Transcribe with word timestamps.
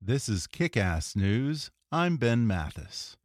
This 0.00 0.28
is 0.28 0.46
Kickass 0.46 1.16
News. 1.16 1.70
I'm 1.90 2.16
Ben 2.18 2.46
Mathis. 2.46 3.16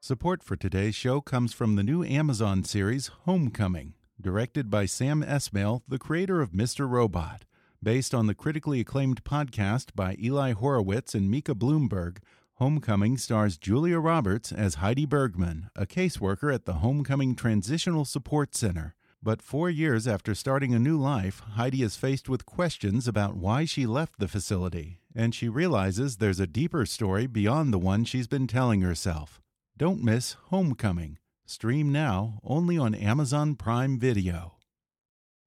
Support 0.00 0.42
for 0.42 0.56
today's 0.56 0.94
show 0.96 1.20
comes 1.20 1.54
from 1.54 1.76
the 1.76 1.82
new 1.84 2.02
Amazon 2.02 2.64
series 2.64 3.10
Homecoming, 3.24 3.94
directed 4.20 4.68
by 4.68 4.86
Sam 4.86 5.22
Esmail, 5.22 5.82
the 5.88 5.98
creator 5.98 6.42
of 6.42 6.50
Mr. 6.50 6.90
Robot. 6.90 7.44
Based 7.82 8.12
on 8.12 8.26
the 8.26 8.34
critically 8.34 8.80
acclaimed 8.80 9.22
podcast 9.24 9.94
by 9.94 10.16
Eli 10.20 10.52
Horowitz 10.52 11.14
and 11.14 11.30
Micah 11.30 11.54
Bloomberg, 11.54 12.18
Homecoming 12.54 13.16
stars 13.18 13.56
Julia 13.56 13.98
Roberts 13.98 14.52
as 14.52 14.76
Heidi 14.76 15.06
Bergman, 15.06 15.70
a 15.76 15.86
caseworker 15.86 16.52
at 16.52 16.66
the 16.66 16.74
Homecoming 16.74 17.34
Transitional 17.34 18.04
Support 18.04 18.54
Center. 18.54 18.94
But 19.24 19.40
four 19.40 19.70
years 19.70 20.06
after 20.06 20.34
starting 20.34 20.74
a 20.74 20.78
new 20.78 20.98
life, 20.98 21.40
Heidi 21.52 21.80
is 21.80 21.96
faced 21.96 22.28
with 22.28 22.44
questions 22.44 23.08
about 23.08 23.38
why 23.38 23.64
she 23.64 23.86
left 23.86 24.18
the 24.18 24.28
facility, 24.28 25.00
and 25.16 25.34
she 25.34 25.48
realizes 25.48 26.18
there's 26.18 26.40
a 26.40 26.46
deeper 26.46 26.84
story 26.84 27.26
beyond 27.26 27.72
the 27.72 27.78
one 27.78 28.04
she's 28.04 28.26
been 28.26 28.46
telling 28.46 28.82
herself. 28.82 29.40
Don't 29.78 30.04
miss 30.04 30.36
Homecoming. 30.50 31.16
Stream 31.46 31.90
now 31.90 32.38
only 32.44 32.76
on 32.76 32.94
Amazon 32.94 33.54
Prime 33.54 33.98
Video. 33.98 34.56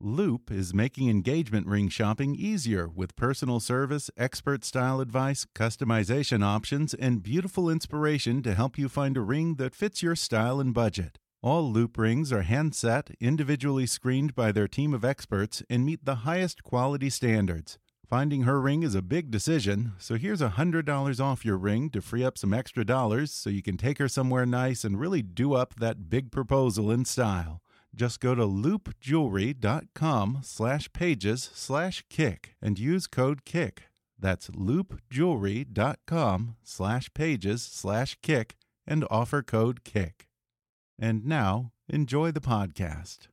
Loop 0.02 0.50
is 0.50 0.74
making 0.74 1.12
engagement 1.12 1.68
ring 1.68 1.88
shopping 1.88 2.34
easier 2.34 2.88
with 2.88 3.16
personal 3.16 3.60
service, 3.60 4.10
expert 4.18 4.66
style 4.66 5.00
advice, 5.00 5.46
customization 5.54 6.44
options, 6.44 6.96
and 6.96 7.22
beautiful 7.22 7.70
inspiration 7.70 8.42
to 8.42 8.56
help 8.56 8.80
you 8.80 8.90
find 8.90 9.18
a 9.18 9.22
ring 9.22 9.54
that 9.58 9.76
fits 9.76 10.02
your 10.02 10.16
style 10.16 10.60
and 10.60 10.74
budget. 10.74 11.20
All 11.44 11.72
Loop 11.72 12.00
rings 12.00 12.34
are 12.34 12.42
hand 12.42 12.74
set, 12.74 13.12
individually 13.20 13.86
screened 13.86 14.34
by 14.34 14.52
their 14.52 14.68
team 14.68 14.92
of 14.94 15.06
experts, 15.06 15.62
and 15.70 15.86
meet 15.86 16.04
the 16.04 16.16
highest 16.26 16.64
quality 16.64 17.12
standards. 17.12 17.78
Finding 18.10 18.42
her 18.44 18.60
ring 18.60 18.82
is 18.82 18.96
a 18.96 19.04
big 19.04 19.30
decision, 19.30 19.92
so 20.00 20.16
here's 20.16 20.42
$100 20.42 21.20
off 21.20 21.46
your 21.46 21.58
ring 21.58 21.92
to 21.92 22.02
free 22.02 22.24
up 22.24 22.40
some 22.40 22.56
extra 22.56 22.84
dollars 22.84 23.32
so 23.32 23.52
you 23.52 23.62
can 23.62 23.78
take 23.78 24.00
her 24.00 24.08
somewhere 24.08 24.48
nice 24.48 24.84
and 24.84 25.00
really 25.00 25.22
do 25.22 25.54
up 25.54 25.76
that 25.76 26.10
big 26.10 26.32
proposal 26.32 26.90
in 26.90 27.06
style. 27.06 27.62
Just 27.94 28.20
go 28.20 28.34
to 28.34 28.44
loopjewelry.com 28.44 30.40
slash 30.42 30.92
pages 30.92 31.52
slash 31.54 32.04
kick 32.10 32.56
and 32.62 32.80
use 32.80 33.08
code 33.08 33.46
KICK. 33.46 33.84
That's 34.18 34.50
loopjewelry.com 34.50 36.56
slash 36.64 37.14
pages 37.14 37.62
slash 37.62 38.18
kick 38.24 38.56
and 38.88 39.06
offer 39.12 39.44
code 39.44 39.84
KICK. 39.84 40.27
And 41.00 41.26
now, 41.26 41.74
enjoy 41.88 42.32
the 42.32 42.42
podcast. 42.42 43.28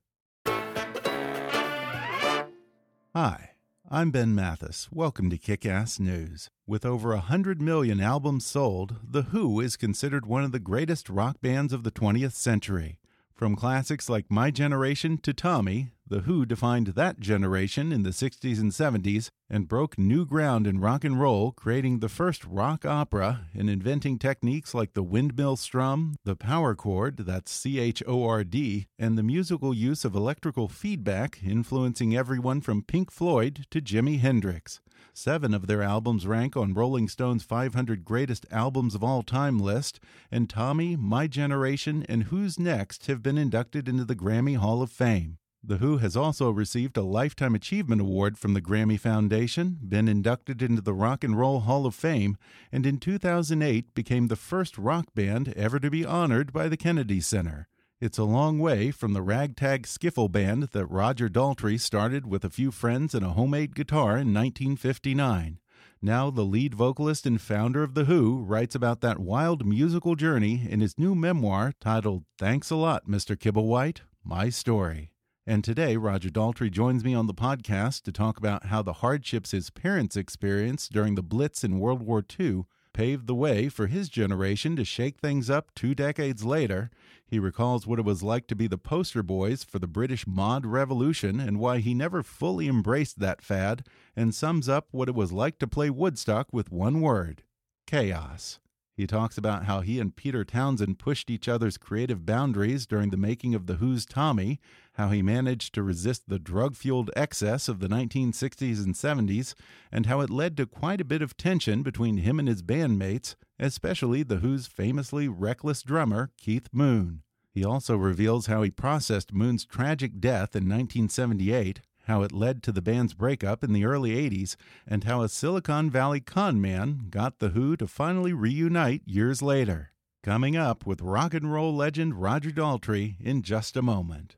Hi, 3.15 3.53
I'm 3.91 4.11
Ben 4.11 4.35
Mathis. 4.35 4.91
Welcome 4.93 5.31
to 5.31 5.39
Kickass 5.39 5.99
News. 5.99 6.51
With 6.67 6.85
over 6.85 7.11
100 7.11 7.63
million 7.63 8.03
albums 8.03 8.45
sold, 8.45 8.97
The 9.03 9.23
Who 9.23 9.61
is 9.61 9.79
considered 9.79 10.27
one 10.27 10.45
of 10.45 10.53
the 10.53 10.59
greatest 10.59 11.09
rock 11.09 11.41
bands 11.41 11.73
of 11.73 11.85
the 11.85 11.91
20th 11.91 12.33
century. 12.35 12.99
From 13.35 13.57
classics 13.57 14.09
like 14.09 14.31
My 14.31 14.53
Generation 14.53 15.19
to 15.19 15.33
Tommy, 15.33 15.91
The 16.07 16.21
Who 16.21 16.47
defined 16.47 16.87
that 16.89 17.19
generation 17.19 17.91
in 17.91 18.05
the 18.05 18.11
60s 18.11 18.61
and 18.61 18.71
70s 18.71 19.29
and 19.51 19.67
broke 19.67 19.99
new 19.99 20.25
ground 20.25 20.69
in 20.69 20.79
rock 20.79 21.03
and 21.03 21.21
roll, 21.21 21.51
creating 21.51 21.99
the 21.99 22.09
first 22.09 22.45
rock 22.45 22.87
opera 22.87 23.47
and 23.53 23.69
inventing 23.69 24.21
techniques 24.21 24.73
like 24.73 24.95
the 24.95 25.03
windmill 25.03 25.57
strum, 25.57 26.15
the 26.23 26.37
power 26.37 26.77
chord, 26.77 27.17
that's 27.27 27.51
C 27.51 27.81
H 27.81 28.05
O 28.07 28.25
R 28.25 28.45
D, 28.45 28.87
and 29.01 29.19
the 29.19 29.25
musical 29.25 29.75
use 29.75 30.05
of 30.05 30.15
electrical 30.15 30.69
feedback, 30.69 31.41
influencing 31.45 32.17
everyone 32.17 32.61
from 32.61 32.83
Pink 32.85 33.11
Floyd 33.11 33.67
to 33.71 33.81
Jimi 33.81 34.21
Hendrix. 34.21 34.81
Seven 35.17 35.55
of 35.55 35.69
their 35.69 35.81
albums 35.81 36.27
rank 36.27 36.57
on 36.57 36.75
Rolling 36.75 37.07
Stone's 37.07 37.45
500 37.45 38.05
Greatest 38.05 38.47
Albums 38.51 38.97
of 38.97 39.05
All 39.05 39.23
Time 39.23 39.61
list, 39.61 40.01
and 40.29 40.51
Tommy, 40.51 40.97
My 40.97 41.29
Generation, 41.29 42.05
and 42.09 42.25
Who's 42.25 42.59
Next 42.59 43.07
have 43.07 43.23
been 43.23 43.39
inducted 43.39 43.89
into 43.89 44.05
the 44.05 44.17
Grammy 44.17 44.57
Hall 44.57 44.83
of 44.83 44.91
Fame. 44.91 45.39
The 45.63 45.77
Who 45.77 45.99
has 45.99 46.17
also 46.17 46.51
received 46.51 46.97
a 46.97 47.03
Lifetime 47.03 47.55
Achievement 47.55 48.01
Award 48.01 48.37
from 48.37 48.55
the 48.55 48.61
Grammy 48.61 48.99
Foundation, 48.99 49.79
been 49.89 50.09
inducted 50.09 50.61
into 50.61 50.83
the 50.83 50.93
Rock 50.93 51.23
and 51.23 51.39
Roll 51.39 51.61
Hall 51.61 51.87
of 51.87 51.95
Fame, 51.95 52.37
and 52.73 52.85
in 52.85 52.99
2008 52.99 53.95
became 53.95 54.27
the 54.27 54.35
first 54.35 54.77
rock 54.77 55.15
band 55.15 55.55
ever 55.57 55.79
to 55.79 55.91
be 55.91 56.05
honored 56.05 56.53
by 56.53 56.69
the 56.69 56.77
Kennedy 56.77 57.21
Center. 57.21 57.69
It's 58.01 58.19
a 58.19 58.25
long 58.25 58.59
way 58.59 58.91
from 58.91 59.13
the 59.13 59.23
ragtag 59.23 59.85
skiffle 59.85 60.31
band 60.31 60.65
that 60.73 60.87
Roger 60.87 61.29
Daltrey 61.29 61.79
started 61.79 62.27
with 62.27 62.45
a 62.45 62.51
few 62.51 62.73
friends 62.73 63.15
and 63.15 63.25
a 63.25 63.31
homemade 63.31 63.77
guitar 63.77 64.19
in 64.19 64.35
1959. 64.35 65.61
Now, 66.03 66.29
the 66.29 66.43
lead 66.43 66.75
vocalist 66.75 67.25
and 67.25 67.41
founder 67.41 67.85
of 67.85 67.95
The 67.95 68.07
Who 68.07 68.43
writes 68.43 68.75
about 68.75 69.01
that 69.03 69.21
wild 69.21 69.65
musical 69.65 70.17
journey 70.17 70.67
in 70.69 70.81
his 70.81 70.99
new 70.99 71.15
memoir 71.15 71.73
titled 71.81 72.25
Thanks 72.37 72.69
a 72.71 72.77
Lot, 72.77 73.07
Mr. 73.07 73.37
Kibblewhite 73.37 74.01
My 74.25 74.49
Story. 74.49 75.13
And 75.47 75.63
today, 75.63 75.97
Roger 75.97 76.31
Daltrey 76.31 76.73
joins 76.73 77.05
me 77.05 77.15
on 77.15 77.29
the 77.29 77.33
podcast 77.33 78.03
to 78.03 78.13
talk 78.13 78.39
about 78.39 78.67
how 78.67 78.83
the 78.83 78.95
hardships 78.95 79.53
his 79.53 79.71
parents 79.71 80.17
experienced 80.17 80.93
during 80.93 81.15
the 81.15 81.23
Blitz 81.23 81.63
in 81.63 81.79
World 81.79 82.03
War 82.03 82.25
II 82.39 82.65
paved 82.95 83.27
the 83.27 83.35
way 83.35 83.69
for 83.69 83.89
his 83.89 84.09
generation 84.09 84.75
to 84.77 84.85
shake 84.85 85.19
things 85.19 85.51
up 85.51 85.75
two 85.75 85.95
decades 85.95 86.45
later. 86.45 86.91
He 87.35 87.41
recalls 87.41 87.85
what 87.85 87.99
it 87.99 88.05
was 88.05 88.23
like 88.23 88.47
to 88.47 88.55
be 88.55 88.69
the 88.69 88.79
poster 88.79 89.21
boys 89.21 89.65
for 89.65 89.81
the 89.81 89.89
British 89.89 90.25
mod 90.25 90.65
revolution 90.65 91.41
and 91.41 91.59
why 91.59 91.81
he 91.81 91.93
never 91.93 92.23
fully 92.23 92.69
embraced 92.69 93.19
that 93.19 93.43
fad, 93.43 93.89
and 94.15 94.33
sums 94.33 94.69
up 94.69 94.87
what 94.93 95.09
it 95.09 95.17
was 95.17 95.33
like 95.33 95.59
to 95.59 95.67
play 95.67 95.91
Woodstock 95.91 96.53
with 96.53 96.71
one 96.71 97.01
word 97.01 97.43
chaos. 97.89 98.61
He 98.97 99.09
talks 99.09 99.37
about 99.37 99.65
how 99.65 99.81
he 99.81 99.99
and 99.99 100.15
Peter 100.15 100.45
Townshend 100.45 101.01
pushed 101.01 101.29
each 101.29 101.49
other's 101.49 101.77
creative 101.77 102.25
boundaries 102.25 102.87
during 102.87 103.11
the 103.11 103.17
making 103.17 103.53
of 103.53 103.67
The 103.67 103.79
Who's 103.79 104.07
Tommy, 104.07 104.61
how 104.93 105.09
he 105.09 105.21
managed 105.21 105.75
to 105.75 105.83
resist 105.83 106.29
the 106.29 106.39
drug 106.39 106.77
fueled 106.77 107.11
excess 107.17 107.67
of 107.67 107.81
the 107.81 107.89
1960s 107.89 108.85
and 108.85 108.95
70s, 108.95 109.55
and 109.91 110.07
how 110.07 110.21
it 110.21 110.31
led 110.31 110.57
to 110.59 110.67
quite 110.67 111.01
a 111.01 111.05
bit 111.05 111.21
of 111.21 111.37
tension 111.37 111.83
between 111.83 112.19
him 112.19 112.39
and 112.39 112.47
his 112.47 112.63
bandmates, 112.63 113.35
especially 113.59 114.23
The 114.23 114.37
Who's 114.37 114.69
famously 114.69 115.27
reckless 115.27 115.83
drummer, 115.83 116.31
Keith 116.37 116.69
Moon. 116.73 117.24
He 117.55 117.65
also 117.65 117.97
reveals 117.97 118.47
how 118.47 118.63
he 118.63 118.71
processed 118.71 119.33
Moon's 119.33 119.65
tragic 119.65 120.21
death 120.21 120.55
in 120.55 120.65
1978 120.65 121.81
how 122.05 122.23
it 122.23 122.33
led 122.33 122.63
to 122.63 122.73
the 122.73 122.83
band's 122.83 123.15
breakup 123.15 123.65
in 123.65 123.73
the 123.73 123.85
early 123.85 124.11
80s, 124.11 124.57
and 124.87 125.05
how 125.05 125.23
a 125.23 125.29
Silicon 125.29 125.91
Valley 125.91 126.21
con 126.21 126.61
man 126.61 127.07
got 127.11 127.39
The 127.39 127.51
Who 127.51 127.77
to 127.77 127.87
finally 127.87 128.33
reunite 128.33 129.03
years 129.07 129.41
later. 129.43 129.91
Coming 130.23 130.57
up 130.57 130.87
with 130.87 131.03
rock 131.03 131.35
and 131.35 131.53
roll 131.53 131.75
legend 131.75 132.21
Roger 132.21 132.51
Daltrey 132.51 133.17
in 133.21 133.43
just 133.43 133.77
a 133.77 133.83
moment. 133.83 134.37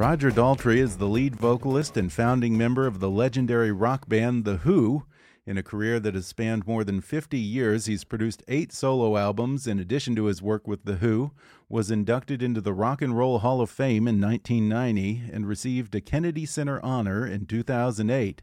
Roger 0.00 0.30
Daltrey 0.30 0.78
is 0.78 0.96
the 0.96 1.06
lead 1.06 1.36
vocalist 1.36 1.94
and 1.94 2.10
founding 2.10 2.56
member 2.56 2.86
of 2.86 3.00
the 3.00 3.10
legendary 3.10 3.70
rock 3.70 4.08
band 4.08 4.46
The 4.46 4.56
Who. 4.56 5.04
In 5.44 5.58
a 5.58 5.62
career 5.62 6.00
that 6.00 6.14
has 6.14 6.24
spanned 6.24 6.66
more 6.66 6.84
than 6.84 7.02
50 7.02 7.36
years, 7.36 7.84
he's 7.84 8.02
produced 8.02 8.42
eight 8.48 8.72
solo 8.72 9.18
albums 9.18 9.66
in 9.66 9.78
addition 9.78 10.16
to 10.16 10.24
his 10.24 10.40
work 10.40 10.66
with 10.66 10.86
The 10.86 10.94
Who, 10.94 11.32
was 11.68 11.90
inducted 11.90 12.42
into 12.42 12.62
the 12.62 12.72
Rock 12.72 13.02
and 13.02 13.14
Roll 13.14 13.40
Hall 13.40 13.60
of 13.60 13.68
Fame 13.68 14.08
in 14.08 14.18
1990, 14.18 15.24
and 15.30 15.46
received 15.46 15.94
a 15.94 16.00
Kennedy 16.00 16.46
Center 16.46 16.82
honor 16.82 17.26
in 17.26 17.44
2008. 17.44 18.40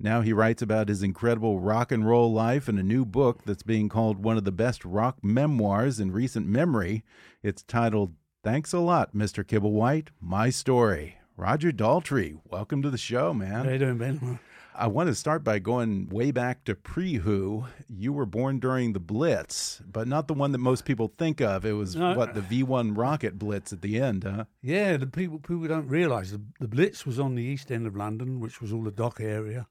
Now 0.00 0.22
he 0.22 0.32
writes 0.32 0.62
about 0.62 0.88
his 0.88 1.02
incredible 1.02 1.60
rock 1.60 1.92
and 1.92 2.08
roll 2.08 2.32
life 2.32 2.66
in 2.66 2.78
a 2.78 2.82
new 2.82 3.04
book 3.04 3.44
that's 3.44 3.62
being 3.62 3.90
called 3.90 4.24
one 4.24 4.38
of 4.38 4.44
the 4.44 4.52
best 4.52 4.82
rock 4.86 5.22
memoirs 5.22 6.00
in 6.00 6.12
recent 6.12 6.46
memory. 6.46 7.04
It's 7.42 7.62
titled 7.62 8.14
Thanks 8.44 8.74
a 8.74 8.78
lot, 8.78 9.14
Mr. 9.14 9.42
Kibblewhite. 9.42 10.08
My 10.20 10.50
story. 10.50 11.16
Roger 11.34 11.72
Daltrey, 11.72 12.38
welcome 12.50 12.82
to 12.82 12.90
the 12.90 12.98
show, 12.98 13.32
man. 13.32 13.64
How 13.64 13.70
you 13.70 13.78
doing, 13.78 13.96
Ben? 13.96 14.38
I 14.74 14.86
want 14.86 15.06
to 15.06 15.14
start 15.14 15.42
by 15.42 15.58
going 15.60 16.10
way 16.10 16.30
back 16.30 16.62
to 16.64 16.74
pre 16.74 17.14
Who. 17.14 17.64
You 17.88 18.12
were 18.12 18.26
born 18.26 18.58
during 18.58 18.92
the 18.92 19.00
Blitz, 19.00 19.80
but 19.90 20.06
not 20.06 20.28
the 20.28 20.34
one 20.34 20.52
that 20.52 20.58
most 20.58 20.84
people 20.84 21.10
think 21.16 21.40
of. 21.40 21.64
It 21.64 21.72
was 21.72 21.96
no. 21.96 22.12
what 22.18 22.34
the 22.34 22.42
V 22.42 22.62
one 22.62 22.92
rocket 22.92 23.38
blitz 23.38 23.72
at 23.72 23.80
the 23.80 23.98
end, 23.98 24.24
huh? 24.24 24.44
Yeah, 24.60 24.98
the 24.98 25.06
people 25.06 25.38
people 25.38 25.66
don't 25.66 25.88
realise 25.88 26.30
the, 26.30 26.42
the 26.60 26.68
Blitz 26.68 27.06
was 27.06 27.18
on 27.18 27.36
the 27.36 27.42
east 27.42 27.72
end 27.72 27.86
of 27.86 27.96
London, 27.96 28.40
which 28.40 28.60
was 28.60 28.74
all 28.74 28.82
the 28.82 28.90
dock 28.90 29.20
area, 29.22 29.68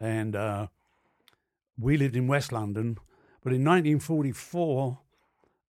and 0.00 0.34
uh, 0.34 0.68
we 1.78 1.98
lived 1.98 2.16
in 2.16 2.26
West 2.26 2.52
London. 2.52 2.96
But 3.44 3.52
in 3.52 3.62
1944, 3.64 4.98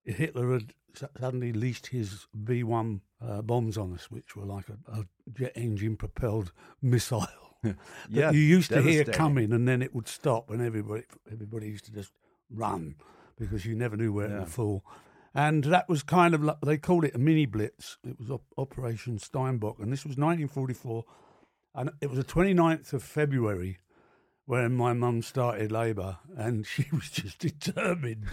Hitler 0.05 0.53
had 0.53 0.73
suddenly 0.93 1.53
leased 1.53 1.87
his 1.87 2.27
V 2.33 2.63
1 2.63 3.01
uh, 3.21 3.41
bombs 3.41 3.77
on 3.77 3.93
us, 3.93 4.09
which 4.09 4.35
were 4.35 4.45
like 4.45 4.65
a, 4.69 4.99
a 4.99 5.05
jet 5.33 5.53
engine 5.55 5.97
propelled 5.97 6.51
missile. 6.81 7.27
yeah, 8.09 8.31
you 8.31 8.39
used 8.39 8.71
to 8.71 8.81
hear 8.81 9.03
coming 9.03 9.51
and 9.51 9.67
then 9.67 9.81
it 9.81 9.93
would 9.93 10.07
stop, 10.07 10.49
and 10.49 10.61
everybody 10.61 11.03
everybody 11.31 11.67
used 11.67 11.85
to 11.85 11.91
just 11.91 12.13
run 12.49 12.95
because 13.37 13.65
you 13.65 13.75
never 13.75 13.97
knew 13.97 14.13
where 14.13 14.29
yeah. 14.29 14.35
it 14.35 14.39
would 14.39 14.49
fall. 14.49 14.85
And 15.33 15.65
that 15.65 15.87
was 15.87 16.01
kind 16.01 16.33
of 16.33 16.43
like 16.43 16.59
they 16.61 16.77
called 16.77 17.05
it 17.05 17.15
a 17.15 17.19
mini 17.19 17.45
blitz. 17.45 17.97
It 18.03 18.19
was 18.19 18.31
op- 18.31 18.53
Operation 18.57 19.19
Steinbock, 19.19 19.79
and 19.79 19.91
this 19.91 20.03
was 20.03 20.17
1944, 20.17 21.05
and 21.75 21.91
it 22.01 22.09
was 22.09 22.17
the 22.17 22.25
29th 22.25 22.93
of 22.93 23.03
February 23.03 23.79
when 24.49 24.73
my 24.73 24.93
mum 24.93 25.21
started 25.21 25.71
labour, 25.71 26.17
and 26.35 26.65
she 26.73 26.83
was 26.91 27.11
just 27.11 27.37
determined 27.37 28.25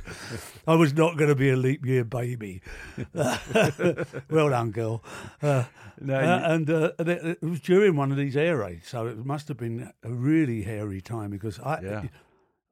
I 0.67 0.75
was 0.75 0.95
not 0.95 1.19
going 1.19 1.29
to 1.29 1.35
be 1.35 1.51
a 1.51 1.57
leap 1.57 1.85
year 1.85 2.05
baby. 2.05 2.63
well 3.13 4.49
done, 4.49 4.71
girl. 4.71 5.05
Uh, 5.43 5.65
no, 6.01 6.15
uh, 6.15 6.41
and, 6.45 6.71
uh, 6.71 6.93
it, 7.01 7.43
was 7.43 7.61
during 7.61 7.97
one 7.97 8.11
of 8.13 8.17
these 8.17 8.35
air 8.35 8.57
raids, 8.57 8.89
so 8.89 9.07
it 9.07 9.27
must 9.27 9.49
have 9.49 9.59
been 9.59 9.93
a 10.03 10.11
really 10.11 10.63
hairy 10.63 11.03
time 11.03 11.29
because 11.29 11.61
I, 11.61 11.81
yeah. 11.83 12.05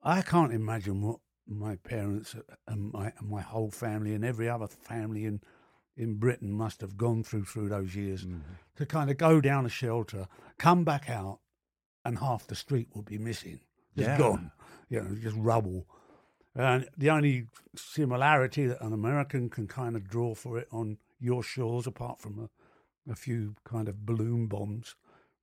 I 0.03 0.23
can't 0.23 0.55
imagine 0.55 1.03
what 1.03 1.19
my 1.47 1.77
parents 1.77 2.35
and 2.67 2.95
my 2.95 3.13
and 3.19 3.29
my 3.29 3.43
whole 3.43 3.71
family 3.71 4.15
and 4.15 4.25
every 4.25 4.49
other 4.49 4.69
family 4.69 5.27
in 5.27 5.43
in 5.99 6.15
Britain 6.15 6.51
must 6.51 6.81
have 6.81 6.97
gone 6.97 7.23
through 7.23 7.45
through 7.45 7.69
those 7.69 7.95
years 7.95 8.25
mm-hmm. 8.25 8.41
to 8.77 8.87
kind 8.87 9.11
of 9.11 9.19
go 9.19 9.43
down 9.43 9.67
a 9.67 9.69
shelter, 9.69 10.29
come 10.57 10.83
back 10.83 11.11
out, 11.11 11.41
and 12.05 12.19
half 12.19 12.47
the 12.47 12.55
street 12.55 12.89
would 12.95 13.07
be 13.07 13.19
missing. 13.19 13.61
Just 13.97 14.09
yeah. 14.09 14.19
gone. 14.19 14.51
You 14.89 15.01
know, 15.01 15.15
just 15.15 15.37
rubble. 15.37 15.87
And 16.55 16.89
the 16.97 17.11
only 17.11 17.47
similarity 17.75 18.67
that 18.67 18.81
an 18.81 18.93
American 18.93 19.51
can 19.51 19.67
kind 19.67 19.97
of 19.97 20.09
draw 20.09 20.35
for 20.35 20.59
it 20.59 20.69
on 20.71 20.99
your 21.19 21.43
shores, 21.43 21.87
apart 21.87 22.21
from 22.21 22.49
a, 23.09 23.13
a 23.13 23.15
few 23.15 23.57
kind 23.65 23.89
of 23.89 24.07
balloon 24.07 24.47
bombs 24.47 24.95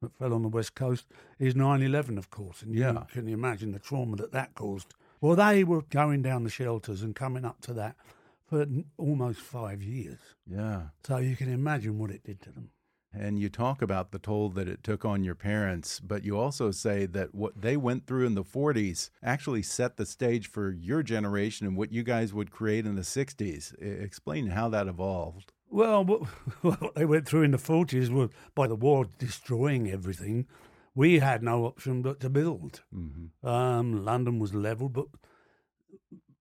that 0.02 0.16
fell 0.16 0.34
on 0.34 0.42
the 0.42 0.48
west 0.48 0.74
coast, 0.74 1.06
is 1.38 1.56
9 1.56 1.82
11, 1.82 2.18
of 2.18 2.30
course. 2.30 2.62
And 2.62 2.74
yeah. 2.74 2.92
you 2.94 3.06
can 3.10 3.28
imagine 3.28 3.72
the 3.72 3.80
trauma 3.80 4.16
that 4.18 4.32
that 4.32 4.56
caused. 4.56 4.94
Well, 5.20 5.36
they 5.36 5.64
were 5.64 5.82
going 5.82 6.22
down 6.22 6.44
the 6.44 6.50
shelters 6.50 7.02
and 7.02 7.16
coming 7.16 7.46
up 7.46 7.62
to 7.62 7.74
that 7.74 7.96
for 8.48 8.66
almost 8.98 9.40
five 9.40 9.84
years. 9.84 10.20
Yeah. 10.48 10.84
So 11.06 11.18
you 11.18 11.36
can 11.36 11.52
imagine 11.52 12.00
what 12.00 12.10
it 12.10 12.24
did 12.24 12.42
to 12.44 12.52
them 12.52 12.72
and 13.14 13.38
you 13.40 13.50
talk 13.50 13.82
about 13.82 14.12
the 14.12 14.20
toll 14.20 14.50
that 14.50 14.68
it 14.68 14.84
took 14.84 15.04
on 15.04 15.24
your 15.24 15.36
parents, 15.36 16.00
but 16.00 16.24
you 16.24 16.38
also 16.38 16.72
say 16.72 17.06
that 17.08 17.36
what 17.36 17.62
they 17.62 17.76
went 17.76 18.08
through 18.08 18.26
in 18.26 18.36
the 18.36 18.44
40s 18.44 19.10
actually 19.22 19.62
set 19.64 19.98
the 19.98 20.06
stage 20.06 20.48
for 20.48 20.72
your 20.72 21.04
generation 21.04 21.68
and 21.68 21.76
what 21.76 21.92
you 21.92 22.04
guys 22.04 22.34
would 22.34 22.52
create 22.52 22.86
in 22.86 22.96
the 22.96 23.02
60s. 23.02 23.74
Explain 23.82 24.48
how 24.48 24.70
that 24.70 24.88
evolved. 24.88 25.52
Well, 25.70 26.06
what 26.62 26.96
they 26.96 27.06
went 27.06 27.28
through 27.28 27.44
in 27.44 27.52
the 27.52 27.58
40s 27.58 28.10
was 28.10 28.30
by 28.56 28.68
the 28.68 28.76
war 28.76 29.08
destroying 29.20 29.90
everything. 29.90 30.48
We 30.96 31.20
had 31.20 31.44
no 31.44 31.66
option 31.66 32.02
but 32.02 32.20
to 32.20 32.30
build. 32.30 32.84
Mm 32.94 33.12
-hmm. 33.14 33.48
um, 33.48 34.04
London 34.04 34.40
was 34.40 34.54
leveled, 34.54 34.94
but 34.94 35.08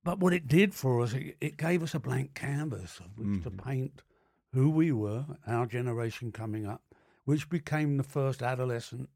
but 0.02 0.18
what 0.18 0.32
it 0.32 0.48
did 0.48 0.74
for 0.74 1.02
us, 1.02 1.12
it, 1.12 1.36
it 1.40 1.56
gave 1.56 1.82
us 1.82 1.94
a 1.94 1.98
blank 1.98 2.34
canvas 2.34 3.00
of 3.00 3.06
which 3.16 3.26
mm 3.26 3.34
-hmm. 3.34 3.42
to 3.42 3.50
mm-hmm. 3.50 3.70
paint 3.70 4.02
who 4.52 4.70
we 4.70 4.92
were, 4.92 5.24
our 5.46 5.66
generation 5.66 6.32
coming 6.32 6.66
up, 6.66 6.82
which 7.24 7.48
became 7.48 7.96
the 7.96 8.02
first 8.02 8.42
adolescent, 8.42 9.08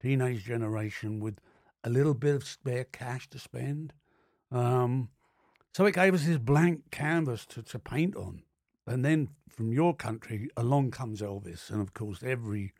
teenage 0.00 0.44
generation 0.44 1.20
with 1.20 1.38
a 1.84 1.90
little 1.90 2.14
bit 2.14 2.34
of 2.34 2.44
spare 2.44 2.84
cash 2.84 3.28
to 3.30 3.38
spend. 3.38 3.92
Um, 4.50 5.08
so 5.74 5.86
it 5.86 5.94
gave 5.94 6.14
us 6.14 6.24
this 6.24 6.38
blank 6.38 6.90
canvas 6.90 7.46
to, 7.46 7.62
to 7.62 7.78
paint 7.78 8.16
on. 8.16 8.42
And 8.86 9.04
then 9.04 9.28
from 9.48 9.72
your 9.72 9.94
country, 9.94 10.48
along 10.56 10.92
comes 10.92 11.20
Elvis. 11.20 11.70
And 11.70 11.80
of 11.80 11.94
course, 11.94 12.22
every 12.22 12.72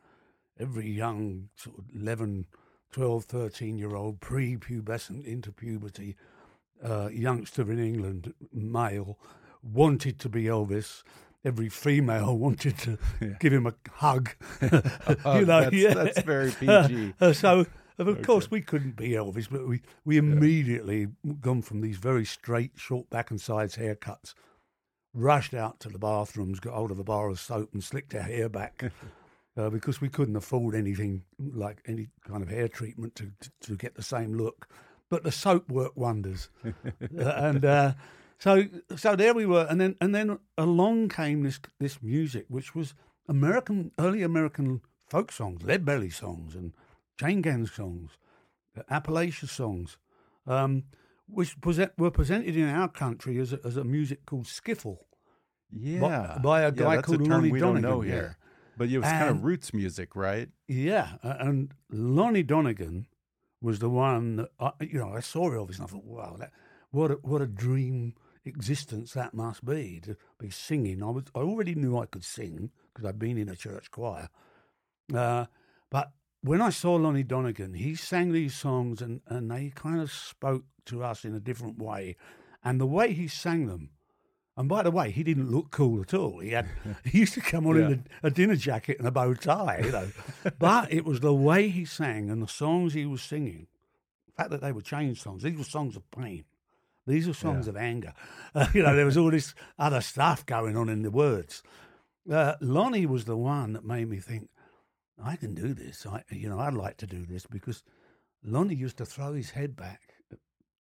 every 0.59 0.89
young 0.89 1.49
sort 1.55 1.77
of 1.77 1.85
11, 1.95 2.45
12, 2.91 3.23
13 3.23 3.77
year 3.77 3.95
old, 3.95 4.19
pre 4.19 4.57
pubescent 4.57 5.25
into 5.25 5.51
puberty 5.51 6.15
uh, 6.83 7.09
youngster 7.11 7.71
in 7.71 7.79
England, 7.79 8.33
male, 8.51 9.17
wanted 9.61 10.19
to 10.19 10.29
be 10.29 10.43
Elvis 10.43 11.03
every 11.45 11.69
female 11.69 12.37
wanted 12.37 12.77
to 12.79 12.97
yeah. 13.21 13.29
give 13.39 13.53
him 13.53 13.67
a 13.67 13.73
hug. 13.91 14.31
you 14.61 14.69
know, 14.71 15.45
that's, 15.45 15.75
yeah. 15.75 15.93
that's 15.93 16.21
very 16.21 16.51
PG. 16.59 17.13
Uh, 17.19 17.33
so, 17.33 17.65
of 17.97 18.07
okay. 18.07 18.21
course, 18.21 18.49
we 18.49 18.61
couldn't 18.61 18.95
be 18.95 19.09
Elvis, 19.09 19.49
but 19.49 19.67
we, 19.67 19.81
we 20.05 20.17
immediately 20.17 21.07
yeah. 21.23 21.33
gone 21.41 21.61
from 21.61 21.81
these 21.81 21.97
very 21.97 22.25
straight, 22.25 22.71
short 22.75 23.09
back 23.09 23.31
and 23.31 23.41
sides 23.41 23.77
haircuts, 23.77 24.33
rushed 25.13 25.53
out 25.53 25.79
to 25.81 25.89
the 25.89 25.99
bathrooms, 25.99 26.59
got 26.59 26.73
hold 26.73 26.91
of 26.91 26.99
a 26.99 27.03
bar 27.03 27.29
of 27.29 27.39
soap 27.39 27.73
and 27.73 27.83
slicked 27.83 28.15
our 28.15 28.21
hair 28.21 28.49
back. 28.49 28.91
uh, 29.57 29.69
because 29.69 29.99
we 29.99 30.09
couldn't 30.09 30.35
afford 30.35 30.75
anything 30.75 31.23
like 31.37 31.81
any 31.85 32.07
kind 32.25 32.41
of 32.41 32.49
hair 32.49 32.67
treatment 32.67 33.15
to, 33.15 33.31
to, 33.41 33.51
to 33.61 33.75
get 33.75 33.95
the 33.95 34.03
same 34.03 34.33
look. 34.33 34.67
But 35.09 35.23
the 35.23 35.31
soap 35.31 35.69
worked 35.69 35.97
wonders. 35.97 36.49
uh, 36.63 36.71
and 37.19 37.65
uh, 37.65 37.93
so 38.39 38.65
so 38.95 39.15
there 39.15 39.33
we 39.33 39.45
were, 39.45 39.67
and 39.69 39.79
then 39.79 39.95
and 40.01 40.15
then 40.15 40.39
along 40.57 41.09
came 41.09 41.43
this 41.43 41.59
this 41.79 42.01
music, 42.01 42.45
which 42.47 42.73
was 42.73 42.93
American 43.27 43.91
early 43.99 44.23
American 44.23 44.81
folk 45.09 45.31
songs, 45.31 45.63
Lead 45.63 45.85
Belly 45.85 46.09
songs, 46.09 46.55
and 46.55 46.73
chain 47.19 47.41
gang 47.41 47.67
songs, 47.67 48.11
uh, 48.77 48.83
Appalachia 48.89 49.49
songs, 49.49 49.97
um, 50.47 50.83
which 51.27 51.59
present, 51.59 51.91
were 51.97 52.11
presented 52.11 52.55
in 52.55 52.67
our 52.69 52.87
country 52.87 53.37
as 53.39 53.53
a, 53.53 53.59
as 53.65 53.75
a 53.75 53.83
music 53.83 54.25
called 54.25 54.45
skiffle. 54.45 54.99
Yeah, 55.71 55.99
by, 55.99 56.37
by 56.41 56.61
a 56.61 56.71
guy 56.71 56.95
yeah, 56.95 57.01
called 57.01 57.21
a 57.21 57.25
Lonnie 57.25 57.51
we 57.51 57.59
Donegan. 57.59 57.83
Don't 57.83 57.91
know 57.91 58.01
here. 58.01 58.37
But 58.77 58.89
it 58.89 58.97
was 58.97 59.07
and, 59.07 59.19
kind 59.19 59.29
of 59.29 59.43
roots 59.43 59.73
music, 59.73 60.15
right? 60.15 60.47
Yeah, 60.67 61.17
and 61.21 61.73
Lonnie 61.91 62.43
Donegan 62.43 63.07
was 63.61 63.79
the 63.79 63.89
one 63.89 64.37
that 64.37 64.49
I, 64.59 64.71
you 64.79 64.99
know 64.99 65.13
I 65.13 65.19
saw 65.19 65.49
Elvis 65.49 65.75
and 65.75 65.83
I 65.83 65.87
thought, 65.87 66.05
wow, 66.05 66.37
that, 66.39 66.51
what 66.91 67.11
a, 67.11 67.15
what 67.15 67.41
a 67.41 67.45
dream 67.45 68.15
existence 68.49 69.13
that 69.13 69.33
must 69.33 69.65
be 69.65 70.01
to 70.01 70.17
be 70.37 70.49
singing. 70.49 71.01
I 71.01 71.09
was 71.09 71.23
I 71.33 71.39
already 71.39 71.75
knew 71.75 71.97
I 71.97 72.05
could 72.05 72.25
sing 72.25 72.71
because 72.93 73.07
I'd 73.07 73.19
been 73.19 73.37
in 73.37 73.49
a 73.49 73.55
church 73.55 73.91
choir, 73.91 74.29
uh, 75.13 75.45
but 75.89 76.11
when 76.41 76.61
I 76.61 76.69
saw 76.69 76.95
Lonnie 76.95 77.23
Donegan, 77.23 77.73
he 77.73 77.95
sang 77.95 78.31
these 78.31 78.55
songs 78.55 79.01
and, 79.01 79.21
and 79.27 79.51
they 79.51 79.71
kind 79.75 80.01
of 80.01 80.11
spoke 80.11 80.63
to 80.85 81.03
us 81.03 81.25
in 81.25 81.35
a 81.35 81.39
different 81.39 81.77
way, 81.79 82.15
and 82.63 82.79
the 82.79 82.85
way 82.85 83.13
he 83.13 83.27
sang 83.27 83.67
them. 83.67 83.91
And 84.57 84.67
by 84.67 84.83
the 84.83 84.91
way, 84.91 85.11
he 85.11 85.23
didn't 85.23 85.49
look 85.49 85.71
cool 85.71 86.01
at 86.01 86.13
all. 86.13 86.39
He 86.39 86.49
had 86.49 86.67
he 87.05 87.19
used 87.19 87.33
to 87.35 87.41
come 87.41 87.65
on 87.65 87.77
yeah. 87.77 87.85
in 87.87 88.05
a, 88.23 88.27
a, 88.27 88.29
dinner 88.29 88.57
jacket 88.57 88.99
and 88.99 89.07
a 89.07 89.11
bow 89.11 89.33
tie, 89.33 89.81
you 89.85 89.91
know. 89.91 90.09
but 90.59 90.91
it 90.91 91.05
was 91.05 91.21
the 91.21 91.33
way 91.33 91.69
he 91.69 91.85
sang 91.85 92.29
and 92.29 92.41
the 92.41 92.47
songs 92.47 92.93
he 92.93 93.05
was 93.05 93.21
singing. 93.21 93.67
The 94.27 94.33
fact 94.33 94.49
that 94.49 94.61
they 94.61 94.73
were 94.73 94.81
change 94.81 95.21
songs. 95.21 95.43
These 95.43 95.57
were 95.57 95.63
songs 95.63 95.95
of 95.95 96.09
pain. 96.11 96.43
These 97.09 97.27
are 97.27 97.33
songs 97.33 97.65
yeah. 97.65 97.71
of 97.71 97.77
anger. 97.77 98.13
Uh, 98.55 98.65
you 98.73 98.81
know, 98.81 98.95
there 98.95 99.05
was 99.05 99.15
all 99.15 99.29
this 99.29 99.53
other 99.77 100.01
stuff 100.01 100.43
going 100.43 100.75
on 100.75 100.89
in 100.89 101.03
the 101.03 101.11
words. 101.11 101.61
Uh, 102.31 102.55
Lonnie 102.61 103.05
was 103.05 103.25
the 103.25 103.37
one 103.37 103.73
that 103.73 103.85
made 103.85 104.09
me 104.09 104.17
think, 104.17 104.49
I 105.23 105.35
can 105.35 105.53
do 105.53 105.75
this. 105.75 106.03
I, 106.07 106.23
you 106.31 106.49
know, 106.49 106.57
I'd 106.59 106.73
like 106.73 106.97
to 106.97 107.05
do 107.05 107.27
this 107.27 107.45
because 107.45 107.83
Lonnie 108.43 108.73
used 108.73 108.97
to 108.97 109.05
throw 109.05 109.33
his 109.33 109.51
head 109.51 109.75
back 109.75 110.01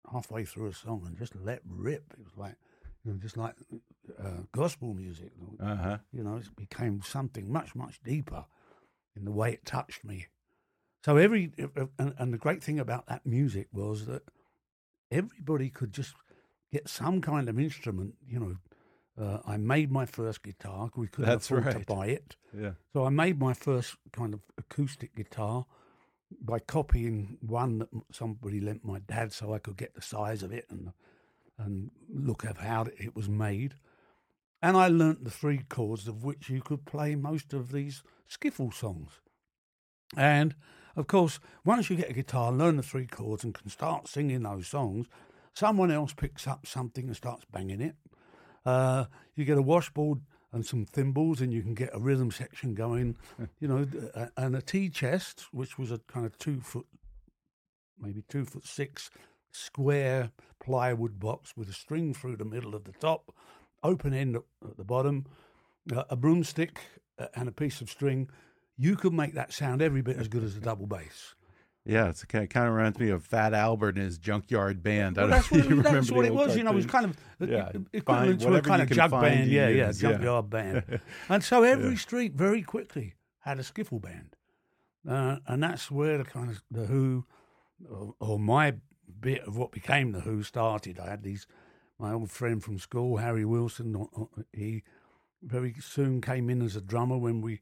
halfway 0.10 0.46
through 0.46 0.68
a 0.68 0.74
song 0.74 1.04
and 1.06 1.18
just 1.18 1.36
let 1.36 1.60
rip. 1.68 2.14
It 2.18 2.24
was 2.24 2.38
like, 2.38 2.56
you 3.04 3.12
know, 3.12 3.18
just 3.20 3.36
like 3.36 3.56
uh, 4.18 4.44
gospel 4.54 4.94
music. 4.94 5.34
Uh-huh. 5.60 5.98
You 6.14 6.24
know, 6.24 6.38
it 6.38 6.56
became 6.56 7.02
something 7.02 7.52
much, 7.52 7.76
much 7.76 8.00
deeper. 8.02 8.46
in 9.18 9.26
the 9.26 9.32
way 9.32 9.52
it 9.52 9.66
touched 9.66 10.06
me. 10.06 10.28
So 11.04 11.18
every 11.18 11.52
and, 12.00 12.14
and 12.18 12.34
the 12.34 12.38
great 12.38 12.64
thing 12.64 12.80
about 12.80 13.08
that 13.08 13.26
music 13.26 13.68
was 13.74 14.06
that 14.06 14.24
everybody 15.12 15.70
could 15.70 15.94
just 15.94 16.14
get 16.72 16.88
some 16.90 17.22
kind 17.22 17.50
of 17.50 17.60
instrument. 17.60 18.16
You 18.28 18.40
know, 18.40 18.56
uh, 19.24 19.40
I 19.46 19.58
made 19.58 19.92
my 19.92 20.06
first 20.06 20.44
guitar. 20.44 20.90
We 20.96 21.08
couldn't 21.08 21.30
That's 21.30 21.46
afford 21.50 21.66
right. 21.66 21.80
to 21.80 21.86
buy 21.86 22.08
it, 22.08 22.36
Yeah. 22.58 22.72
so 22.94 23.06
I 23.06 23.10
made 23.10 23.40
my 23.40 23.54
first 23.54 23.96
kind 24.12 24.34
of 24.34 24.42
acoustic 24.58 25.16
guitar 25.16 25.66
by 26.42 26.60
copying 26.60 27.38
one 27.42 27.80
that 27.80 27.90
somebody 28.12 28.60
lent 28.60 28.84
my 28.84 29.00
dad, 29.00 29.32
so 29.32 29.54
I 29.54 29.60
could 29.60 29.78
get 29.78 29.96
the 29.96 30.02
size 30.02 30.44
of 30.44 30.52
it 30.52 30.66
and 30.70 30.92
and 31.60 31.90
look 32.08 32.46
at 32.46 32.58
how 32.58 32.86
it 33.00 33.16
was 33.16 33.28
made. 33.28 33.74
And 34.62 34.78
I 34.78 34.90
learnt 34.90 35.24
the 35.24 35.32
three 35.32 35.60
chords 35.70 36.08
of 36.08 36.24
which 36.24 36.50
you 36.50 36.62
could 36.62 36.86
play 36.86 37.16
most 37.16 37.52
of 37.54 37.72
these 37.72 38.04
skiffle 38.30 38.72
songs. 38.72 39.14
And 40.16 40.54
of 40.98 41.06
course, 41.08 41.40
once 41.64 41.90
you 41.90 41.96
get 41.96 42.10
a 42.10 42.14
guitar, 42.14 42.52
learn 42.52 42.76
the 42.76 42.84
three 42.84 43.06
chords, 43.06 43.44
and 43.44 43.54
can 43.54 43.70
start 43.70 44.08
singing 44.08 44.42
those 44.42 44.68
songs, 44.68 45.08
someone 45.54 45.92
else 45.92 46.14
picks 46.14 46.48
up 46.48 46.66
something 46.66 47.06
and 47.06 47.16
starts 47.16 47.46
banging 47.52 47.82
it. 47.82 47.96
Uh, 48.66 49.06
you 49.36 49.46
get 49.46 49.60
a 49.60 49.62
washboard 49.62 50.22
and 50.52 50.66
some 50.66 50.86
thimbles, 50.86 51.40
and 51.40 51.54
you 51.54 51.62
can 51.62 51.76
get 51.76 51.92
a 51.94 52.00
rhythm 52.00 52.32
section 52.32 52.74
going. 52.74 53.16
you 53.60 53.68
know, 53.68 53.86
uh, 54.16 54.26
and 54.38 54.56
a 54.56 54.62
tea 54.62 54.90
chest, 54.90 55.46
which 55.52 55.78
was 55.78 55.92
a 55.92 56.00
kind 56.00 56.26
of 56.26 56.36
two 56.40 56.60
foot, 56.60 56.88
maybe 58.00 58.24
two 58.28 58.44
foot 58.44 58.66
six 58.66 59.12
square 59.52 60.32
plywood 60.60 61.20
box 61.20 61.56
with 61.56 61.70
a 61.70 61.74
string 61.74 62.14
through 62.14 62.38
the 62.38 62.46
middle 62.46 62.76
of 62.76 62.86
the 62.86 62.92
top, 62.94 63.34
open 63.84 64.14
end 64.14 64.36
at 64.36 64.78
the 64.78 64.84
bottom, 64.84 65.26
uh, 65.96 66.04
a 66.10 66.16
broomstick 66.16 66.80
uh, 67.20 67.28
and 67.36 67.48
a 67.48 67.52
piece 67.52 67.82
of 67.82 67.90
string. 67.90 68.30
You 68.78 68.96
could 68.96 69.14
make 69.14 69.34
that 69.34 69.54
sound 69.54 69.82
every 69.82 70.02
bit 70.02 70.18
as 70.18 70.28
good 70.28 70.44
as 70.44 70.56
a 70.56 70.60
double 70.60 70.86
bass. 70.86 71.34
Yeah, 71.86 72.10
it's 72.10 72.24
kind 72.26 72.44
of, 72.44 72.50
kind 72.50 72.68
of 72.68 72.74
reminds 72.74 73.00
me 73.00 73.10
of 73.10 73.24
Fat 73.24 73.54
Albert 73.54 73.96
and 73.96 74.04
his 74.04 74.18
Junkyard 74.18 74.84
Band. 74.84 75.18
I 75.18 75.22
Well, 75.22 75.30
don't 75.30 75.38
that's 75.38 75.52
what, 75.52 75.62
it 75.62 75.74
was, 75.74 75.84
that's 75.86 76.12
what 76.12 76.26
it 76.26 76.34
was. 76.34 76.58
You 76.58 76.64
know, 76.64 76.72
it 76.72 76.76
was 76.76 76.86
kind 76.86 77.06
of 77.06 77.18
Yeah, 77.50 77.72
equivalent 77.94 78.42
to 78.42 78.56
a 78.56 78.62
kind 78.62 78.82
of 78.82 78.90
jug 78.90 79.12
band. 79.12 79.50
Yeah, 79.50 79.70
yeah, 79.70 79.86
yeah. 79.86 79.92
junkyard 79.94 80.50
band. 80.50 81.00
and 81.30 81.44
so 81.44 81.64
every 81.74 81.96
street 81.96 82.34
very 82.34 82.62
quickly 82.62 83.14
had 83.40 83.58
a 83.58 83.64
skiffle 83.64 84.02
band, 84.02 84.36
uh, 85.10 85.38
and 85.48 85.64
that's 85.64 85.90
where 85.90 86.18
the 86.18 86.26
kind 86.26 86.50
of 86.50 86.62
the 86.70 86.88
Who, 86.88 87.26
or, 87.90 88.16
or 88.20 88.38
my 88.40 88.74
bit 89.22 89.44
of 89.44 89.56
what 89.58 89.72
became 89.72 90.12
the 90.12 90.20
Who 90.20 90.44
started. 90.44 91.00
I 91.00 91.10
had 91.12 91.24
these 91.24 91.48
my 91.98 92.12
old 92.12 92.30
friend 92.30 92.62
from 92.62 92.80
school, 92.80 93.16
Harry 93.18 93.46
Wilson. 93.46 93.96
uh, 93.96 94.22
uh, 94.22 94.26
He 94.52 94.84
very 95.42 95.74
soon 95.80 96.20
came 96.20 96.50
in 96.50 96.62
as 96.62 96.76
a 96.76 96.82
drummer 96.82 97.18
when 97.18 97.40
we 97.40 97.62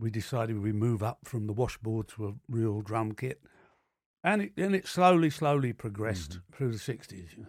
we 0.00 0.10
decided 0.10 0.58
we'd 0.62 0.74
move 0.74 1.02
up 1.02 1.18
from 1.24 1.46
the 1.46 1.52
washboard 1.52 2.08
to 2.08 2.26
a 2.28 2.34
real 2.48 2.80
drum 2.80 3.12
kit. 3.12 3.42
And 4.24 4.42
it, 4.42 4.52
and 4.56 4.74
it 4.74 4.86
slowly, 4.86 5.30
slowly 5.30 5.72
progressed 5.72 6.30
Mm-hmm. 6.32 6.56
through 6.56 6.72
the 6.72 6.78
60s. 6.78 7.46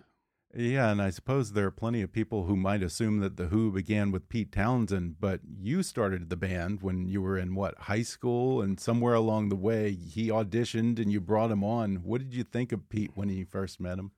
Yeah, 0.54 0.92
and 0.92 1.02
I 1.02 1.12
suppose 1.12 1.54
there 1.54 1.66
are 1.68 1.72
plenty 1.72 2.02
of 2.02 2.12
people 2.12 2.44
who 2.44 2.58
might 2.58 2.84
assume 2.84 3.20
that 3.22 3.38
the 3.38 3.46
Who 3.48 3.72
began 3.72 4.12
with 4.12 4.28
Pete 4.28 4.52
Townshend, 4.52 5.16
but 5.20 5.40
you 5.58 5.82
started 5.82 6.30
the 6.30 6.36
band 6.36 6.82
when 6.82 7.08
you 7.08 7.22
were 7.22 7.38
in 7.38 7.56
what 7.56 7.78
high 7.80 8.02
school, 8.02 8.62
and 8.62 8.78
somewhere 8.78 9.14
along 9.14 9.48
the 9.48 9.56
way 9.56 9.94
he 9.94 10.28
auditioned 10.28 11.00
and 11.00 11.10
you 11.10 11.22
brought 11.22 11.52
him 11.52 11.64
on. 11.64 12.04
What 12.04 12.20
did 12.20 12.34
you 12.34 12.44
think 12.44 12.74
of 12.74 12.90
Pete 12.90 13.12
when 13.16 13.30
you 13.30 13.46
first 13.46 13.80
met 13.80 13.98
him, 13.98 14.12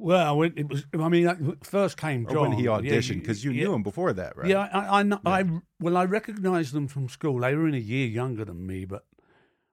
Well, 0.00 0.42
it, 0.42 0.54
it 0.56 0.68
was. 0.68 0.86
I 0.98 1.08
mean, 1.10 1.56
first 1.62 1.98
came 1.98 2.26
or 2.26 2.30
John 2.30 2.48
when 2.50 2.58
he 2.58 2.64
auditioned? 2.64 3.20
Because 3.20 3.44
you 3.44 3.50
yeah, 3.50 3.64
knew 3.64 3.74
him 3.74 3.82
before 3.82 4.12
that, 4.14 4.34
right? 4.34 4.48
Yeah, 4.48 4.68
I, 4.72 5.00
I, 5.00 5.02
know, 5.02 5.20
I 5.26 5.44
well, 5.78 5.98
I 5.98 6.06
recognised 6.06 6.72
them 6.72 6.88
from 6.88 7.08
school. 7.10 7.40
They 7.40 7.54
were 7.54 7.68
in 7.68 7.74
a 7.74 7.78
year 7.78 8.06
younger 8.06 8.46
than 8.46 8.66
me, 8.66 8.86
but 8.86 9.04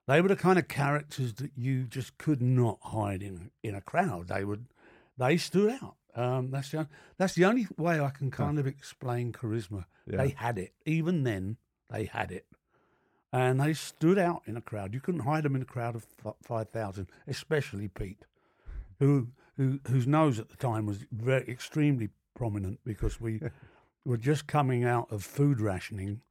they 0.06 0.20
were 0.20 0.28
the 0.28 0.36
kind 0.36 0.58
of 0.58 0.68
characters 0.68 1.32
that 1.34 1.52
you 1.56 1.84
just 1.84 2.18
could 2.18 2.42
not 2.42 2.78
hide 2.82 3.22
in 3.22 3.50
in 3.62 3.74
a 3.74 3.80
crowd. 3.80 4.28
They 4.28 4.44
would, 4.44 4.66
they 5.16 5.38
stood 5.38 5.78
out. 5.82 5.96
Um, 6.14 6.50
that's 6.50 6.70
the 6.72 6.88
that's 7.16 7.34
the 7.34 7.46
only 7.46 7.66
way 7.78 7.98
I 7.98 8.10
can 8.10 8.30
kind 8.30 8.58
of 8.58 8.66
explain 8.66 9.32
charisma. 9.32 9.86
Yeah. 10.06 10.18
They 10.18 10.28
had 10.30 10.58
it. 10.58 10.74
Even 10.84 11.22
then, 11.22 11.56
they 11.90 12.04
had 12.04 12.30
it, 12.32 12.44
and 13.32 13.58
they 13.58 13.72
stood 13.72 14.18
out 14.18 14.42
in 14.44 14.58
a 14.58 14.60
crowd. 14.60 14.92
You 14.92 15.00
couldn't 15.00 15.22
hide 15.22 15.44
them 15.44 15.56
in 15.56 15.62
a 15.62 15.66
crowd 15.66 15.96
of 15.96 16.06
f- 16.24 16.34
five 16.42 16.68
thousand, 16.68 17.08
especially 17.26 17.88
Pete, 17.88 18.26
who 18.98 19.28
who 19.58 19.80
whose 19.88 20.06
nose 20.06 20.38
at 20.38 20.48
the 20.48 20.56
time 20.56 20.86
was 20.86 21.04
very 21.12 21.46
extremely 21.46 22.08
prominent 22.34 22.80
because 22.84 23.20
we 23.20 23.42
were 24.06 24.16
just 24.16 24.46
coming 24.46 24.84
out 24.84 25.12
of 25.12 25.22
food 25.24 25.60
rationing, 25.60 26.22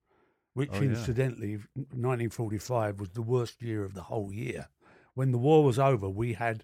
which 0.53 0.71
Oh, 0.73 0.81
yeah. 0.81 0.87
incidentally, 0.87 1.57
1945 1.75 2.99
was 2.99 3.09
the 3.11 3.21
worst 3.21 3.61
year 3.61 3.83
of 3.83 3.93
the 3.93 4.03
whole 4.03 4.33
year. 4.33 4.69
When 5.13 5.31
the 5.31 5.37
war 5.37 5.63
was 5.63 5.77
over, 5.77 6.09
we 6.09 6.33
had 6.33 6.63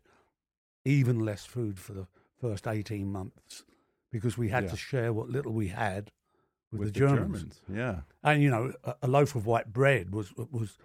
even 0.86 1.20
less 1.20 1.46
food 1.46 1.79
for 1.79 1.93
the 1.93 2.08
first 2.39 2.67
18 2.67 3.12
months 3.12 3.63
because 4.12 4.38
we 4.38 4.50
had 4.50 4.65
Yeah. 4.65 4.70
to 4.72 4.77
share 4.77 5.13
what 5.13 5.29
little 5.29 5.53
we 5.53 5.67
had 5.70 6.12
with, 6.72 6.79
with 6.82 6.93
the, 6.93 7.00
Germans. 7.00 7.62
Yeah, 7.72 8.01
And 8.24 8.41
you 8.41 8.50
know, 8.50 8.74
a, 8.84 8.96
a 9.03 9.08
loaf 9.08 9.36
of 9.36 9.46
white 9.46 9.72
bread 9.74 10.13
was 10.13 10.34
was 10.36 10.77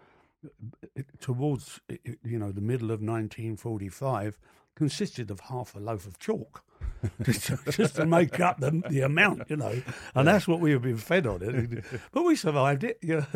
towards 1.20 1.80
you 2.24 2.38
know 2.38 2.52
the 2.52 2.60
middle 2.60 2.90
of 2.90 3.00
1945 3.00 4.38
consisted 4.74 5.30
of 5.30 5.40
half 5.40 5.74
a 5.74 5.80
loaf 5.80 6.06
of 6.06 6.18
chalk. 6.18 6.62
just, 7.22 7.50
just 7.70 7.96
to 7.96 8.06
make 8.06 8.38
up 8.38 8.60
the, 8.60 8.82
the 8.88 9.00
amount, 9.00 9.42
you 9.48 9.56
know, 9.56 9.82
and 10.14 10.26
that's 10.26 10.46
what 10.46 10.60
we 10.60 10.70
have 10.70 10.82
been 10.82 10.96
fed 10.96 11.26
on 11.26 11.42
it. 11.42 11.84
But 12.12 12.22
we 12.22 12.36
survived 12.36 12.84
it. 12.84 12.98
Yeah. 13.02 13.26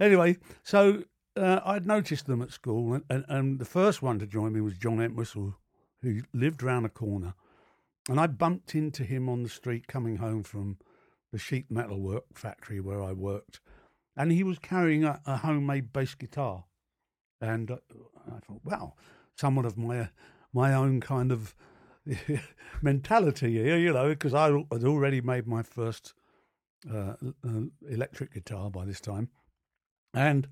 Anyway, 0.00 0.38
so 0.62 1.04
uh, 1.36 1.60
I'd 1.64 1.86
noticed 1.86 2.26
them 2.26 2.42
at 2.42 2.52
school, 2.52 2.94
and, 2.94 3.04
and, 3.08 3.24
and 3.28 3.58
the 3.58 3.66
first 3.66 4.02
one 4.02 4.18
to 4.18 4.26
join 4.26 4.52
me 4.52 4.60
was 4.60 4.76
John 4.76 5.00
Entwistle, 5.00 5.54
who 6.02 6.22
lived 6.32 6.62
round 6.62 6.86
the 6.86 6.90
corner, 6.90 7.34
and 8.08 8.18
I 8.18 8.26
bumped 8.26 8.74
into 8.74 9.04
him 9.04 9.28
on 9.28 9.42
the 9.42 9.48
street 9.48 9.86
coming 9.86 10.16
home 10.16 10.42
from 10.42 10.78
the 11.32 11.38
sheet 11.38 11.70
metal 11.70 12.00
work 12.00 12.24
factory 12.34 12.80
where 12.80 13.02
I 13.02 13.12
worked, 13.12 13.60
and 14.16 14.32
he 14.32 14.42
was 14.42 14.58
carrying 14.58 15.04
a, 15.04 15.20
a 15.26 15.38
homemade 15.38 15.92
bass 15.92 16.14
guitar, 16.14 16.64
and 17.40 17.70
uh, 17.70 17.76
I 18.26 18.38
thought, 18.40 18.60
wow, 18.64 18.94
someone 19.34 19.64
of 19.64 19.76
my 19.76 20.08
my 20.52 20.72
own 20.72 21.00
kind 21.00 21.32
of 21.32 21.54
mentality 22.82 23.52
here, 23.52 23.76
you 23.76 23.92
know, 23.92 24.08
because 24.08 24.34
I 24.34 24.46
had 24.46 24.84
already 24.84 25.20
made 25.20 25.46
my 25.46 25.62
first 25.62 26.14
uh, 26.90 27.14
uh, 27.44 27.60
electric 27.88 28.32
guitar 28.32 28.70
by 28.70 28.84
this 28.84 29.00
time, 29.00 29.28
and 30.14 30.48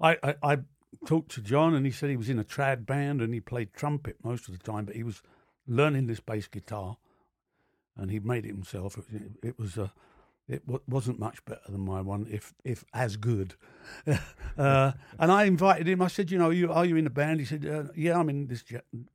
I, 0.00 0.16
I 0.22 0.34
I 0.42 0.58
talked 1.06 1.30
to 1.32 1.40
John, 1.40 1.74
and 1.74 1.86
he 1.86 1.92
said 1.92 2.10
he 2.10 2.16
was 2.16 2.28
in 2.28 2.38
a 2.38 2.44
trad 2.44 2.86
band 2.86 3.20
and 3.20 3.32
he 3.32 3.40
played 3.40 3.72
trumpet 3.74 4.16
most 4.22 4.48
of 4.48 4.58
the 4.58 4.64
time, 4.64 4.84
but 4.84 4.96
he 4.96 5.02
was 5.02 5.22
learning 5.66 6.06
this 6.06 6.20
bass 6.20 6.46
guitar, 6.46 6.96
and 7.96 8.10
he 8.10 8.18
made 8.18 8.44
it 8.44 8.48
himself. 8.48 8.98
It, 9.12 9.22
it 9.42 9.58
was 9.58 9.76
a 9.76 9.92
it 10.48 10.62
wa- 10.66 10.78
wasn't 10.88 11.18
much 11.18 11.44
better 11.44 11.60
than 11.68 11.80
my 11.80 12.00
one, 12.00 12.26
if 12.30 12.54
if 12.64 12.84
as 12.94 13.16
good. 13.16 13.54
uh, 14.58 14.92
and 15.18 15.32
I 15.32 15.44
invited 15.44 15.86
him. 15.88 16.02
I 16.02 16.08
said, 16.08 16.30
you 16.30 16.38
know, 16.38 16.50
you 16.50 16.72
are 16.72 16.84
you 16.84 16.96
in 16.96 17.06
a 17.06 17.10
band? 17.10 17.40
He 17.40 17.46
said, 17.46 17.66
uh, 17.66 17.92
yeah, 17.94 18.18
I'm 18.18 18.28
in 18.28 18.46
this 18.48 18.64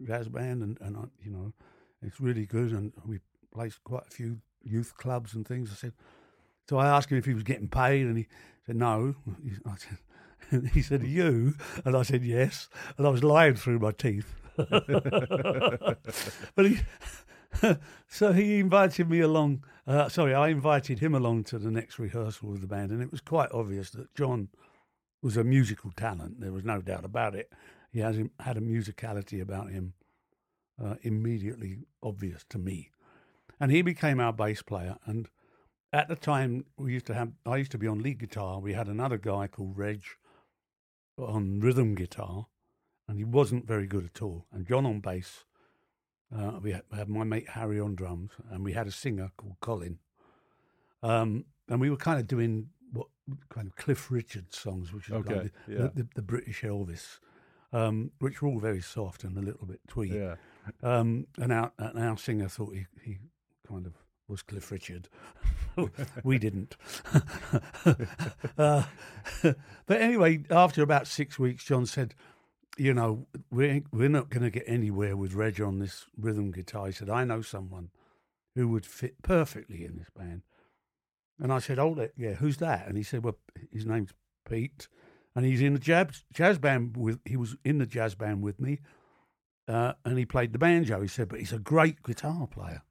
jazz 0.05 0.29
band, 0.29 0.61
and 0.61 0.77
and 0.81 0.97
I, 0.97 1.01
you 1.23 1.31
know, 1.31 1.53
it's 2.01 2.19
really 2.19 2.45
good, 2.45 2.71
and 2.71 2.93
we 3.05 3.19
played 3.53 3.73
quite 3.83 4.03
a 4.07 4.11
few 4.11 4.39
youth 4.63 4.95
clubs 4.97 5.33
and 5.33 5.47
things. 5.47 5.71
I 5.71 5.75
said, 5.75 5.93
so 6.69 6.77
I 6.77 6.87
asked 6.87 7.11
him 7.11 7.17
if 7.17 7.25
he 7.25 7.33
was 7.33 7.43
getting 7.43 7.67
paid, 7.67 8.05
and 8.05 8.17
he 8.17 8.27
said 8.65 8.75
no. 8.75 9.15
I 9.65 9.75
said, 9.75 10.69
he 10.73 10.81
said, 10.81 11.03
you, 11.03 11.55
and 11.83 11.95
I 11.95 12.03
said 12.03 12.23
yes, 12.23 12.69
and 12.97 13.07
I 13.07 13.09
was 13.09 13.23
lying 13.23 13.55
through 13.55 13.79
my 13.79 13.91
teeth. 13.91 14.33
but 14.55 14.77
he, 16.57 16.79
so 18.07 18.33
he 18.33 18.59
invited 18.59 19.09
me 19.09 19.19
along. 19.19 19.63
Uh, 19.85 20.09
sorry, 20.09 20.33
I 20.33 20.49
invited 20.49 20.99
him 20.99 21.13
along 21.13 21.45
to 21.45 21.59
the 21.59 21.71
next 21.71 21.99
rehearsal 21.99 22.49
with 22.49 22.61
the 22.61 22.67
band, 22.67 22.91
and 22.91 23.01
it 23.01 23.11
was 23.11 23.21
quite 23.21 23.51
obvious 23.51 23.89
that 23.91 24.13
John 24.15 24.49
was 25.21 25.37
a 25.37 25.43
musical 25.43 25.91
talent. 25.91 26.41
There 26.41 26.51
was 26.51 26.63
no 26.63 26.81
doubt 26.81 27.05
about 27.05 27.35
it. 27.35 27.51
He 27.91 27.99
has 27.99 28.17
had 28.39 28.57
a 28.57 28.61
musicality 28.61 29.41
about 29.41 29.69
him 29.69 29.93
uh, 30.83 30.95
immediately 31.01 31.79
obvious 32.01 32.43
to 32.49 32.57
me, 32.57 32.91
and 33.59 33.71
he 33.71 33.81
became 33.81 34.19
our 34.19 34.33
bass 34.33 34.61
player. 34.61 34.97
And 35.05 35.29
at 35.91 36.07
the 36.07 36.15
time, 36.15 36.65
we 36.77 36.93
used 36.93 37.05
to 37.07 37.13
have. 37.13 37.31
I 37.45 37.57
used 37.57 37.71
to 37.71 37.77
be 37.77 37.87
on 37.87 37.99
lead 37.99 38.19
guitar. 38.19 38.59
We 38.59 38.73
had 38.73 38.87
another 38.87 39.17
guy 39.17 39.47
called 39.47 39.77
Reg 39.77 40.03
on 41.17 41.59
rhythm 41.59 41.93
guitar, 41.93 42.47
and 43.07 43.17
he 43.17 43.23
wasn't 43.23 43.67
very 43.67 43.87
good 43.87 44.05
at 44.05 44.21
all. 44.21 44.47
And 44.51 44.67
John 44.67 44.85
on 44.85 44.99
bass. 44.99 45.45
Uh, 46.35 46.59
we 46.61 46.71
had, 46.71 47.09
my 47.09 47.23
mate 47.23 47.49
Harry 47.49 47.79
on 47.79 47.95
drums, 47.95 48.31
and 48.49 48.63
we 48.63 48.73
had 48.73 48.87
a 48.87 48.91
singer 48.91 49.31
called 49.37 49.55
Colin. 49.61 49.99
Um, 51.01 51.45
and 51.67 51.79
we 51.79 51.89
were 51.89 51.97
kind 51.97 52.19
of 52.19 52.27
doing 52.27 52.69
what 52.91 53.07
kind 53.49 53.67
of 53.67 53.75
Cliff 53.75 54.09
Richard 54.11 54.53
songs, 54.53 54.91
which 54.93 55.09
is 55.09 55.13
Okay, 55.15 55.35
like 55.35 55.53
the, 55.67 55.73
yeah. 55.73 55.77
the, 55.77 56.03
the, 56.03 56.07
the 56.15 56.21
British 56.21 56.61
Elvis, 56.61 57.19
um, 57.71 58.11
which 58.19 58.41
were 58.41 58.47
all 58.47 58.59
very 58.59 58.81
soft 58.81 59.23
and 59.23 59.37
a 59.37 59.41
little 59.41 59.67
bit 59.67 59.79
twee. 59.87 60.07
yeah. 60.17 60.35
Um, 60.81 61.27
and 61.37 61.51
our 61.51 61.73
and 61.77 61.99
our 61.99 62.17
singer 62.17 62.47
thought 62.47 62.73
he, 62.73 62.85
he 63.03 63.17
kind 63.67 63.85
of 63.85 63.93
was 64.27 64.41
Cliff 64.41 64.71
Richard. 64.71 65.09
we 66.23 66.39
didn't. 66.39 66.77
uh, 68.57 68.83
but 69.43 70.01
anyway, 70.01 70.43
after 70.49 70.81
about 70.81 71.07
six 71.07 71.37
weeks, 71.37 71.65
John 71.65 71.85
said, 71.85 72.15
"You 72.77 72.93
know, 72.93 73.27
we're 73.51 73.81
we're 73.91 74.09
not 74.09 74.29
going 74.29 74.43
to 74.43 74.49
get 74.49 74.63
anywhere 74.67 75.15
with 75.15 75.33
Reg 75.33 75.61
on 75.61 75.79
this 75.79 76.05
rhythm 76.17 76.51
guitar." 76.51 76.87
He 76.87 76.91
said, 76.91 77.09
"I 77.09 77.23
know 77.23 77.41
someone 77.41 77.89
who 78.55 78.67
would 78.69 78.85
fit 78.85 79.21
perfectly 79.21 79.85
in 79.85 79.97
this 79.97 80.09
band." 80.15 80.43
And 81.39 81.51
I 81.51 81.59
said, 81.59 81.79
Oh, 81.79 82.09
yeah, 82.15 82.33
who's 82.33 82.57
that?" 82.57 82.87
And 82.87 82.97
he 82.97 83.03
said, 83.03 83.23
"Well, 83.23 83.37
his 83.71 83.85
name's 83.85 84.13
Pete, 84.47 84.87
and 85.35 85.45
he's 85.45 85.61
in 85.61 85.73
the 85.73 85.79
jazz 85.79 86.23
jazz 86.33 86.57
band 86.57 86.97
with. 86.97 87.19
He 87.25 87.37
was 87.37 87.55
in 87.63 87.77
the 87.77 87.85
jazz 87.85 88.15
band 88.15 88.41
with 88.41 88.59
me." 88.59 88.79
Uh, 89.67 89.93
and 90.03 90.17
he 90.17 90.25
played 90.25 90.53
the 90.53 90.59
banjo. 90.59 91.01
He 91.01 91.07
said, 91.07 91.29
but 91.29 91.39
he's 91.39 91.53
a 91.53 91.59
great 91.59 92.03
guitar 92.03 92.47
player. 92.47 92.81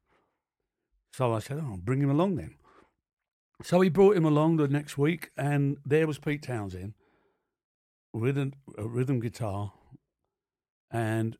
So 1.12 1.32
I 1.34 1.40
said, 1.40 1.58
oh, 1.62 1.72
I'll 1.72 1.76
bring 1.76 2.00
him 2.00 2.10
along 2.10 2.36
then. 2.36 2.54
So 3.62 3.80
he 3.80 3.90
brought 3.90 4.16
him 4.16 4.24
along 4.24 4.56
the 4.56 4.68
next 4.68 4.96
week, 4.96 5.30
and 5.36 5.76
there 5.84 6.06
was 6.06 6.18
Pete 6.18 6.42
Townshend 6.42 6.94
a, 8.14 8.50
a 8.78 8.86
rhythm 8.86 9.20
guitar, 9.20 9.72
and 10.90 11.36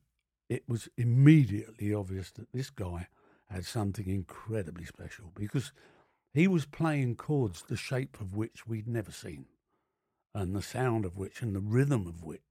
it 0.49 0.63
was 0.67 0.89
immediately 0.97 1.93
obvious 1.93 2.31
that 2.31 2.51
this 2.53 2.69
guy 2.69 3.07
had 3.49 3.65
something 3.65 4.07
incredibly 4.07 4.85
special 4.85 5.31
because 5.35 5.71
he 6.33 6.47
was 6.47 6.65
playing 6.65 7.15
chords 7.15 7.63
the 7.67 7.77
shape 7.77 8.19
of 8.19 8.35
which 8.35 8.65
we'd 8.67 8.87
never 8.87 9.11
seen, 9.11 9.45
and 10.33 10.55
the 10.55 10.61
sound 10.61 11.05
of 11.05 11.17
which, 11.17 11.41
and 11.41 11.55
the 11.55 11.59
rhythm 11.59 12.07
of 12.07 12.23
which 12.23 12.41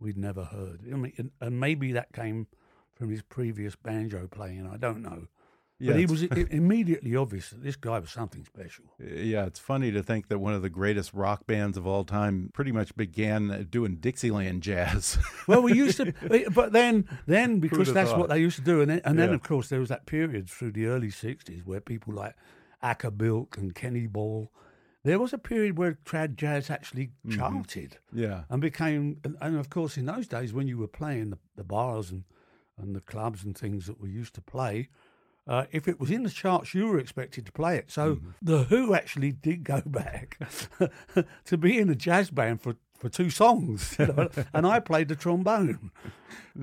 we'd 0.00 0.18
never 0.18 0.44
heard. 0.44 0.80
I 0.92 0.96
mean, 0.96 1.30
and 1.40 1.60
maybe 1.60 1.92
that 1.92 2.12
came 2.12 2.48
from 2.94 3.10
his 3.10 3.22
previous 3.22 3.76
banjo 3.76 4.26
playing. 4.26 4.66
I 4.66 4.76
don't 4.76 5.02
know. 5.02 5.28
Yeah, 5.78 5.92
but 5.92 6.00
he 6.00 6.06
was 6.06 6.22
immediately 6.22 7.16
obvious 7.16 7.50
that 7.50 7.62
this 7.62 7.74
guy 7.74 7.98
was 7.98 8.10
something 8.10 8.44
special. 8.44 8.84
Yeah, 9.00 9.46
it's 9.46 9.58
funny 9.58 9.90
to 9.90 10.02
think 10.02 10.28
that 10.28 10.38
one 10.38 10.54
of 10.54 10.62
the 10.62 10.70
greatest 10.70 11.12
rock 11.12 11.44
bands 11.48 11.76
of 11.76 11.88
all 11.88 12.04
time 12.04 12.50
pretty 12.54 12.70
much 12.70 12.94
began 12.94 13.66
doing 13.68 13.96
Dixieland 13.96 14.62
jazz. 14.62 15.18
well, 15.48 15.60
we 15.60 15.74
used 15.74 15.96
to, 15.96 16.14
but 16.54 16.70
then, 16.70 17.08
then 17.26 17.58
because 17.58 17.92
that's 17.92 18.10
thought? 18.10 18.18
what 18.20 18.28
they 18.28 18.38
used 18.38 18.56
to 18.56 18.62
do, 18.62 18.80
and 18.80 18.90
then, 18.90 19.00
and 19.04 19.18
then 19.18 19.30
of 19.34 19.42
course 19.42 19.68
there 19.68 19.80
was 19.80 19.88
that 19.88 20.06
period 20.06 20.48
through 20.48 20.70
the 20.70 20.86
early 20.86 21.08
'60s 21.08 21.66
where 21.66 21.80
people 21.80 22.14
like 22.14 22.36
Acker 22.80 23.10
Bilk 23.10 23.56
and 23.56 23.74
Kenny 23.74 24.06
Ball 24.06 24.52
there 25.04 25.18
was 25.18 25.32
a 25.32 25.38
period 25.38 25.76
where 25.76 25.98
trad 26.04 26.36
jazz 26.36 26.70
actually 26.70 27.10
mm-hmm. 27.26 27.36
charted, 27.36 27.98
yeah, 28.12 28.44
and 28.48 28.62
became, 28.62 29.18
and, 29.24 29.36
and, 29.40 29.56
of 29.56 29.68
course, 29.68 29.96
in 29.96 30.06
those 30.06 30.28
days 30.28 30.52
when 30.52 30.68
you 30.68 30.78
were 30.78 30.86
playing 30.86 31.30
the, 31.30 31.38
the 31.56 31.64
bars 31.64 32.10
and 32.10 32.24
and 32.78 32.96
the 32.96 33.00
clubs 33.00 33.44
and 33.44 33.56
things 33.56 33.86
that 33.86 34.00
we 34.00 34.10
used 34.10 34.34
to 34.34 34.40
play, 34.40 34.88
uh, 35.46 35.64
if 35.72 35.88
it 35.88 35.98
was 35.98 36.10
in 36.10 36.22
the 36.22 36.30
charts, 36.30 36.74
you 36.74 36.86
were 36.86 36.98
expected 36.98 37.46
to 37.46 37.52
play 37.52 37.76
it. 37.76 37.90
So 37.90 38.16
mm-hmm. 38.16 38.30
the 38.40 38.64
Who 38.64 38.94
actually 38.94 39.32
did 39.32 39.64
go 39.64 39.82
back 39.86 40.38
to 41.44 41.58
be 41.58 41.78
in 41.78 41.90
a 41.90 41.94
jazz 41.94 42.30
band 42.30 42.60
for, 42.60 42.76
for 43.02 43.08
two 43.08 43.30
songs, 43.30 43.96
you 43.98 44.06
know? 44.06 44.28
and 44.54 44.64
I 44.64 44.78
played 44.78 45.08
the 45.08 45.16
trombone. 45.16 45.90
No. 45.90 46.00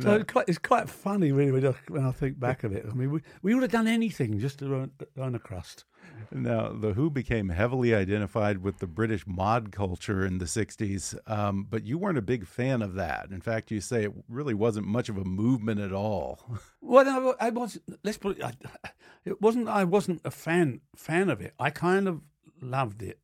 So 0.01 0.15
it's 0.15 0.31
quite, 0.31 0.46
it's 0.48 0.58
quite 0.60 0.88
funny, 0.88 1.31
really, 1.31 1.74
when 1.88 2.05
I 2.05 2.12
think 2.12 2.39
back 2.39 2.63
of 2.63 2.72
it. 2.74 2.86
I 2.88 2.93
mean, 2.93 3.10
we, 3.10 3.22
we 3.41 3.55
would 3.55 3.63
have 3.63 3.72
done 3.72 3.88
anything 3.88 4.38
just 4.38 4.60
to 4.60 4.72
earn, 4.72 4.91
earn 5.17 5.34
a 5.34 5.39
crust. 5.39 5.86
Now, 6.31 6.72
The 6.72 6.93
Who 6.93 7.10
became 7.10 7.50
heavily 7.50 7.96
identified 7.96 8.60
with 8.60 8.77
the 8.77 8.86
British 8.86 9.25
mod 9.25 9.72
culture 9.72 10.24
in 10.24 10.38
the 10.38 10.46
60s, 10.46 11.17
um, 11.25 11.65
but 11.67 11.88
you 11.88 11.98
weren't 11.98 12.19
a 12.19 12.24
big 12.24 12.46
fan 12.46 12.84
of 12.84 12.93
that. 12.96 13.29
In 13.31 13.41
fact, 13.41 13.72
you 13.72 13.81
say 13.81 14.03
it 14.03 14.13
really 14.27 14.53
wasn't 14.53 14.86
much 14.86 15.10
of 15.10 15.17
a 15.17 15.25
movement 15.25 15.79
at 15.79 15.91
all. 15.91 16.39
Well, 16.81 17.36
I, 17.39 17.48
I 17.48 17.50
was, 17.50 17.79
let's 18.03 18.17
put 18.17 18.39
it, 18.39 18.55
it 19.25 19.41
wasn't, 19.41 19.67
I 19.67 19.84
wasn't 19.84 20.22
a 20.24 20.31
fan, 20.31 20.81
fan 20.96 21.29
of 21.29 21.41
it. 21.41 21.53
I 21.60 21.69
kind 21.72 22.08
of 22.08 22.21
loved 22.62 23.04
it. 23.04 23.19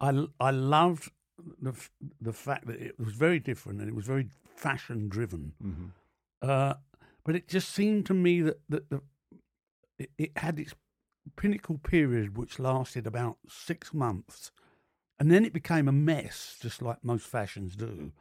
I, 0.00 0.26
I 0.40 0.50
loved 0.50 1.10
the, 1.60 1.74
the 2.20 2.32
fact 2.32 2.66
that 2.66 2.80
it 2.80 2.98
was 2.98 3.14
very 3.14 3.38
different 3.38 3.80
and 3.80 3.88
it 3.88 3.94
was 3.94 4.06
very 4.06 4.28
fashion 4.56 5.08
driven. 5.08 5.54
Mm 5.62 5.74
-hmm. 5.74 5.90
uh, 6.48 6.74
but 7.24 7.34
it 7.34 7.52
just 7.52 7.68
seemed 7.68 8.06
to 8.06 8.14
me 8.14 8.42
that, 8.42 8.60
that 8.68 8.88
the, 8.90 9.00
it, 9.98 10.10
it 10.16 10.38
had 10.38 10.58
its 10.58 10.74
pinnacle 11.36 11.78
period, 11.78 12.36
which 12.36 12.58
lasted 12.58 13.06
about 13.06 13.36
six 13.48 13.92
months, 13.92 14.52
and 15.18 15.30
then 15.30 15.44
it 15.44 15.52
became 15.52 15.88
a 15.88 15.92
mess, 15.92 16.58
just 16.62 16.82
like 16.82 16.98
most 17.02 17.26
fashions 17.26 17.76
do. 17.76 18.12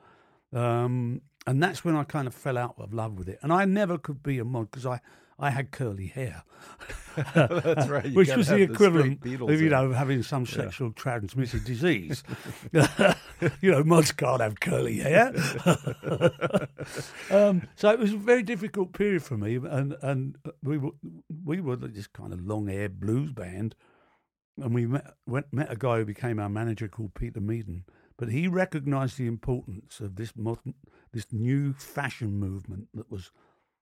Um, 0.53 1.21
and 1.47 1.63
that's 1.63 1.83
when 1.83 1.95
I 1.95 2.03
kind 2.03 2.27
of 2.27 2.35
fell 2.35 2.57
out 2.57 2.75
of 2.77 2.93
love 2.93 3.17
with 3.17 3.27
it. 3.29 3.39
And 3.41 3.51
I 3.51 3.65
never 3.65 3.97
could 3.97 4.21
be 4.21 4.37
a 4.39 4.45
mod 4.45 4.69
because 4.69 4.85
I, 4.85 4.99
I 5.41 5.49
had 5.49 5.71
curly 5.71 6.05
hair. 6.07 6.43
That's 7.35 7.89
right. 7.89 8.13
Which 8.13 8.33
was 8.35 8.47
the 8.47 8.61
equivalent 8.61 9.21
the 9.21 9.43
of, 9.43 9.59
you 9.59 9.69
know, 9.69 9.91
having 9.91 10.21
some 10.21 10.45
sexual 10.45 10.89
yeah. 10.89 10.93
transmitted 11.01 11.65
disease. 11.65 12.23
you 12.71 13.71
know, 13.71 13.83
mods 13.83 14.11
can't 14.11 14.39
have 14.39 14.59
curly 14.59 14.99
hair. 14.99 15.33
um, 17.31 17.67
so 17.75 17.89
it 17.89 17.99
was 17.99 18.13
a 18.13 18.17
very 18.17 18.43
difficult 18.43 18.93
period 18.93 19.23
for 19.23 19.35
me. 19.35 19.55
And, 19.55 19.95
and 20.03 20.37
we, 20.63 20.77
were, 20.77 20.91
we 21.43 21.59
were 21.59 21.75
this 21.75 22.05
kind 22.05 22.33
of 22.33 22.45
long 22.45 22.67
haired 22.67 22.99
blues 22.99 23.31
band. 23.31 23.75
And 24.57 24.75
we 24.75 24.85
met, 24.85 25.15
went, 25.25 25.51
met 25.51 25.71
a 25.71 25.75
guy 25.75 25.97
who 25.97 26.05
became 26.05 26.39
our 26.39 26.49
manager 26.49 26.87
called 26.87 27.15
Peter 27.15 27.41
Meaden. 27.41 27.83
But 28.15 28.29
he 28.29 28.47
recognised 28.47 29.17
the 29.17 29.25
importance 29.25 29.99
of 29.99 30.17
this 30.17 30.33
modern, 30.35 30.75
this 31.11 31.25
new 31.31 31.73
fashion 31.73 32.39
movement 32.39 32.89
that 32.93 33.09
was 33.09 33.31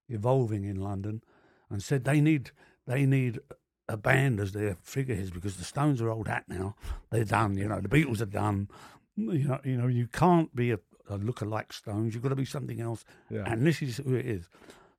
evolving 0.07 0.63
in 0.63 0.79
London 0.79 1.21
and 1.69 1.83
said 1.83 2.03
they 2.03 2.21
need 2.21 2.51
they 2.87 3.05
need 3.05 3.39
a 3.87 3.97
band 3.97 4.39
as 4.39 4.51
their 4.51 4.77
figureheads 4.81 5.31
because 5.31 5.57
the 5.57 5.63
Stones 5.63 6.01
are 6.01 6.09
old 6.09 6.27
hat 6.27 6.45
now. 6.47 6.75
They're 7.09 7.23
done. 7.23 7.57
You 7.57 7.67
know, 7.67 7.81
the 7.81 7.89
Beatles 7.89 8.21
are 8.21 8.25
done. 8.25 8.69
You 9.15 9.47
know, 9.47 9.59
you 9.63 9.77
know, 9.77 9.87
you 9.87 10.07
can't 10.07 10.55
be 10.55 10.71
a, 10.71 10.79
a 11.09 11.17
look-alike 11.17 11.73
Stones. 11.73 12.13
You've 12.13 12.23
got 12.23 12.29
to 12.29 12.35
be 12.35 12.45
something 12.45 12.79
else. 12.79 13.03
Yeah. 13.29 13.51
And 13.51 13.65
this 13.65 13.81
is 13.81 13.97
who 13.97 14.13
it 14.13 14.25
is. 14.25 14.47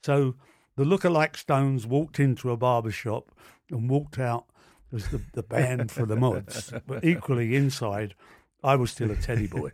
So 0.02 0.34
the 0.76 0.84
look-alike 0.84 1.36
Stones 1.36 1.86
walked 1.86 2.18
into 2.18 2.50
a 2.50 2.56
barber 2.56 2.90
shop 2.90 3.30
and 3.70 3.88
walked 3.88 4.18
out 4.18 4.46
as 4.92 5.08
the, 5.08 5.20
the 5.34 5.42
band 5.42 5.90
for 5.90 6.04
the 6.04 6.16
mods, 6.16 6.72
but 6.86 7.04
equally 7.04 7.54
inside. 7.54 8.14
I 8.62 8.76
was 8.76 8.90
still 8.90 9.10
a 9.10 9.16
teddy 9.16 9.46
boy. 9.46 9.70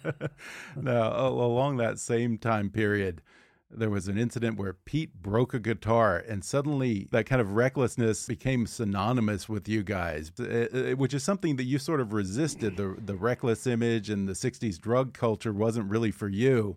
now, 0.76 1.26
along 1.26 1.78
that 1.78 1.98
same 1.98 2.36
time 2.36 2.68
period, 2.68 3.22
there 3.70 3.90
was 3.90 4.08
an 4.08 4.18
incident 4.18 4.58
where 4.58 4.72
Pete 4.72 5.14
broke 5.14 5.54
a 5.54 5.60
guitar, 5.60 6.16
and 6.16 6.44
suddenly 6.44 7.08
that 7.12 7.26
kind 7.26 7.40
of 7.40 7.52
recklessness 7.52 8.26
became 8.26 8.66
synonymous 8.66 9.48
with 9.48 9.68
you 9.68 9.82
guys, 9.82 10.32
uh, 10.40 10.44
uh, 10.44 10.96
which 10.96 11.14
is 11.14 11.22
something 11.22 11.56
that 11.56 11.64
you 11.64 11.78
sort 11.78 12.00
of 12.00 12.12
resisted. 12.12 12.76
The 12.76 12.96
the 13.04 13.14
reckless 13.14 13.66
image 13.66 14.10
and 14.10 14.28
the 14.28 14.32
'60s 14.32 14.78
drug 14.78 15.14
culture 15.14 15.52
wasn't 15.52 15.90
really 15.90 16.10
for 16.10 16.28
you. 16.28 16.76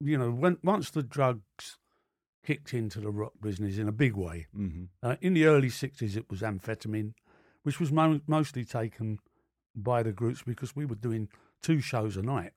You 0.00 0.18
know, 0.18 0.30
when 0.30 0.58
once 0.62 0.90
the 0.90 1.02
drugs 1.02 1.78
kicked 2.44 2.74
into 2.74 3.00
the 3.00 3.10
rock 3.10 3.34
business 3.40 3.78
in 3.78 3.88
a 3.88 3.92
big 3.92 4.16
way, 4.16 4.46
mm 4.56 4.70
-hmm. 4.70 4.88
uh, 5.02 5.16
in 5.20 5.34
the 5.34 5.44
early 5.44 5.70
'60s 5.70 6.16
it 6.16 6.30
was 6.30 6.42
amphetamine, 6.42 7.12
which 7.62 7.78
was 7.78 7.92
mo 7.92 8.20
mostly 8.26 8.64
taken 8.64 9.18
by 9.74 10.02
the 10.02 10.12
groups 10.12 10.42
because 10.42 10.72
we 10.74 10.86
were 10.86 11.00
doing 11.00 11.28
two 11.60 11.80
shows 11.80 12.16
a 12.16 12.22
night. 12.22 12.52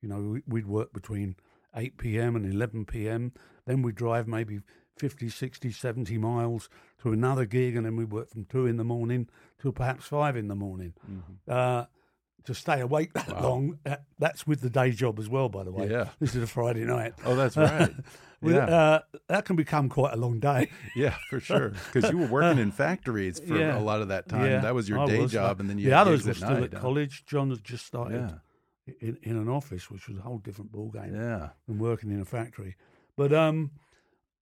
You 0.00 0.08
know, 0.08 0.40
we'd 0.46 0.66
work 0.66 0.92
between 0.92 1.36
8 1.76 1.98
p.m. 1.98 2.36
and 2.36 2.50
11 2.52 2.86
p.m. 2.86 3.32
Then 3.66 3.82
we 3.82 3.92
drive 3.92 4.26
maybe 4.26 4.60
50, 4.96 5.28
60, 5.28 5.70
70 5.70 6.18
miles 6.18 6.68
to 7.02 7.12
another 7.12 7.44
gig, 7.44 7.76
and 7.76 7.84
then 7.84 7.96
we 7.96 8.04
work 8.04 8.30
from 8.30 8.44
2 8.44 8.66
in 8.66 8.76
the 8.76 8.84
morning 8.84 9.28
till 9.60 9.72
perhaps 9.72 10.06
5 10.06 10.36
in 10.36 10.48
the 10.48 10.54
morning. 10.54 10.94
Mm-hmm. 11.08 11.32
Uh, 11.48 11.84
to 12.44 12.54
stay 12.54 12.80
awake 12.80 13.12
that 13.12 13.28
wow. 13.28 13.42
long, 13.42 13.78
uh, 13.84 13.96
that's 14.18 14.46
with 14.46 14.60
the 14.60 14.70
day 14.70 14.92
job 14.92 15.18
as 15.18 15.28
well, 15.28 15.48
by 15.48 15.64
the 15.64 15.72
way. 15.72 15.90
Yeah. 15.90 16.10
This 16.20 16.34
is 16.34 16.44
a 16.44 16.46
Friday 16.46 16.84
night. 16.84 17.14
Oh, 17.24 17.34
that's 17.34 17.56
right. 17.56 17.92
yeah. 18.42 18.58
Uh, 18.58 19.00
that 19.28 19.44
can 19.44 19.56
become 19.56 19.88
quite 19.88 20.14
a 20.14 20.16
long 20.16 20.38
day. 20.38 20.70
yeah, 20.96 21.16
for 21.28 21.40
sure. 21.40 21.72
Because 21.92 22.10
you 22.10 22.18
were 22.18 22.28
working 22.28 22.60
in 22.60 22.70
factories 22.70 23.40
for 23.40 23.56
yeah. 23.58 23.76
a 23.76 23.80
lot 23.80 24.00
of 24.00 24.08
that 24.08 24.28
time. 24.28 24.46
Yeah, 24.46 24.60
that 24.60 24.74
was 24.76 24.88
your 24.88 25.00
I 25.00 25.06
day 25.06 25.20
was. 25.20 25.32
job, 25.32 25.58
and 25.58 25.68
then 25.68 25.78
you 25.78 25.90
the 25.90 25.96
others 25.96 26.24
were 26.24 26.34
still 26.34 26.50
night, 26.50 26.74
at 26.74 26.80
college. 26.80 27.24
John 27.26 27.50
had 27.50 27.64
just 27.64 27.84
started 27.84 28.38
in, 29.00 29.18
in 29.22 29.36
an 29.36 29.48
office, 29.48 29.90
which 29.90 30.08
was 30.08 30.18
a 30.18 30.22
whole 30.22 30.38
different 30.38 30.72
ballgame 30.72 31.14
yeah. 31.14 31.50
than 31.66 31.78
working 31.78 32.10
in 32.10 32.20
a 32.20 32.24
factory. 32.24 32.76
But 33.16 33.32
um, 33.32 33.72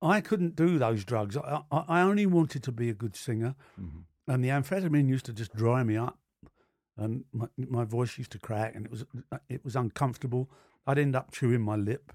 I 0.03 0.21
couldn't 0.21 0.57
do 0.57 0.79
those 0.79 1.05
drugs. 1.05 1.37
I, 1.37 1.63
I, 1.71 1.85
I 1.89 2.01
only 2.03 2.27
wanted 2.27 2.63
to 2.65 2.73
be 2.73 2.91
a 2.91 2.95
good 2.95 3.17
singer, 3.17 3.55
mm-hmm. 3.81 4.33
and 4.33 4.45
the 4.45 4.49
amphetamine 4.49 5.09
used 5.09 5.27
to 5.27 5.33
just 5.33 5.55
dry 5.55 5.83
me 5.83 5.97
up, 5.97 6.19
and 6.97 7.25
my, 7.33 7.47
my 7.57 7.85
voice 7.85 8.19
used 8.19 8.33
to 8.33 8.39
crack, 8.39 8.75
and 8.75 8.87
it 8.87 8.91
was 8.91 9.05
it 9.49 9.65
was 9.65 9.77
uncomfortable. 9.77 10.51
I'd 10.87 10.99
end 10.99 11.17
up 11.17 11.33
chewing 11.33 11.63
my 11.63 11.77
lip, 11.77 12.13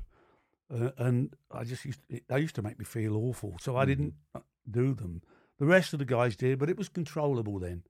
uh, 0.74 0.92
and 0.98 1.36
I 1.52 1.64
just 1.64 1.86
used 1.86 2.00
to, 2.08 2.18
it, 2.18 2.24
they 2.28 2.40
used 2.40 2.56
to 2.56 2.62
make 2.62 2.78
me 2.78 2.86
feel 2.86 3.16
awful. 3.16 3.56
So 3.60 3.76
I 3.76 3.82
mm-hmm. 3.82 3.90
didn't 3.90 4.14
uh, 4.36 4.40
do 4.70 4.94
them. 4.94 5.22
The 5.58 5.66
rest 5.66 5.94
of 5.94 6.00
the 6.00 6.06
guys 6.06 6.36
did, 6.36 6.60
but 6.60 6.70
it 6.70 6.78
was 6.78 6.88
controllable 6.88 7.60
then. 7.60 7.84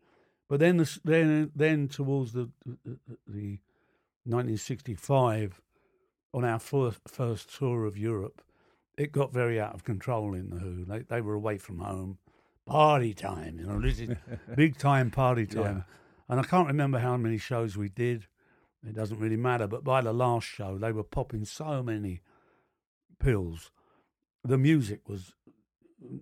But 0.48 0.60
then, 0.60 0.78
the, 0.78 1.00
then, 1.06 1.52
then 1.56 1.88
towards 1.88 2.34
the, 2.34 2.50
the, 2.66 2.98
the 3.28 3.60
1965, 4.26 5.62
on 6.34 6.46
our 6.46 6.60
first, 6.60 7.00
first 7.08 7.56
tour 7.58 7.86
of 7.86 7.98
Europe, 7.98 8.42
it 8.98 9.12
got 9.12 9.34
very 9.34 9.60
out 9.60 9.74
of 9.74 9.84
control 9.84 10.34
in 10.34 10.50
the 10.50 10.58
Who. 10.58 10.86
They, 10.86 11.00
they 11.00 11.22
were 11.22 11.34
away 11.34 11.58
from 11.58 11.80
home, 11.80 12.18
party 12.66 13.14
time. 13.14 13.60
You 13.60 13.66
know, 13.66 13.80
this 13.82 14.00
is 14.00 14.10
big 14.56 14.78
time 14.78 15.10
party 15.10 15.46
time. 15.46 15.78
Yeah. 15.78 15.96
And 16.28 16.40
I 16.40 16.44
can't 16.44 16.68
remember 16.68 17.00
how 17.00 17.18
many 17.18 17.38
shows 17.38 17.76
we 17.78 17.90
did. 17.90 18.28
It 18.88 18.96
doesn't 18.96 19.20
really 19.20 19.38
matter. 19.38 19.68
But 19.68 19.84
by 19.84 20.02
the 20.02 20.14
last 20.14 20.46
show, 20.48 20.78
they 20.78 20.92
were 20.92 21.04
popping 21.04 21.46
so 21.46 21.82
many 21.82 22.22
pills. 23.20 23.72
The 24.44 24.58
music 24.58 25.08
was 25.08 25.34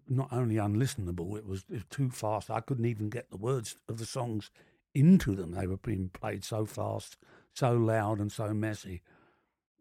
not 0.08 0.30
only 0.32 0.56
unlistenable, 0.56 1.38
it 1.38 1.46
was, 1.46 1.66
it 1.70 1.74
was 1.74 1.86
too 1.90 2.10
fast. 2.10 2.50
I 2.50 2.62
couldn't 2.62 2.86
even 2.86 3.10
get 3.10 3.30
the 3.30 3.38
words 3.38 3.76
of 3.88 4.00
the 4.00 4.06
songs 4.06 4.50
into 4.96 5.36
them. 5.36 5.52
They 5.52 5.68
were 5.68 5.78
being 5.78 6.10
played 6.10 6.44
so 6.44 6.66
fast, 6.66 7.18
so 7.58 7.74
loud, 7.74 8.20
and 8.20 8.32
so 8.32 8.54
messy. 8.54 9.02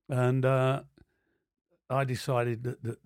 And 0.08 0.44
uh, 0.44 0.82
I 1.90 2.04
decided 2.04 2.64
that, 2.64 2.82
that 2.82 2.98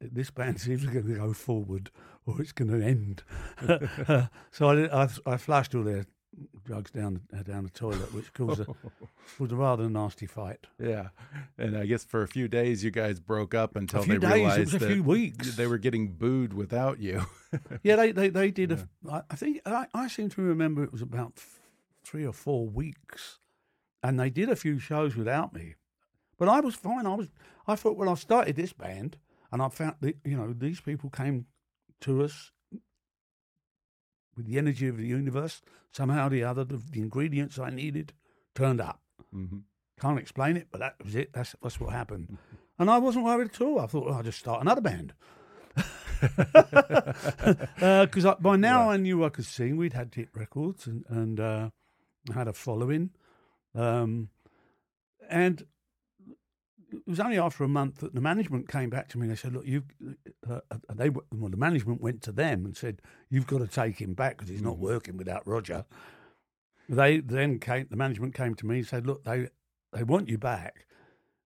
this 0.00 0.30
band 0.30 0.56
is 0.56 0.68
either 0.68 0.90
going 0.90 1.08
to 1.08 1.14
go 1.14 1.32
forward 1.32 1.90
or 2.26 2.40
it's 2.40 2.52
going 2.52 2.70
to 2.70 2.84
end. 2.84 3.22
so 4.50 4.68
I, 4.68 5.04
I, 5.04 5.08
I, 5.26 5.36
flushed 5.36 5.74
all 5.74 5.82
their 5.82 6.06
drugs 6.64 6.90
down 6.92 7.22
uh, 7.36 7.42
down 7.42 7.64
the 7.64 7.70
toilet, 7.70 8.14
which 8.14 8.32
caused 8.32 8.60
a, 8.60 8.66
was 9.38 9.50
a 9.50 9.56
rather 9.56 9.88
nasty 9.88 10.26
fight. 10.26 10.66
Yeah, 10.78 11.08
and 11.58 11.76
I 11.76 11.86
guess 11.86 12.04
for 12.04 12.22
a 12.22 12.28
few 12.28 12.48
days 12.48 12.84
you 12.84 12.90
guys 12.90 13.18
broke 13.20 13.54
up 13.54 13.76
until 13.76 14.02
they 14.04 14.18
days, 14.18 14.32
realized 14.32 14.74
a 14.74 14.78
that 14.78 14.86
few 14.86 15.02
weeks. 15.02 15.56
they 15.56 15.66
were 15.66 15.78
getting 15.78 16.12
booed 16.12 16.54
without 16.54 17.00
you. 17.00 17.26
yeah, 17.82 17.96
they 17.96 18.12
they, 18.12 18.28
they 18.28 18.50
did. 18.50 18.70
Yeah. 18.70 18.84
A, 19.10 19.24
I 19.30 19.36
think 19.36 19.60
I, 19.66 19.86
I 19.92 20.08
seem 20.08 20.30
to 20.30 20.42
remember 20.42 20.84
it 20.84 20.92
was 20.92 21.02
about 21.02 21.34
three 22.04 22.26
or 22.26 22.32
four 22.32 22.66
weeks, 22.66 23.38
and 24.02 24.18
they 24.18 24.30
did 24.30 24.48
a 24.48 24.56
few 24.56 24.78
shows 24.78 25.16
without 25.16 25.54
me. 25.54 25.74
But 26.38 26.48
I 26.48 26.60
was 26.60 26.74
fine. 26.74 27.06
I 27.06 27.14
was. 27.14 27.28
I 27.66 27.76
thought 27.76 27.96
when 27.96 28.08
I 28.08 28.14
started 28.14 28.56
this 28.56 28.72
band, 28.72 29.18
and 29.52 29.62
I 29.62 29.68
found 29.68 29.96
that 30.00 30.16
you 30.24 30.36
know 30.36 30.52
these 30.52 30.80
people 30.80 31.10
came 31.10 31.46
to 32.00 32.24
us 32.24 32.50
with 34.36 34.46
the 34.46 34.58
energy 34.58 34.88
of 34.88 34.96
the 34.96 35.06
universe. 35.06 35.62
Somehow 35.92 36.28
or 36.28 36.30
the 36.30 36.42
other, 36.42 36.64
the, 36.64 36.80
the 36.90 37.00
ingredients 37.00 37.58
I 37.58 37.68
needed 37.68 38.14
turned 38.54 38.80
up. 38.80 39.02
Mm-hmm. 39.34 39.58
Can't 40.00 40.18
explain 40.18 40.56
it, 40.56 40.68
but 40.70 40.80
that 40.80 40.94
was 41.04 41.14
it. 41.14 41.32
That's 41.32 41.54
that's 41.62 41.78
what 41.78 41.92
happened. 41.92 42.38
and 42.78 42.90
I 42.90 42.98
wasn't 42.98 43.24
worried 43.24 43.50
at 43.54 43.60
all. 43.60 43.78
I 43.78 43.86
thought 43.86 44.06
well, 44.06 44.14
I'll 44.14 44.22
just 44.22 44.38
start 44.38 44.62
another 44.62 44.80
band. 44.80 45.12
Because 46.20 47.76
uh, 48.26 48.34
by 48.40 48.56
now 48.56 48.84
yeah. 48.84 48.90
I 48.90 48.96
knew 48.96 49.24
I 49.24 49.28
could 49.28 49.46
sing. 49.46 49.76
We'd 49.76 49.92
had 49.92 50.14
hit 50.14 50.30
records 50.34 50.86
and 50.86 51.04
and 51.08 51.38
uh, 51.38 51.70
had 52.34 52.48
a 52.48 52.52
following. 52.52 53.10
Um, 53.74 54.28
and 55.28 55.64
it 56.92 57.02
was 57.06 57.20
only 57.20 57.38
after 57.38 57.64
a 57.64 57.68
month 57.68 57.98
that 57.98 58.14
the 58.14 58.20
management 58.20 58.68
came 58.68 58.90
back 58.90 59.08
to 59.08 59.18
me 59.18 59.22
and 59.22 59.32
they 59.32 59.36
said, 59.36 59.54
"Look, 59.54 59.66
you," 59.66 59.84
uh, 60.48 60.60
uh, 60.70 60.76
they 60.94 61.08
well, 61.10 61.50
the 61.50 61.56
management 61.56 62.00
went 62.00 62.22
to 62.22 62.32
them 62.32 62.64
and 62.64 62.76
said, 62.76 63.00
"You've 63.30 63.46
got 63.46 63.58
to 63.58 63.66
take 63.66 64.00
him 64.00 64.14
back 64.14 64.36
because 64.36 64.50
he's 64.50 64.62
not 64.62 64.76
mm. 64.76 64.80
working 64.80 65.16
without 65.16 65.46
Roger." 65.46 65.84
They 66.88 67.20
then 67.20 67.58
came. 67.58 67.86
The 67.90 67.96
management 67.96 68.34
came 68.34 68.54
to 68.56 68.66
me 68.66 68.78
and 68.78 68.86
said, 68.86 69.06
"Look, 69.06 69.24
they 69.24 69.48
they 69.92 70.02
want 70.02 70.28
you 70.28 70.38
back, 70.38 70.86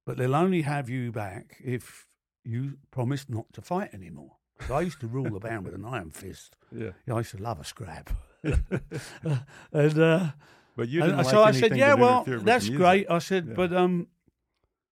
but 0.04 0.16
they'll 0.16 0.34
only 0.34 0.62
have 0.62 0.88
you 0.88 1.12
back 1.12 1.56
if 1.64 2.06
you 2.44 2.78
promise 2.90 3.26
not 3.28 3.52
to 3.52 3.62
fight 3.62 3.94
anymore." 3.94 4.36
I 4.70 4.80
used 4.80 5.00
to 5.00 5.06
rule 5.06 5.30
the 5.30 5.38
band 5.38 5.64
with 5.64 5.74
an 5.74 5.84
iron 5.84 6.10
fist. 6.10 6.56
Yeah, 6.76 6.90
I 7.08 7.18
used 7.18 7.30
to 7.30 7.42
love 7.42 7.60
a 7.60 7.64
scrap. 7.64 8.10
and 8.42 9.98
uh, 9.98 10.30
but 10.76 10.88
you 10.88 11.00
didn't 11.00 11.18
and 11.18 11.26
like 11.26 11.34
so 11.34 11.42
I 11.42 11.52
said, 11.52 11.76
"Yeah, 11.76 11.94
well, 11.94 12.24
that's 12.26 12.68
great." 12.68 13.10
I 13.10 13.18
said, 13.18 13.46
yeah. 13.48 13.54
"But 13.54 13.72
um." 13.72 14.08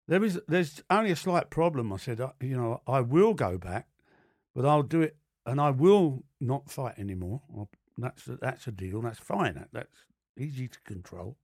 There 0.06 0.22
is 0.22 0.38
there's 0.50 0.84
only 0.90 1.12
a 1.12 1.16
slight 1.16 1.50
problem. 1.50 1.94
I 1.94 1.96
said, 1.96 2.20
you 2.42 2.58
know, 2.58 2.82
I 2.86 3.00
will 3.00 3.34
go 3.34 3.58
back, 3.58 3.88
but 4.54 4.66
I'll 4.66 4.84
do 4.84 5.02
it, 5.02 5.16
and 5.46 5.62
I 5.62 5.70
will 5.70 6.26
not 6.42 6.70
fight 6.70 7.00
anymore. 7.00 7.42
I'll, 7.56 7.70
that's 7.98 8.24
that's 8.26 8.68
a 8.68 8.72
deal. 8.72 9.02
That's 9.02 9.20
fine. 9.20 9.56
That, 9.56 9.70
that's 9.72 10.06
easy 10.38 10.68
to 10.68 10.80
control. 10.82 11.38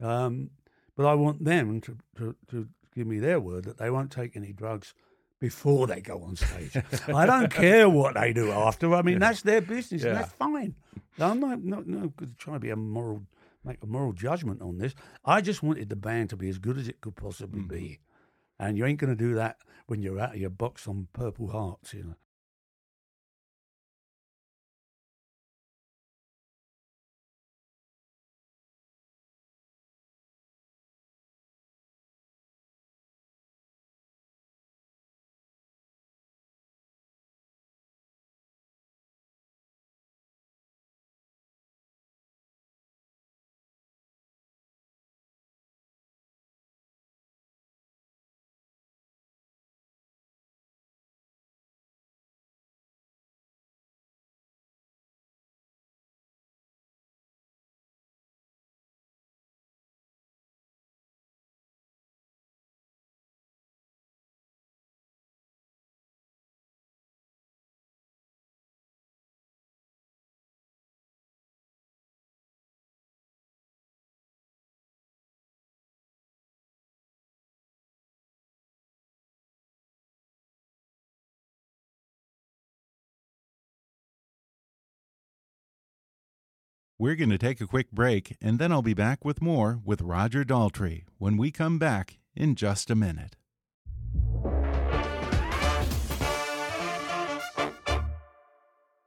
Um, 0.00 0.50
but 0.96 1.06
I 1.06 1.14
want 1.14 1.44
them 1.44 1.80
to, 1.82 1.96
to, 2.16 2.36
to 2.50 2.68
give 2.94 3.06
me 3.06 3.18
their 3.18 3.40
word 3.40 3.64
that 3.64 3.78
they 3.78 3.90
won't 3.90 4.10
take 4.10 4.36
any 4.36 4.52
drugs 4.52 4.94
before 5.40 5.86
they 5.86 6.00
go 6.00 6.22
on 6.22 6.36
stage. 6.36 6.76
I 7.06 7.26
don't 7.26 7.52
care 7.52 7.88
what 7.88 8.14
they 8.14 8.32
do 8.32 8.50
after. 8.50 8.92
I 8.94 9.02
mean, 9.02 9.14
yeah. 9.14 9.18
that's 9.20 9.42
their 9.42 9.60
business, 9.60 10.02
yeah. 10.02 10.08
and 10.08 10.18
that's 10.18 10.32
fine. 10.32 10.74
I'm 11.20 11.40
not, 11.40 11.62
not, 11.62 11.86
not 11.86 12.10
trying 12.38 12.56
to 12.56 12.60
be 12.60 12.70
a 12.70 12.76
moral 12.76 13.22
make 13.68 13.82
a 13.82 13.86
moral 13.86 14.12
judgment 14.12 14.62
on 14.62 14.78
this. 14.78 14.94
I 15.24 15.40
just 15.40 15.62
wanted 15.62 15.88
the 15.88 15.96
band 15.96 16.30
to 16.30 16.36
be 16.36 16.48
as 16.48 16.58
good 16.58 16.78
as 16.78 16.88
it 16.88 17.00
could 17.00 17.16
possibly 17.16 17.60
mm. 17.60 17.68
be. 17.68 18.00
And 18.58 18.76
you 18.76 18.84
ain't 18.84 18.98
going 18.98 19.16
to 19.16 19.16
do 19.16 19.34
that 19.34 19.58
when 19.86 20.02
you're 20.02 20.18
out 20.18 20.34
of 20.34 20.40
your 20.40 20.50
box 20.50 20.88
on 20.88 21.08
Purple 21.12 21.48
Hearts, 21.48 21.94
you 21.94 22.04
know. 22.04 22.16
We're 87.00 87.14
going 87.14 87.30
to 87.30 87.38
take 87.38 87.60
a 87.60 87.66
quick 87.68 87.92
break, 87.92 88.36
and 88.42 88.58
then 88.58 88.72
I'll 88.72 88.82
be 88.82 88.92
back 88.92 89.24
with 89.24 89.40
more 89.40 89.78
with 89.84 90.00
Roger 90.00 90.44
Daltrey 90.44 91.04
when 91.18 91.36
we 91.36 91.52
come 91.52 91.78
back 91.78 92.18
in 92.34 92.56
just 92.56 92.90
a 92.90 92.96
minute. 92.96 93.36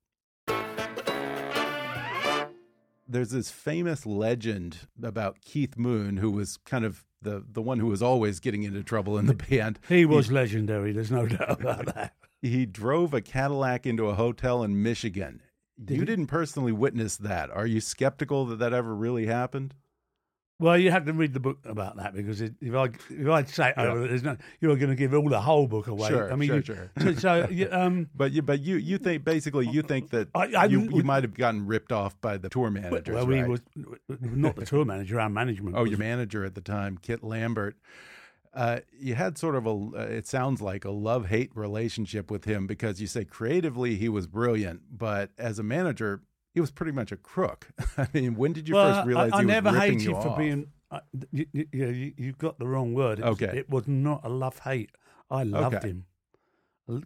There's 3.07 3.29
this 3.31 3.51
famous 3.51 4.05
legend 4.05 4.79
about 5.01 5.41
Keith 5.41 5.77
Moon, 5.77 6.17
who 6.17 6.31
was 6.31 6.57
kind 6.57 6.85
of 6.85 7.05
the 7.21 7.43
the 7.47 7.61
one 7.61 7.79
who 7.79 7.87
was 7.87 8.01
always 8.01 8.39
getting 8.39 8.63
into 8.63 8.83
trouble 8.83 9.17
in 9.17 9.27
the 9.27 9.33
band. 9.33 9.79
He 9.87 10.05
was 10.05 10.27
he, 10.27 10.33
legendary. 10.33 10.91
There's 10.91 11.11
no 11.11 11.27
doubt 11.27 11.61
about 11.61 11.85
that. 11.93 12.15
He 12.41 12.65
drove 12.65 13.13
a 13.13 13.21
Cadillac 13.21 13.85
into 13.85 14.07
a 14.07 14.15
hotel 14.15 14.63
in 14.63 14.81
Michigan. 14.81 15.41
Did 15.83 15.95
you 15.95 16.01
he? 16.01 16.05
didn't 16.05 16.27
personally 16.27 16.71
witness 16.71 17.17
that. 17.17 17.49
Are 17.51 17.67
you 17.67 17.81
skeptical 17.81 18.45
that 18.47 18.59
that 18.59 18.73
ever 18.73 18.95
really 18.95 19.27
happened? 19.27 19.75
Well, 20.61 20.77
you 20.77 20.91
have 20.91 21.05
to 21.05 21.13
read 21.13 21.33
the 21.33 21.39
book 21.39 21.57
about 21.65 21.97
that 21.97 22.13
because 22.13 22.39
it, 22.39 22.53
if 22.61 22.75
I 22.75 22.89
if 23.09 23.27
I 23.27 23.43
say 23.45 23.73
yeah. 23.75 23.83
oh, 23.83 24.07
there's 24.07 24.21
no, 24.21 24.37
you're 24.59 24.75
going 24.75 24.91
to 24.91 24.95
give 24.95 25.11
all 25.11 25.27
the 25.27 25.41
whole 25.41 25.65
book 25.65 25.87
away. 25.87 26.09
Sure, 26.09 26.31
I 26.31 26.35
mean, 26.35 26.49
sure, 26.49 26.57
you, 26.57 26.63
sure. 26.63 26.91
So, 26.99 27.13
so 27.15 27.47
you, 27.51 27.67
um, 27.71 28.09
but 28.13 28.31
you 28.31 28.43
but 28.43 28.61
you 28.61 28.75
you 28.75 28.99
think 28.99 29.23
basically 29.23 29.67
you 29.67 29.81
think 29.81 30.11
that 30.11 30.27
I, 30.35 30.53
I, 30.53 30.65
you, 30.65 30.81
you 30.93 31.03
might 31.03 31.23
have 31.23 31.33
gotten 31.33 31.65
ripped 31.65 31.91
off 31.91 32.21
by 32.21 32.37
the 32.37 32.47
tour 32.47 32.69
manager. 32.69 33.15
Well, 33.15 33.25
right? 33.25 33.43
we 33.43 33.49
was 33.49 33.61
not 34.07 34.55
the 34.55 34.67
tour 34.67 34.85
manager, 34.85 35.19
our 35.19 35.29
management. 35.29 35.75
oh, 35.75 35.81
was, 35.81 35.89
your 35.89 35.99
manager 35.99 36.45
at 36.45 36.53
the 36.53 36.61
time, 36.61 36.99
Kit 37.01 37.23
Lambert. 37.23 37.75
Uh, 38.53 38.81
you 38.99 39.15
had 39.15 39.39
sort 39.39 39.55
of 39.55 39.65
a 39.65 39.71
uh, 39.71 40.07
it 40.11 40.27
sounds 40.27 40.61
like 40.61 40.85
a 40.85 40.91
love 40.91 41.29
hate 41.29 41.49
relationship 41.55 42.29
with 42.29 42.45
him 42.45 42.67
because 42.67 43.01
you 43.01 43.07
say 43.07 43.25
creatively 43.25 43.95
he 43.95 44.09
was 44.09 44.27
brilliant, 44.27 44.81
but 44.95 45.31
as 45.39 45.57
a 45.57 45.63
manager 45.63 46.21
he 46.53 46.59
was 46.61 46.71
pretty 46.71 46.91
much 46.91 47.11
a 47.11 47.17
crook. 47.17 47.67
I 47.97 48.07
mean, 48.13 48.35
when 48.35 48.53
did 48.53 48.67
you 48.67 48.75
well, 48.75 48.93
first 48.93 49.07
realize 49.07 49.31
I, 49.33 49.37
I 49.37 49.39
he 49.41 49.45
was 49.45 49.53
never 49.53 49.71
ripping 49.71 49.99
hated 49.99 50.05
you 50.05 50.15
for 50.21 50.27
off? 50.29 50.37
being. 50.37 50.67
Uh, 50.89 50.99
you, 51.31 51.45
you, 51.53 51.65
you, 51.71 52.13
you 52.17 52.31
got 52.33 52.59
the 52.59 52.67
wrong 52.67 52.93
word. 52.93 53.19
It 53.19 53.25
was, 53.25 53.31
Okay. 53.41 53.57
it 53.57 53.69
was 53.69 53.87
not 53.87 54.21
a 54.25 54.29
love 54.29 54.59
hate. 54.59 54.91
I 55.29 55.43
loved 55.43 55.75
Okay. 55.75 55.87
him. 55.87 56.05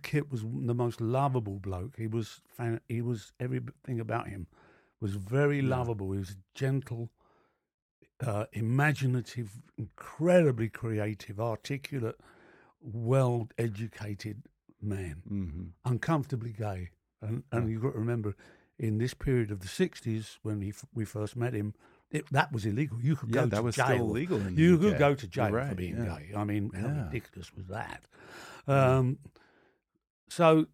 Kit 0.02 0.32
was 0.32 0.42
the 0.42 0.74
most 0.74 1.00
lovable 1.00 1.60
bloke. 1.60 1.96
He 1.98 2.08
was 2.08 2.42
he 2.88 3.02
was 3.04 3.34
everything 3.40 4.00
about 4.00 4.28
him 4.28 4.48
was 5.00 5.16
very 5.16 5.62
lovable. 5.62 6.12
He 6.14 6.18
was 6.18 6.38
gentle, 6.56 7.12
uh, 8.26 8.46
imaginative, 8.54 9.62
incredibly 9.78 10.70
creative, 10.70 11.40
articulate, 11.40 12.20
well 12.82 13.48
educated 13.58 14.44
man, 14.82 15.22
Mhm. 15.30 15.72
uncomfortably 15.92 16.54
gay. 16.54 16.90
And 17.22 17.44
and 17.52 17.70
you've 17.70 17.82
got 17.82 17.94
to 17.94 18.00
remember, 18.00 18.36
in 18.78 18.98
this 18.98 19.14
period 19.14 19.52
of 19.52 19.60
the 19.62 19.68
'60s 19.68 20.38
when 20.44 20.60
we 20.60 20.74
we 20.94 21.06
first 21.06 21.36
met 21.36 21.54
him, 21.54 21.74
it, 22.12 22.26
that 22.32 22.52
was 22.52 22.66
illegal. 22.66 23.00
You 23.02 23.16
could 23.16 23.30
Yeah, 23.34 23.42
go 23.44 23.48
that 23.48 23.56
to 23.58 23.62
was 23.64 23.76
jail. 23.76 23.86
still 23.86 24.10
illegal 24.10 24.38
in 24.46 24.56
the 24.56 24.62
you 24.62 24.76
UK. 24.76 24.82
could 24.82 24.98
go 25.00 25.16
to 25.16 25.28
jail 25.28 25.52
You're 25.52 25.66
for 25.66 25.76
being 25.76 25.98
yeah. 25.98 26.18
gay. 26.20 26.32
I 26.36 26.44
mean, 26.44 26.72
how 26.74 26.88
Yeah. 26.88 27.06
ridiculous 27.06 27.54
was 27.56 27.68
that? 27.68 28.04
Um, 28.68 29.20
so, 30.30 30.68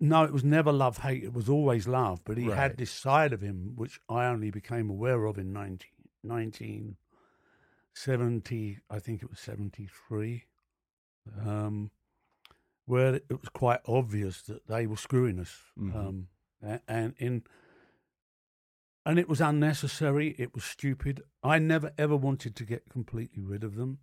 no, 0.00 0.24
it 0.24 0.32
was 0.32 0.44
never 0.44 0.72
love 0.72 0.98
hate. 0.98 1.24
It 1.24 1.32
was 1.32 1.48
always 1.48 1.86
love. 1.88 2.20
But 2.24 2.38
he 2.38 2.48
Right. 2.48 2.56
had 2.56 2.76
this 2.76 2.90
side 2.90 3.32
of 3.32 3.40
him 3.42 3.72
which 3.76 4.00
I 4.08 4.26
only 4.26 4.50
became 4.50 4.88
aware 4.90 5.24
of 5.26 5.38
in 5.38 5.52
19, 5.52 6.96
1970, 7.94 8.78
I 8.90 8.98
think 8.98 9.22
it 9.22 9.30
was 9.30 9.40
73, 9.40 10.44
um, 11.40 11.90
where 12.84 13.14
it 13.16 13.30
was 13.40 13.48
quite 13.52 13.80
obvious 13.86 14.42
that 14.42 14.66
they 14.66 14.86
were 14.86 14.96
screwing 14.96 15.38
us. 15.40 15.62
Mhm. 15.78 15.94
Um, 15.94 16.28
and 16.88 17.14
in 17.18 17.42
and 19.04 19.18
it 19.20 19.28
was 19.28 19.40
unnecessary. 19.40 20.34
It 20.36 20.52
was 20.54 20.64
stupid. 20.64 21.22
I 21.42 21.58
never 21.58 21.92
ever 21.96 22.16
wanted 22.16 22.56
to 22.56 22.64
get 22.64 22.90
completely 22.90 23.42
rid 23.42 23.62
of 23.62 23.76
them 23.76 23.98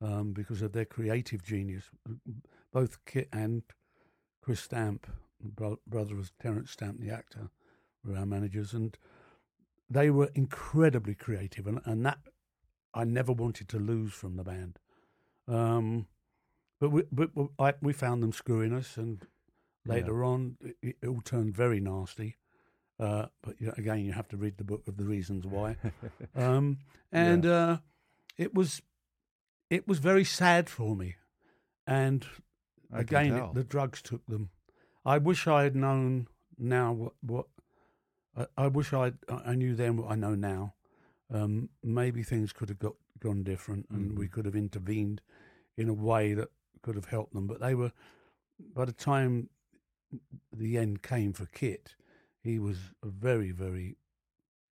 um, 0.00 0.32
because 0.32 0.62
of 0.62 0.72
their 0.72 0.84
creative 0.84 1.42
genius. 1.44 1.84
Both 2.72 3.04
Kit 3.06 3.28
and 3.32 3.62
Chris 4.42 4.60
Stamp, 4.60 5.06
bro- 5.40 5.80
brother 5.86 6.18
of 6.18 6.32
Terence 6.38 6.72
Stamp, 6.72 7.00
the 7.00 7.10
actor, 7.10 7.50
were 8.04 8.16
our 8.16 8.26
managers, 8.26 8.74
and 8.74 8.98
they 9.88 10.10
were 10.10 10.30
incredibly 10.34 11.14
creative, 11.14 11.66
and, 11.66 11.80
and 11.84 12.04
that 12.04 12.18
I 12.94 13.04
never 13.04 13.32
wanted 13.32 13.68
to 13.70 13.78
lose 13.78 14.12
from 14.12 14.36
the 14.36 14.44
band. 14.44 14.78
Um, 15.46 16.06
but 16.80 16.90
we, 16.90 17.04
but 17.12 17.30
I, 17.58 17.74
we 17.80 17.92
found 17.92 18.22
them 18.22 18.32
screwing 18.32 18.72
us, 18.72 18.96
and 18.96 19.24
later 19.84 20.24
on, 20.24 20.56
it, 20.60 20.96
it 21.02 21.08
all 21.08 21.20
turned 21.20 21.54
very 21.54 21.80
nasty. 21.80 22.36
Uh, 23.00 23.26
but 23.42 23.60
you 23.60 23.66
know, 23.66 23.74
again, 23.76 24.04
you 24.04 24.12
have 24.12 24.28
to 24.28 24.36
read 24.36 24.58
the 24.58 24.64
book 24.64 24.86
of 24.86 24.96
the 24.96 25.04
reasons 25.04 25.44
why. 25.46 25.76
um, 26.36 26.78
and 27.10 27.44
uh, 27.44 27.78
it 28.38 28.54
was 28.54 28.82
it 29.70 29.88
was 29.88 29.98
very 29.98 30.24
sad 30.24 30.68
for 30.70 30.94
me. 30.94 31.16
And 31.86 32.24
I 32.92 33.00
again, 33.00 33.36
it, 33.36 33.54
the 33.54 33.64
drugs 33.64 34.02
took 34.02 34.24
them. 34.26 34.50
I 35.04 35.18
wish 35.18 35.46
I 35.46 35.64
had 35.64 35.74
known 35.76 36.28
now 36.58 36.92
what 36.92 37.12
what. 37.20 37.46
I, 38.36 38.46
I 38.56 38.66
wish 38.68 38.92
I 38.92 39.12
I 39.28 39.54
knew 39.54 39.74
then 39.74 39.96
what 39.96 40.10
I 40.10 40.14
know 40.14 40.34
now. 40.34 40.74
Um, 41.32 41.70
maybe 41.82 42.22
things 42.22 42.52
could 42.52 42.68
have 42.68 42.78
got 42.78 42.94
gone 43.18 43.42
different, 43.42 43.86
and 43.90 44.16
we 44.16 44.26
Mm-hmm. 44.26 44.32
could 44.34 44.44
have 44.44 44.54
intervened 44.56 45.22
in 45.76 45.88
a 45.88 45.94
way 45.94 46.34
that 46.34 46.50
could 46.82 46.94
have 46.94 47.06
helped 47.06 47.32
them. 47.32 47.46
But 47.46 47.60
they 47.60 47.74
were, 47.74 47.92
by 48.74 48.84
the 48.84 48.92
time 48.92 49.48
the 50.52 50.78
end 50.78 51.02
came 51.02 51.32
for 51.32 51.46
Kit, 51.46 51.94
he 52.42 52.58
was 52.58 52.78
very, 53.04 53.50
very 53.50 53.96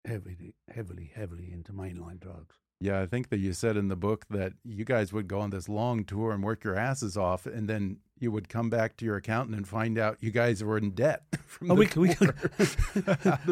heavily, 0.06 0.54
heavily, 0.74 1.12
heavily 1.14 1.52
into 1.52 1.72
mainline 1.74 2.20
drugs. 2.20 2.56
Yeah, 2.82 3.02
I 3.02 3.08
think 3.08 3.28
that 3.30 3.40
you 3.40 3.52
said 3.52 3.76
in 3.76 3.90
the 3.90 3.98
book 3.98 4.26
that 4.30 4.54
you 4.64 4.86
guys 4.86 5.12
would 5.12 5.28
go 5.28 5.42
on 5.42 5.50
this 5.50 5.68
long 5.68 6.06
tour 6.06 6.32
and 6.32 6.42
work 6.42 6.64
your 6.64 6.78
asses 6.78 7.18
off, 7.18 7.46
and 7.46 7.68
then 7.68 7.98
you 8.18 8.32
would 8.32 8.48
come 8.48 8.70
back 8.70 8.96
to 8.98 9.06
your 9.06 9.18
accountant 9.18 9.58
and 9.58 9.68
find 9.68 9.98
out 9.98 10.18
you 10.22 10.32
guys 10.32 10.64
were 10.64 10.78
in 10.78 10.92
debt. 10.92 11.24
From 11.46 11.72
Oh, 11.72 11.76
the 11.76 12.00
we 12.00 12.08
we, 12.08 12.16
tour. 12.16 12.36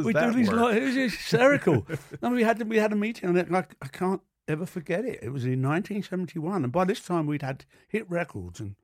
We 0.06 0.14
that 0.14 0.32
do 0.32 0.34
these. 0.34 0.50
Like, 0.50 0.78
it 0.78 0.84
was 0.84 0.96
hysterical. 0.96 1.86
no, 2.22 2.30
we 2.30 2.44
had 2.44 2.70
we 2.70 2.78
had 2.78 2.94
a 2.94 2.96
meeting 2.96 3.28
on 3.30 3.36
it. 3.38 3.48
And 3.48 3.58
I, 3.58 3.66
I 3.82 3.88
can't 3.88 4.22
ever 4.48 4.66
forget 4.66 5.04
it. 5.04 5.20
It 5.22 5.34
was 5.34 5.44
in 5.44 5.62
1971, 5.62 6.64
and 6.64 6.72
by 6.72 6.86
this 6.86 7.02
time 7.02 7.28
we'd 7.28 7.42
had 7.42 7.66
hit 7.90 8.10
records 8.10 8.62
and 8.62 8.76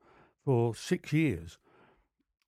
for 0.44 0.74
six 0.74 1.10
years. 1.12 1.56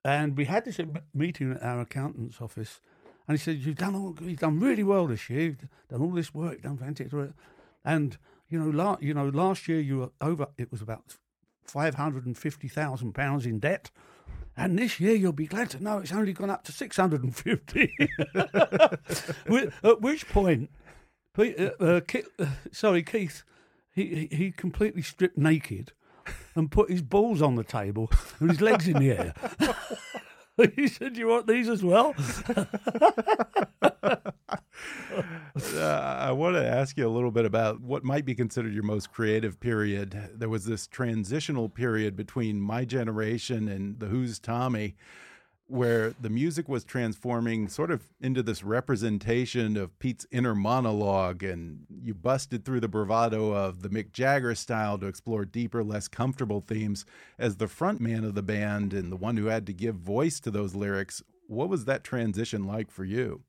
And 0.07 0.37
we 0.37 0.45
had 0.45 0.64
this 0.64 0.79
meeting 1.12 1.51
at 1.51 1.62
our 1.64 1.81
accountant's 1.81 2.40
office, 2.40 2.81
and 3.27 3.37
he 3.37 3.42
said, 3.42 3.57
"You've 3.57 3.75
done 3.77 3.97
all, 3.97 4.14
you've 4.23 4.38
done 4.38 4.61
really 4.61 4.85
well 4.85 5.09
this 5.09 5.29
year. 5.29 5.40
You've 5.40 5.69
done 5.90 6.01
all 6.01 6.12
this 6.12 6.33
work, 6.33 6.62
done 6.62 6.77
fantastic 6.77 7.12
work." 7.12 7.33
And 7.85 8.16
you 8.49 8.61
know, 8.61 8.71
la- 8.71 8.99
you 9.01 9.14
know, 9.14 9.29
last 9.29 9.66
year 9.66 9.81
you 9.81 9.99
were 9.99 10.11
over. 10.21 10.47
It 10.57 10.71
was 10.71 10.81
about 10.81 11.16
five 11.64 11.97
hundred 11.97 12.25
and 12.25 12.38
fifty 12.38 12.69
thousand 12.69 13.14
pounds 13.14 13.47
in 13.47 13.59
debt. 13.59 13.90
And 14.57 14.79
this 14.79 15.01
year, 15.01 15.14
you'll 15.16 15.33
be 15.33 15.49
glad 15.49 15.71
to 15.71 15.83
know 15.83 15.99
it's 15.99 16.12
only 16.12 16.33
gone 16.33 16.51
up 16.51 16.62
to 16.64 16.73
650. 16.73 17.92
Wh- 19.51 19.85
At 19.87 20.01
which 20.01 20.27
point, 20.29 20.71
uh, 21.37 21.42
uh, 21.42 22.01
Keith, 22.01 22.29
uh, 22.38 22.47
sorry, 22.73 23.03
Keith, 23.03 23.42
he 23.92 24.29
he 24.31 24.53
completely 24.53 25.03
stripped 25.03 25.37
naked 25.37 25.92
and 26.55 26.71
put 26.71 26.91
his 26.91 27.03
balls 27.03 27.43
on 27.43 27.55
the 27.55 27.65
table 27.65 28.11
and 28.41 28.51
his 28.51 28.61
legs 28.61 28.89
in 28.89 28.99
the 28.99 29.11
air. 29.11 29.35
he 30.75 30.89
said, 30.89 31.17
"You 31.17 31.29
want 31.29 31.47
these 31.47 31.69
as 31.69 31.83
well?" 31.83 32.15
Uh, 35.75 36.17
I 36.19 36.33
want 36.33 36.55
to 36.57 36.67
ask 36.67 36.99
you 36.99 37.07
a 37.07 37.09
little 37.09 37.31
bit 37.31 37.47
about 37.47 37.81
what 37.81 38.05
might 38.05 38.27
be 38.27 38.35
considered 38.35 38.75
your 38.75 38.83
most 38.83 39.11
creative 39.11 39.59
period. 39.59 40.31
There 40.35 40.51
was 40.51 40.67
this 40.67 40.87
transitional 40.87 41.71
period 41.71 42.15
between 42.15 42.61
my 42.61 42.85
generation 42.85 43.69
and 43.69 43.99
the 43.99 44.07
Who's 44.07 44.39
Tommy. 44.39 44.97
Where 45.69 46.15
the 46.21 46.31
music 46.31 46.69
was 46.69 46.85
transforming 46.85 47.69
sort 47.69 47.91
of 47.91 48.05
into 48.21 48.43
this 48.43 48.63
representation 48.63 49.77
of 49.77 49.99
Pete's 49.99 50.27
inner 50.31 50.55
monologue, 50.55 51.43
and 51.43 51.87
you 52.03 52.15
busted 52.15 52.65
through 52.65 52.81
the 52.81 52.89
bravado 52.89 53.53
of 53.53 53.83
the 53.83 53.89
Mick 53.89 54.13
Jagger 54.13 54.55
style 54.55 54.97
to 54.99 55.07
explore 55.07 55.45
deeper, 55.45 55.83
less 55.83 56.07
comfortable 56.07 56.61
themes. 56.61 57.05
As 57.39 57.57
the 57.57 57.69
front 57.69 58.01
man 58.01 58.25
of 58.25 58.35
the 58.35 58.43
band 58.43 58.93
and 58.93 59.11
the 59.11 59.17
one 59.17 59.37
who 59.37 59.47
had 59.47 59.67
to 59.67 59.73
give 59.73 59.97
voice 59.97 60.39
to 60.41 60.51
those 60.51 60.75
lyrics, 60.75 61.23
what 61.49 61.69
was 61.69 61.85
that 61.85 62.05
transition 62.05 62.65
like 62.65 62.91
for 62.91 63.05
you? 63.05 63.43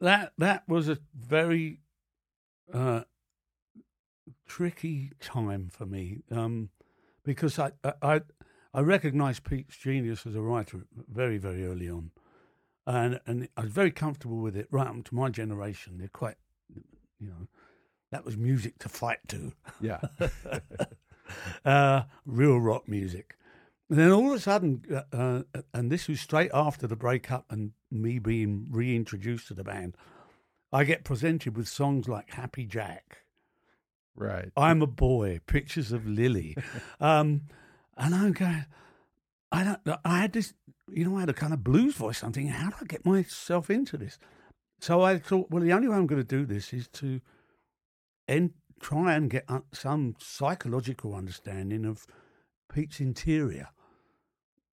That 0.00 0.32
that 0.38 0.62
was 0.68 0.88
a 0.88 0.98
very 1.14 1.80
uh, 2.72 3.02
tricky 4.46 5.10
time 5.20 5.68
for 5.70 5.86
me 5.86 6.22
um, 6.30 6.70
because 7.24 7.58
I, 7.58 7.72
I 8.00 8.22
I 8.72 8.80
recognised 8.80 9.44
Pete's 9.44 9.76
genius 9.76 10.26
as 10.26 10.34
a 10.34 10.40
writer 10.40 10.86
very 11.08 11.38
very 11.38 11.66
early 11.66 11.88
on, 11.88 12.10
and 12.86 13.20
and 13.26 13.48
I 13.56 13.62
was 13.62 13.72
very 13.72 13.90
comfortable 13.90 14.38
with 14.38 14.56
it 14.56 14.68
right 14.70 14.86
up 14.86 15.04
to 15.04 15.14
my 15.14 15.28
generation. 15.28 15.98
They're 15.98 16.08
quite, 16.08 16.36
you 17.18 17.28
know, 17.28 17.48
that 18.12 18.24
was 18.24 18.36
music 18.36 18.78
to 18.80 18.88
fight 18.88 19.20
to. 19.28 19.52
Yeah, 19.80 20.00
uh, 21.64 22.02
real 22.24 22.58
rock 22.58 22.88
music. 22.88 23.36
And 23.88 23.98
then 23.98 24.12
all 24.12 24.28
of 24.28 24.36
a 24.36 24.40
sudden, 24.40 24.84
uh, 24.92 25.02
uh, 25.12 25.42
and 25.74 25.90
this 25.90 26.06
was 26.06 26.20
straight 26.20 26.52
after 26.54 26.86
the 26.86 26.94
breakup 26.94 27.46
and 27.50 27.72
me 27.90 28.20
being 28.20 28.68
reintroduced 28.70 29.48
to 29.48 29.54
the 29.54 29.64
band, 29.64 29.96
I 30.72 30.84
get 30.84 31.02
presented 31.02 31.56
with 31.56 31.66
songs 31.66 32.06
like 32.06 32.30
Happy 32.30 32.66
Jack 32.66 33.24
Right. 34.20 34.50
I'm 34.56 34.82
a 34.82 34.86
boy. 34.86 35.40
Pictures 35.46 35.92
of 35.92 36.06
Lily. 36.06 36.56
um, 37.00 37.42
and 38.00 38.14
I'm 38.14 38.32
going, 38.32 38.64
I 39.52 39.62
don't, 39.64 39.98
I 40.04 40.20
had 40.20 40.32
this, 40.32 40.54
you 40.90 41.04
know, 41.04 41.16
I 41.16 41.20
had 41.20 41.28
a 41.28 41.34
kind 41.34 41.52
of 41.52 41.62
blues 41.62 41.94
voice. 41.94 42.24
I'm 42.24 42.32
thinking, 42.32 42.52
how 42.52 42.70
do 42.70 42.76
I 42.80 42.84
get 42.84 43.04
myself 43.04 43.68
into 43.68 43.96
this? 43.96 44.18
So 44.80 45.02
I 45.02 45.18
thought, 45.18 45.50
well, 45.50 45.62
the 45.62 45.72
only 45.74 45.86
way 45.86 45.96
I'm 45.96 46.06
going 46.06 46.22
to 46.22 46.26
do 46.26 46.46
this 46.46 46.72
is 46.72 46.88
to 46.94 47.20
and 48.26 48.52
try 48.80 49.14
and 49.14 49.28
get 49.28 49.46
some 49.72 50.14
psychological 50.18 51.14
understanding 51.14 51.84
of 51.84 52.06
Pete's 52.72 53.00
interior. 53.00 53.68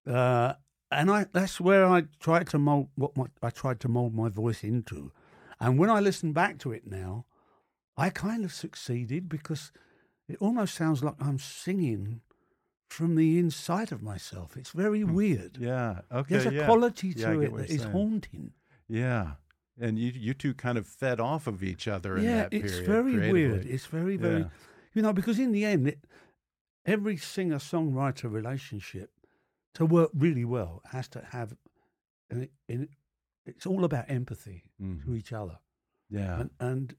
Uh, 0.09 0.53
and 0.89 1.11
I, 1.11 1.25
that's 1.33 1.59
where 1.59 1.85
I 1.85 2.03
tried 2.21 2.47
to 2.49 2.59
mold 2.59 2.89
what 2.95 3.17
my, 3.17 3.25
I 3.43 3.49
tried 3.49 3.81
to 3.81 3.89
mold 3.89 4.15
my 4.15 4.29
voice 4.29 4.63
into. 4.63 5.11
And 5.59 5.77
when 5.77 5.89
I 5.89 5.99
listen 5.99 6.31
back 6.31 6.59
to 6.59 6.71
it 6.71 6.87
now, 6.87 7.25
I 7.97 8.09
kind 8.09 8.45
of 8.45 8.53
succeeded 8.53 9.27
because 9.27 9.73
it 10.29 10.37
almost 10.39 10.75
sounds 10.75 11.03
like 11.03 11.15
I'm 11.19 11.39
singing 11.39 12.21
from 12.89 13.15
the 13.15 13.38
inside 13.38 13.91
of 13.91 14.02
myself. 14.02 14.56
It's 14.58 14.71
very 14.71 15.02
hmm. 15.02 15.13
weird. 15.13 15.58
Yeah. 15.60 16.02
Okay. 16.12 16.36
There's 16.36 16.45
a 16.47 16.54
yeah. 16.54 16.65
quality 16.65 17.13
to 17.13 17.19
yeah, 17.19 17.39
it 17.41 17.56
that 17.56 17.69
is 17.69 17.84
haunting. 17.84 18.52
Yeah. 18.88 19.32
And 19.80 20.00
you 20.00 20.12
you 20.15 20.34
two 20.34 20.54
kind 20.54 20.78
of 20.78 20.88
fed 20.88 21.19
off 21.19 21.45
of 21.45 21.63
each 21.63 21.88
other 21.88 22.17
yeah, 22.17 22.47
it's 22.52 22.80
very 22.80 23.32
weird. 23.32 23.65
It's 23.65 23.86
very, 23.86 24.17
very, 24.17 24.39
yeah. 24.39 24.47
you 24.95 25.04
know, 25.04 25.13
because 25.13 25.38
in 25.38 25.52
the 25.52 25.65
end, 25.65 25.88
it, 25.88 26.00
every 26.84 27.15
singer 27.17 27.58
songwriter 27.58 28.32
relationship 28.32 29.12
to 29.76 29.86
work 29.86 30.10
really 30.15 30.45
well 30.45 30.82
has 30.91 31.08
to 31.10 31.23
have, 31.30 31.56
and 32.32 32.43
it, 32.43 32.52
it, 32.67 32.89
it's 33.45 33.67
all 33.67 33.84
about 33.84 34.10
empathy 34.10 34.63
mm. 34.82 35.04
to 35.06 35.13
each 35.13 35.32
other. 35.32 35.60
Yeah. 36.10 36.39
And, 36.39 36.50
and 36.60 36.95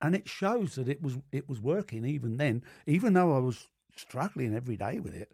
and 0.00 0.14
it 0.14 0.28
shows 0.28 0.76
that 0.76 0.88
it 0.88 1.02
was 1.02 1.18
it 1.32 1.48
was 1.48 1.60
working 1.60 2.06
even 2.06 2.38
then, 2.38 2.62
even 2.86 3.12
though 3.12 3.36
I 3.36 3.40
was 3.40 3.68
struggling 3.96 4.54
every 4.54 4.76
day 4.76 4.98
with 4.98 5.14
it. 5.14 5.32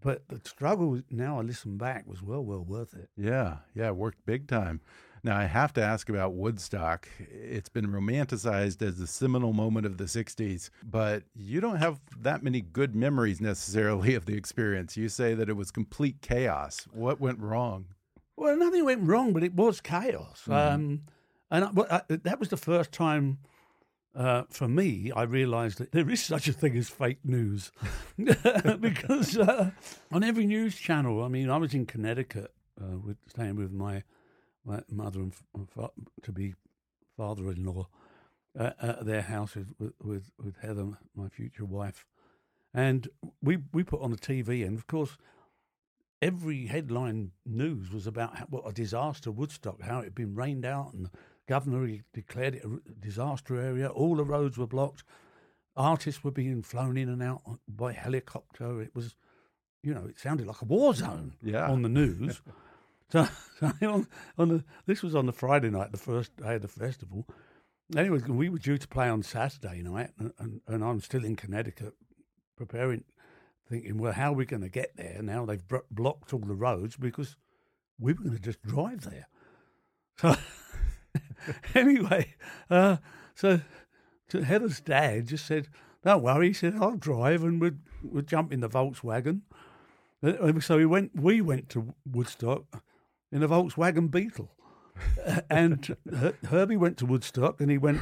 But 0.00 0.28
the 0.28 0.40
struggle 0.44 1.00
now 1.10 1.38
I 1.38 1.42
listen 1.42 1.78
back 1.78 2.06
was 2.06 2.22
well 2.22 2.44
well 2.44 2.64
worth 2.64 2.94
it. 2.94 3.08
Yeah, 3.16 3.58
yeah, 3.74 3.88
it 3.88 3.96
worked 3.96 4.24
big 4.26 4.46
time. 4.46 4.80
Now 5.24 5.36
I 5.36 5.44
have 5.44 5.72
to 5.72 5.82
ask 5.82 6.08
about 6.08 6.34
Woodstock. 6.34 7.08
It's 7.18 7.68
been 7.68 7.88
romanticized 7.88 8.82
as 8.82 8.98
the 8.98 9.06
seminal 9.06 9.52
moment 9.52 9.86
of 9.86 9.96
the 9.96 10.04
'60s, 10.04 10.70
but 10.84 11.24
you 11.34 11.60
don't 11.60 11.78
have 11.78 11.98
that 12.20 12.44
many 12.44 12.60
good 12.60 12.94
memories 12.94 13.40
necessarily 13.40 14.14
of 14.20 14.26
the 14.26 14.36
experience. 14.36 14.96
You 14.96 15.08
say 15.08 15.34
that 15.34 15.48
it 15.48 15.56
was 15.56 15.70
complete 15.70 16.20
chaos. 16.20 16.86
What 16.92 17.20
went 17.20 17.40
wrong? 17.40 17.86
Well, 18.36 18.56
nothing 18.56 18.84
went 18.84 19.08
wrong, 19.08 19.32
but 19.32 19.42
it 19.42 19.54
was 19.54 19.80
chaos. 19.80 20.44
Mm 20.46 20.52
-hmm. 20.52 20.74
um, 20.74 21.00
and 21.50 21.64
I, 21.64 21.96
I, 21.96 22.16
that 22.16 22.38
was 22.38 22.48
the 22.48 22.56
first 22.56 22.92
time 22.92 23.38
uh, 24.16 24.44
for 24.48 24.66
me, 24.66 25.12
I 25.14 25.22
realised 25.24 25.78
that 25.78 25.92
there 25.92 26.08
is 26.08 26.22
such 26.22 26.48
a 26.48 26.52
thing 26.52 26.76
as 26.76 26.88
fake 26.88 27.18
news. 27.24 27.70
Because 28.80 29.36
uh, 29.36 29.72
on 30.10 30.24
every 30.24 30.46
news 30.46 30.76
channel, 30.76 31.22
I 31.22 31.28
mean, 31.28 31.50
I 31.50 31.58
was 31.58 31.74
in 31.74 31.84
Connecticut 31.86 32.52
uh, 32.80 32.96
with 32.98 33.18
staying 33.28 33.56
with 33.56 33.72
my 33.72 34.02
my 34.64 34.80
mother 34.90 35.20
and 35.20 35.32
f- 35.78 35.90
to 36.22 36.32
be 36.32 36.54
father-in-law 37.16 37.86
uh, 38.58 38.70
at 38.80 39.06
their 39.06 39.22
house 39.22 39.54
with, 39.54 39.74
with 40.02 40.30
with 40.42 40.56
Heather, 40.62 40.98
my 41.14 41.28
future 41.28 41.64
wife, 41.64 42.06
and 42.72 43.08
we 43.42 43.58
we 43.72 43.84
put 43.84 44.00
on 44.00 44.10
the 44.10 44.16
TV, 44.16 44.66
and 44.66 44.78
of 44.78 44.86
course, 44.86 45.18
every 46.22 46.66
headline 46.66 47.32
news 47.44 47.92
was 47.92 48.06
about 48.06 48.50
what 48.50 48.66
a 48.66 48.72
disaster 48.72 49.30
Woodstock, 49.30 49.82
how 49.82 50.00
it 50.00 50.04
had 50.04 50.14
been 50.14 50.34
rained 50.34 50.64
out, 50.64 50.94
and 50.94 51.10
governor 51.46 51.98
declared 52.12 52.56
it 52.56 52.64
a 52.64 52.90
disaster 53.00 53.60
area. 53.60 53.88
All 53.88 54.16
the 54.16 54.24
roads 54.24 54.58
were 54.58 54.66
blocked. 54.66 55.04
Artists 55.76 56.24
were 56.24 56.30
being 56.30 56.62
flown 56.62 56.96
in 56.96 57.08
and 57.08 57.22
out 57.22 57.42
by 57.68 57.92
helicopter. 57.92 58.80
It 58.80 58.94
was, 58.94 59.14
you 59.82 59.94
know, 59.94 60.06
it 60.08 60.18
sounded 60.18 60.46
like 60.46 60.62
a 60.62 60.64
war 60.64 60.94
zone 60.94 61.34
yeah. 61.42 61.68
on 61.68 61.82
the 61.82 61.88
news. 61.88 62.40
so, 63.10 63.28
so 63.60 63.72
on, 63.82 64.06
on, 64.38 64.48
the, 64.48 64.64
this 64.86 65.02
was 65.02 65.14
on 65.14 65.26
the 65.26 65.32
Friday 65.32 65.70
night, 65.70 65.92
the 65.92 65.98
first 65.98 66.36
day 66.36 66.54
of 66.54 66.62
the 66.62 66.68
festival. 66.68 67.26
Anyway, 67.96 68.18
we 68.26 68.48
were 68.48 68.58
due 68.58 68.78
to 68.78 68.88
play 68.88 69.08
on 69.08 69.22
Saturday 69.22 69.80
night, 69.82 70.10
and, 70.18 70.32
and, 70.38 70.60
and 70.66 70.82
I'm 70.82 71.00
still 71.00 71.24
in 71.24 71.36
Connecticut 71.36 71.94
preparing, 72.56 73.04
thinking, 73.68 73.98
well, 73.98 74.12
how 74.12 74.32
are 74.32 74.36
we 74.36 74.46
going 74.46 74.62
to 74.62 74.68
get 74.68 74.96
there? 74.96 75.20
Now 75.22 75.44
they've 75.44 75.62
blocked 75.90 76.32
all 76.32 76.40
the 76.40 76.54
roads 76.54 76.96
because 76.96 77.36
we 77.98 78.12
were 78.12 78.24
going 78.24 78.36
to 78.36 78.42
just 78.42 78.62
drive 78.62 79.02
there. 79.02 79.28
So 80.18 80.34
anyway, 81.74 82.34
uh, 82.70 82.96
so, 83.34 83.60
Heather's 84.32 84.80
dad 84.80 85.28
just 85.28 85.46
said, 85.46 85.68
"Don't 86.04 86.22
worry," 86.22 86.48
he 86.48 86.52
said, 86.52 86.76
"I'll 86.80 86.96
drive," 86.96 87.42
and 87.42 87.60
we'd 87.60 87.78
we'd 88.02 88.26
jump 88.26 88.52
in 88.52 88.60
the 88.60 88.68
Volkswagen. 88.68 89.42
Uh, 90.22 90.60
so 90.60 90.76
we 90.76 90.86
went. 90.86 91.12
We 91.14 91.40
went 91.40 91.68
to 91.70 91.94
Woodstock 92.04 92.82
in 93.30 93.42
a 93.42 93.48
Volkswagen 93.48 94.10
Beetle. 94.10 94.50
and 95.50 95.96
Herbie 96.48 96.76
went 96.76 96.96
to 96.98 97.06
Woodstock, 97.06 97.60
and 97.60 97.70
he 97.70 97.78
went. 97.78 98.00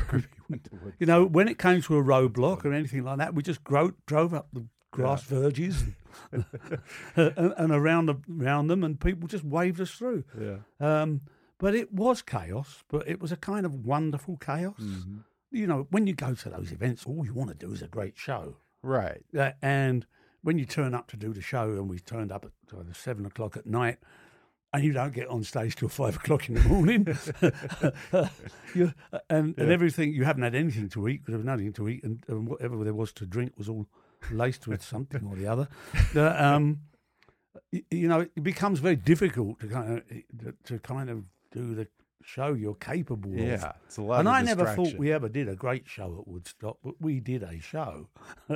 went 0.48 0.68
you 0.98 1.06
know, 1.06 1.24
when 1.24 1.48
it 1.48 1.58
came 1.58 1.82
to 1.82 1.96
a 1.96 2.02
roadblock 2.02 2.64
or 2.64 2.72
anything 2.72 3.04
like 3.04 3.18
that, 3.18 3.34
we 3.34 3.42
just 3.42 3.64
drove, 3.64 3.94
drove 4.06 4.32
up 4.32 4.48
the 4.52 4.64
grass 4.90 5.28
yeah. 5.28 5.38
verges 5.38 5.84
and, 6.32 6.44
and, 7.16 7.54
and, 7.56 7.72
around 7.72 8.06
the, 8.06 8.16
around 8.40 8.68
them, 8.68 8.84
and 8.84 9.00
people 9.00 9.28
just 9.28 9.44
waved 9.44 9.80
us 9.80 9.90
through. 9.90 10.24
Yeah. 10.40 10.58
Um, 10.80 11.22
but 11.58 11.74
it 11.74 11.92
was 11.92 12.22
chaos, 12.22 12.82
but 12.88 13.06
it 13.08 13.20
was 13.20 13.32
a 13.32 13.36
kind 13.36 13.64
of 13.66 13.84
wonderful 13.84 14.36
chaos. 14.36 14.78
Mm-hmm. 14.80 15.18
You 15.50 15.66
know, 15.66 15.86
when 15.90 16.06
you 16.06 16.14
go 16.14 16.34
to 16.34 16.48
those 16.48 16.72
events, 16.72 17.04
all 17.06 17.24
you 17.24 17.32
want 17.32 17.50
to 17.50 17.66
do 17.66 17.72
is 17.72 17.82
a 17.82 17.86
great 17.86 18.14
show. 18.16 18.56
Right. 18.82 19.22
Uh, 19.36 19.52
and 19.62 20.06
when 20.42 20.58
you 20.58 20.66
turn 20.66 20.94
up 20.94 21.08
to 21.08 21.16
do 21.16 21.32
the 21.32 21.40
show, 21.40 21.70
and 21.72 21.88
we 21.88 21.98
turned 21.98 22.32
up 22.32 22.44
at 22.44 22.78
uh, 22.78 22.82
seven 22.92 23.24
o'clock 23.24 23.56
at 23.56 23.66
night, 23.66 23.98
and 24.74 24.84
you 24.84 24.92
don't 24.92 25.14
get 25.14 25.28
on 25.28 25.44
stage 25.44 25.76
till 25.76 25.88
five 26.00 26.16
o'clock 26.16 26.48
in 26.48 26.54
the 26.54 26.68
morning, 26.68 27.06
you, 28.74 28.92
and, 29.30 29.54
yeah. 29.56 29.64
and 29.64 29.72
everything, 29.72 30.12
you 30.12 30.24
haven't 30.24 30.42
had 30.42 30.54
anything 30.54 30.88
to 30.90 31.08
eat 31.08 31.20
because 31.22 31.32
there 31.32 31.38
was 31.38 31.46
nothing 31.46 31.72
to 31.72 31.88
eat, 31.88 32.02
and, 32.02 32.22
and, 32.28 32.48
whatever 32.48 32.82
there 32.84 32.94
was 32.94 33.12
to 33.14 33.26
drink 33.26 33.52
was 33.56 33.68
all 33.68 33.86
laced 34.30 34.66
with 34.66 34.82
something 34.82 35.24
or 35.24 35.36
the 35.36 35.46
other. 35.46 35.68
Uh, 36.14 36.34
um, 36.36 36.80
you, 37.70 37.82
you 37.90 38.08
know, 38.08 38.20
it 38.20 38.42
becomes 38.42 38.80
very 38.80 38.96
difficult 38.96 39.60
to 39.60 39.68
kind 39.68 40.02
of 40.02 40.64
to 40.64 40.78
kind 40.80 41.08
of 41.08 41.24
do 41.54 41.74
the 41.74 41.86
show 42.24 42.52
you're 42.52 42.74
capable 42.74 43.30
yeah, 43.30 43.54
of. 43.54 43.60
Yeah, 43.60 43.72
it's 43.86 43.96
a 43.96 44.02
lot. 44.02 44.20
And 44.20 44.28
I 44.28 44.42
never 44.42 44.66
thought 44.66 44.94
we 44.94 45.12
ever 45.12 45.28
did 45.28 45.48
a 45.48 45.54
great 45.54 45.86
show 45.86 46.18
at 46.20 46.28
Woodstock, 46.28 46.78
but 46.82 46.94
we 47.00 47.20
did 47.20 47.42
a 47.42 47.60
show. 47.60 48.08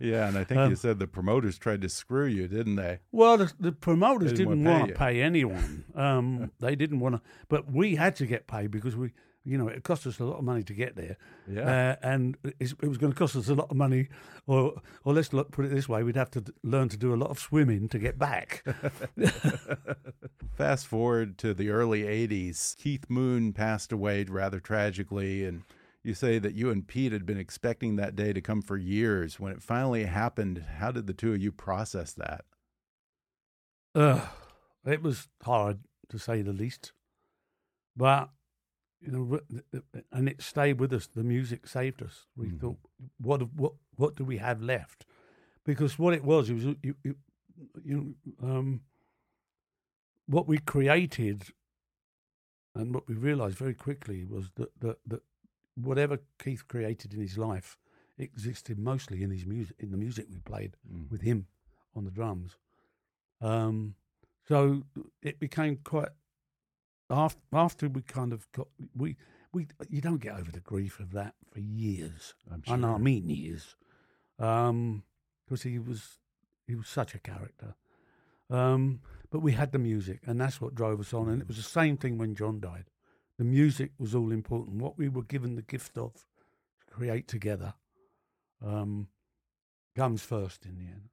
yeah, 0.00 0.28
and 0.28 0.38
I 0.38 0.44
think 0.44 0.60
um, 0.60 0.70
you 0.70 0.76
said 0.76 0.98
the 0.98 1.06
promoters 1.06 1.58
tried 1.58 1.82
to 1.82 1.88
screw 1.88 2.26
you, 2.26 2.48
didn't 2.48 2.76
they? 2.76 3.00
Well, 3.10 3.36
the, 3.36 3.52
the 3.58 3.72
promoters 3.72 4.32
didn't, 4.32 4.62
didn't 4.62 4.64
want 4.64 4.88
to 4.88 4.94
pay, 4.94 5.14
pay 5.14 5.22
anyone. 5.22 5.84
Um, 5.94 6.50
they 6.60 6.76
didn't 6.76 7.00
want 7.00 7.16
to, 7.16 7.22
but 7.48 7.70
we 7.70 7.96
had 7.96 8.16
to 8.16 8.26
get 8.26 8.46
paid 8.46 8.70
because 8.70 8.96
we 8.96 9.10
you 9.44 9.58
know, 9.58 9.68
it 9.68 9.82
cost 9.82 10.06
us 10.06 10.20
a 10.20 10.24
lot 10.24 10.38
of 10.38 10.44
money 10.44 10.62
to 10.62 10.72
get 10.72 10.94
there. 10.96 11.16
Yeah. 11.48 11.96
Uh, 12.02 12.06
and 12.06 12.36
it 12.60 12.80
was 12.82 12.98
going 12.98 13.12
to 13.12 13.18
cost 13.18 13.34
us 13.36 13.48
a 13.48 13.54
lot 13.54 13.70
of 13.70 13.76
money, 13.76 14.08
or 14.46 14.80
or 15.04 15.12
let's 15.14 15.32
look, 15.32 15.50
put 15.50 15.64
it 15.64 15.70
this 15.70 15.88
way: 15.88 16.02
we'd 16.02 16.16
have 16.16 16.30
to 16.32 16.44
learn 16.62 16.88
to 16.90 16.96
do 16.96 17.12
a 17.14 17.16
lot 17.16 17.30
of 17.30 17.38
swimming 17.38 17.88
to 17.88 17.98
get 17.98 18.18
back. 18.18 18.64
Fast 20.56 20.86
forward 20.86 21.38
to 21.38 21.54
the 21.54 21.70
early 21.70 22.02
'80s, 22.02 22.76
Keith 22.76 23.06
Moon 23.08 23.52
passed 23.52 23.90
away 23.92 24.24
rather 24.24 24.60
tragically, 24.60 25.44
and 25.44 25.62
you 26.04 26.14
say 26.14 26.38
that 26.38 26.54
you 26.54 26.70
and 26.70 26.86
Pete 26.86 27.12
had 27.12 27.26
been 27.26 27.38
expecting 27.38 27.96
that 27.96 28.14
day 28.14 28.32
to 28.32 28.40
come 28.40 28.62
for 28.62 28.76
years. 28.76 29.40
When 29.40 29.52
it 29.52 29.62
finally 29.62 30.04
happened, 30.04 30.64
how 30.78 30.92
did 30.92 31.06
the 31.06 31.14
two 31.14 31.32
of 31.32 31.42
you 31.42 31.52
process 31.52 32.12
that? 32.12 32.44
Uh, 33.94 34.26
It 34.84 35.02
was 35.02 35.28
hard 35.42 35.80
to 36.08 36.18
say 36.18 36.42
the 36.42 36.52
least, 36.52 36.92
but 37.96 38.30
you 39.04 39.12
know, 39.12 39.40
and 40.12 40.28
it 40.28 40.40
stayed 40.40 40.78
with 40.78 40.92
us. 40.92 41.06
The 41.06 41.24
music 41.24 41.66
saved 41.66 42.02
us. 42.02 42.26
We 42.36 42.48
mm. 42.48 42.60
thought, 42.60 42.78
what 43.20 43.42
what 43.54 43.72
what 43.96 44.16
do 44.16 44.24
we 44.24 44.38
have 44.38 44.62
left? 44.62 45.04
Because 45.64 45.98
what 45.98 46.14
it 46.14 46.24
was, 46.24 46.50
it 46.50 46.54
was 46.54 46.64
you, 46.82 46.94
you, 47.02 47.16
you 47.84 48.14
um, 48.42 48.82
what 50.26 50.46
we 50.46 50.58
created, 50.58 51.44
and 52.74 52.94
what 52.94 53.08
we 53.08 53.14
realised 53.14 53.58
very 53.58 53.74
quickly 53.74 54.24
was 54.24 54.50
that, 54.56 54.70
that 54.80 54.98
that 55.06 55.22
whatever 55.74 56.18
Keith 56.38 56.68
created 56.68 57.12
in 57.12 57.20
his 57.20 57.36
life 57.36 57.76
existed 58.18 58.78
mostly 58.78 59.22
in 59.22 59.30
his 59.30 59.46
music, 59.46 59.76
in 59.78 59.90
the 59.90 59.96
music 59.96 60.26
we 60.30 60.38
played 60.38 60.76
mm. 60.92 61.10
with 61.10 61.22
him 61.22 61.46
on 61.96 62.04
the 62.04 62.10
drums. 62.10 62.56
Um, 63.40 63.94
so 64.46 64.82
it 65.22 65.40
became 65.40 65.78
quite 65.82 66.10
after 67.12 67.40
after 67.52 67.88
we 67.88 68.02
kind 68.02 68.32
of 68.32 68.50
got 68.52 68.68
we 68.96 69.16
we 69.52 69.66
you 69.88 70.00
don't 70.00 70.20
get 70.20 70.38
over 70.38 70.50
the 70.50 70.60
grief 70.60 70.98
of 70.98 71.12
that 71.12 71.34
for 71.52 71.60
years. 71.60 72.34
Sure. 72.64 72.74
And 72.74 72.86
I 72.86 72.98
mean 72.98 73.28
years, 73.28 73.76
because 74.36 74.68
um, 74.70 75.02
he 75.62 75.78
was 75.78 76.18
he 76.66 76.74
was 76.74 76.88
such 76.88 77.14
a 77.14 77.18
character. 77.18 77.74
Um, 78.50 79.00
but 79.30 79.40
we 79.40 79.52
had 79.52 79.72
the 79.72 79.78
music, 79.78 80.20
and 80.26 80.40
that's 80.40 80.60
what 80.60 80.74
drove 80.74 81.00
us 81.00 81.14
on. 81.14 81.28
And 81.28 81.40
it 81.40 81.48
was 81.48 81.56
the 81.56 81.62
same 81.62 81.96
thing 81.96 82.18
when 82.18 82.34
John 82.34 82.60
died. 82.60 82.84
The 83.38 83.44
music 83.44 83.92
was 83.98 84.14
all 84.14 84.30
important. 84.30 84.82
What 84.82 84.98
we 84.98 85.08
were 85.08 85.22
given 85.22 85.56
the 85.56 85.62
gift 85.62 85.96
of 85.96 86.12
to 86.14 86.86
create 86.94 87.28
together 87.28 87.74
um, 88.64 89.08
comes 89.96 90.22
first 90.22 90.66
in 90.66 90.76
the 90.76 90.84
end. 90.84 91.08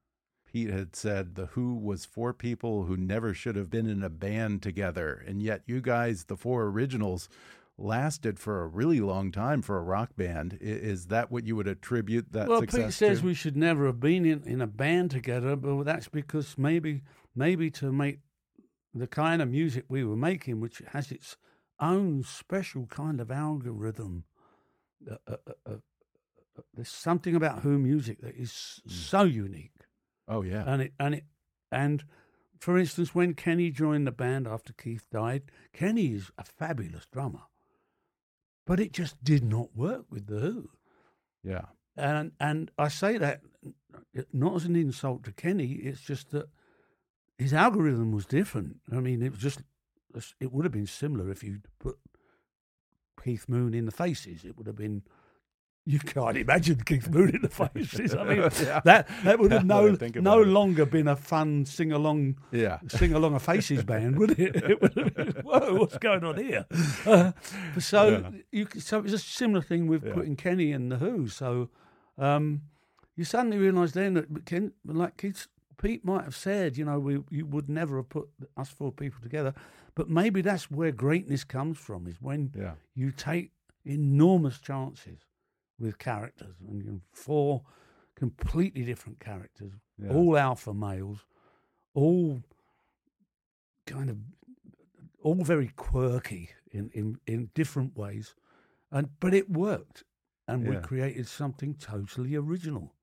Pete 0.50 0.70
had 0.70 0.96
said 0.96 1.36
The 1.36 1.46
Who 1.46 1.76
was 1.76 2.04
four 2.04 2.32
people 2.32 2.84
who 2.84 2.96
never 2.96 3.32
should 3.32 3.54
have 3.54 3.70
been 3.70 3.86
in 3.86 4.02
a 4.02 4.08
band 4.08 4.62
together. 4.62 5.22
And 5.24 5.40
yet, 5.40 5.62
you 5.66 5.80
guys, 5.80 6.24
the 6.24 6.36
four 6.36 6.64
originals, 6.64 7.28
lasted 7.78 8.38
for 8.40 8.62
a 8.62 8.66
really 8.66 9.00
long 9.00 9.30
time 9.30 9.62
for 9.62 9.78
a 9.78 9.82
rock 9.82 10.16
band. 10.16 10.58
Is 10.60 11.06
that 11.06 11.30
what 11.30 11.46
you 11.46 11.54
would 11.54 11.68
attribute 11.68 12.32
that 12.32 12.48
well, 12.48 12.62
Pete 12.62 12.92
says 12.92 13.20
to? 13.20 13.26
we 13.26 13.34
should 13.34 13.56
never 13.56 13.86
have 13.86 14.00
been 14.00 14.26
in, 14.26 14.42
in 14.42 14.60
a 14.60 14.66
band 14.66 15.12
together, 15.12 15.54
but 15.54 15.84
that's 15.84 16.08
because 16.08 16.58
maybe 16.58 17.02
maybe 17.34 17.70
to 17.70 17.92
make 17.92 18.18
the 18.92 19.06
kind 19.06 19.40
of 19.40 19.48
music 19.48 19.84
we 19.88 20.02
were 20.02 20.16
making, 20.16 20.60
which 20.60 20.82
has 20.88 21.12
its 21.12 21.36
own 21.78 22.24
special 22.24 22.86
kind 22.86 23.20
of 23.20 23.30
algorithm. 23.30 24.24
Uh, 25.08 25.14
uh, 25.28 25.36
uh, 25.46 25.52
uh, 25.66 25.72
uh 25.72 26.62
there's 26.74 26.90
something 26.90 27.36
about 27.36 27.60
Who 27.60 27.78
music 27.78 28.20
that 28.20 28.34
is 28.34 28.82
mm. 28.86 28.90
so 28.90 29.22
unique. 29.22 29.70
Oh 30.30 30.42
yeah. 30.42 30.62
And 30.66 30.80
it 30.80 30.92
and 30.98 31.14
it 31.16 31.24
and 31.70 32.04
for 32.58 32.78
instance, 32.78 33.14
when 33.14 33.34
Kenny 33.34 33.70
joined 33.70 34.06
the 34.06 34.12
band 34.12 34.46
after 34.46 34.72
Keith 34.72 35.06
died, 35.10 35.42
Kenny 35.72 36.14
is 36.14 36.30
a 36.38 36.44
fabulous 36.44 37.06
drummer. 37.10 37.42
But 38.66 38.78
it 38.78 38.92
just 38.92 39.22
did 39.24 39.42
not 39.42 39.74
work 39.74 40.04
with 40.10 40.26
the 40.26 40.38
Who. 40.38 40.70
Yeah. 41.42 41.66
And 41.96 42.32
and 42.38 42.70
I 42.78 42.88
say 42.88 43.18
that 43.18 43.40
not 44.32 44.54
as 44.56 44.64
an 44.64 44.76
insult 44.76 45.24
to 45.24 45.32
Kenny, 45.32 45.72
it's 45.72 46.00
just 46.00 46.30
that 46.30 46.48
his 47.36 47.52
algorithm 47.52 48.12
was 48.12 48.26
different. 48.26 48.76
I 48.92 49.00
mean, 49.00 49.22
it 49.22 49.32
was 49.32 49.40
just 49.40 49.62
it 50.38 50.52
would 50.52 50.64
have 50.64 50.72
been 50.72 50.86
similar 50.86 51.30
if 51.30 51.42
you'd 51.42 51.66
put 51.78 51.98
Keith 53.22 53.48
Moon 53.48 53.74
in 53.74 53.86
the 53.86 53.92
faces. 53.92 54.44
It 54.44 54.56
would 54.56 54.66
have 54.66 54.76
been 54.76 55.02
you 55.90 55.98
can't 55.98 56.36
imagine 56.36 56.76
Keith 56.86 57.08
Moon 57.08 57.34
in 57.34 57.42
the 57.42 57.48
faces. 57.48 58.14
I 58.14 58.22
mean, 58.22 58.38
yeah. 58.62 58.80
that 58.84 59.08
that 59.24 59.40
would 59.40 59.50
have 59.50 59.66
no 59.66 59.96
no 60.14 60.40
longer 60.40 60.86
been 60.86 61.08
a 61.08 61.16
fun 61.16 61.66
sing 61.66 61.90
along, 61.90 62.36
yeah. 62.52 62.78
sing 62.86 63.12
along 63.12 63.34
a 63.34 63.40
faces 63.40 63.82
band, 63.82 64.16
would 64.16 64.38
it? 64.38 64.54
it 64.70 64.80
would 64.80 64.96
have 64.96 65.14
been, 65.14 65.32
Whoa, 65.42 65.74
what's 65.74 65.98
going 65.98 66.22
on 66.22 66.36
here? 66.36 66.64
Uh, 67.04 67.32
so 67.80 68.08
yeah. 68.08 68.30
you 68.52 68.68
so 68.78 68.98
it 68.98 69.02
was 69.02 69.12
a 69.12 69.18
similar 69.18 69.62
thing 69.62 69.88
with 69.88 70.04
yeah. 70.04 70.14
putting 70.14 70.36
Kenny 70.36 70.70
in 70.70 70.90
the 70.90 70.98
Who. 70.98 71.26
So 71.26 71.70
um, 72.16 72.62
you 73.16 73.24
suddenly 73.24 73.58
realise 73.58 73.90
then 73.90 74.14
that 74.14 74.46
Ken, 74.46 74.72
like 74.84 75.16
Keith, 75.16 75.48
Pete 75.82 76.04
might 76.04 76.22
have 76.22 76.36
said, 76.36 76.76
you 76.76 76.84
know, 76.84 77.00
we 77.00 77.18
you 77.30 77.46
would 77.46 77.68
never 77.68 77.96
have 77.96 78.08
put 78.08 78.28
us 78.56 78.68
four 78.68 78.92
people 78.92 79.20
together, 79.20 79.54
but 79.96 80.08
maybe 80.08 80.40
that's 80.40 80.70
where 80.70 80.92
greatness 80.92 81.42
comes 81.42 81.78
from. 81.78 82.06
Is 82.06 82.22
when 82.22 82.52
you 82.94 83.10
take 83.10 83.50
enormous 83.84 84.60
chances 84.60 85.24
with 85.80 85.98
characters, 85.98 86.54
and 86.68 87.00
four 87.12 87.62
completely 88.14 88.82
different 88.82 89.18
characters, 89.18 89.72
yeah. 89.98 90.12
all 90.12 90.36
alpha 90.36 90.74
males, 90.74 91.24
all 91.94 92.42
kind 93.86 94.10
of 94.10 94.18
all 95.22 95.42
very 95.42 95.68
quirky 95.76 96.50
in, 96.70 96.90
in, 96.94 97.18
in 97.26 97.50
different 97.54 97.96
ways, 97.96 98.34
and 98.92 99.08
but 99.20 99.34
it 99.34 99.50
worked, 99.50 100.04
and 100.46 100.64
yeah. 100.64 100.70
we 100.70 100.76
created 100.76 101.26
something 101.26 101.74
totally 101.74 102.36
original. 102.36 102.94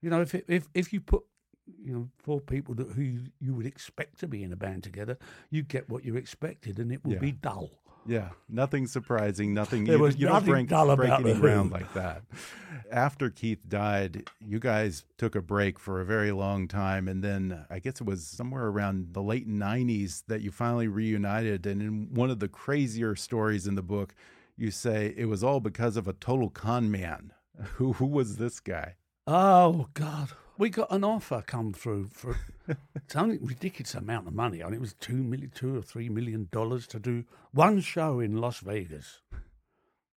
You 0.00 0.10
know, 0.10 0.20
if 0.20 0.34
it, 0.34 0.44
if 0.48 0.68
if 0.74 0.92
you 0.92 1.00
put 1.00 1.24
you 1.66 1.92
know 1.92 2.08
four 2.18 2.40
people 2.40 2.74
that 2.76 2.88
who 2.92 3.02
you, 3.02 3.20
you 3.40 3.54
would 3.54 3.66
expect 3.66 4.18
to 4.20 4.28
be 4.28 4.42
in 4.42 4.52
a 4.52 4.56
band 4.56 4.82
together, 4.82 5.18
you 5.50 5.62
get 5.62 5.88
what 5.88 6.04
you 6.04 6.16
expected, 6.16 6.78
and 6.78 6.92
it 6.92 7.04
would 7.04 7.14
yeah. 7.14 7.18
be 7.20 7.32
dull. 7.32 7.70
Yeah, 8.06 8.30
nothing 8.48 8.86
surprising, 8.86 9.54
nothing. 9.54 9.84
There 9.84 9.96
you, 9.96 10.02
was 10.02 10.16
you 10.16 10.26
nothing 10.26 10.46
don't 10.46 10.54
break, 10.54 10.68
dull 10.68 10.96
break 10.96 11.08
about 11.08 11.20
any 11.26 11.38
ground 11.38 11.70
like 11.72 11.92
that. 11.94 12.22
After 12.90 13.30
Keith 13.30 13.68
died, 13.68 14.28
you 14.40 14.58
guys 14.58 15.04
took 15.18 15.34
a 15.34 15.40
break 15.40 15.78
for 15.78 16.00
a 16.00 16.04
very 16.04 16.32
long 16.32 16.68
time, 16.68 17.08
and 17.08 17.22
then 17.22 17.64
I 17.70 17.78
guess 17.78 18.00
it 18.00 18.06
was 18.06 18.26
somewhere 18.26 18.66
around 18.66 19.14
the 19.14 19.22
late 19.22 19.48
'90s 19.48 20.24
that 20.26 20.42
you 20.42 20.50
finally 20.50 20.88
reunited. 20.88 21.66
And 21.66 21.80
in 21.80 22.14
one 22.14 22.30
of 22.30 22.40
the 22.40 22.48
crazier 22.48 23.14
stories 23.14 23.66
in 23.66 23.76
the 23.76 23.82
book, 23.82 24.14
you 24.56 24.70
say 24.70 25.14
it 25.16 25.26
was 25.26 25.44
all 25.44 25.60
because 25.60 25.96
of 25.96 26.08
a 26.08 26.12
total 26.12 26.50
con 26.50 26.90
man. 26.90 27.32
Who 27.74 27.92
who 27.94 28.06
was 28.06 28.36
this 28.36 28.60
guy? 28.60 28.96
Oh 29.26 29.88
God, 29.94 30.30
we 30.62 30.70
got 30.70 30.92
an 30.92 31.02
offer 31.02 31.42
come 31.44 31.72
through 31.72 32.08
for 32.12 32.38
a 32.68 33.26
ridiculous 33.40 33.96
amount 33.96 34.28
of 34.28 34.32
money. 34.32 34.62
I 34.62 34.66
mean, 34.66 34.74
it 34.74 34.80
was 34.80 34.94
two 34.94 35.16
million, 35.16 35.50
two 35.52 35.76
or 35.76 35.82
three 35.82 36.08
million 36.08 36.48
dollars 36.52 36.86
to 36.88 37.00
do 37.00 37.24
one 37.50 37.80
show 37.80 38.20
in 38.20 38.36
Las 38.36 38.60
Vegas. 38.60 39.22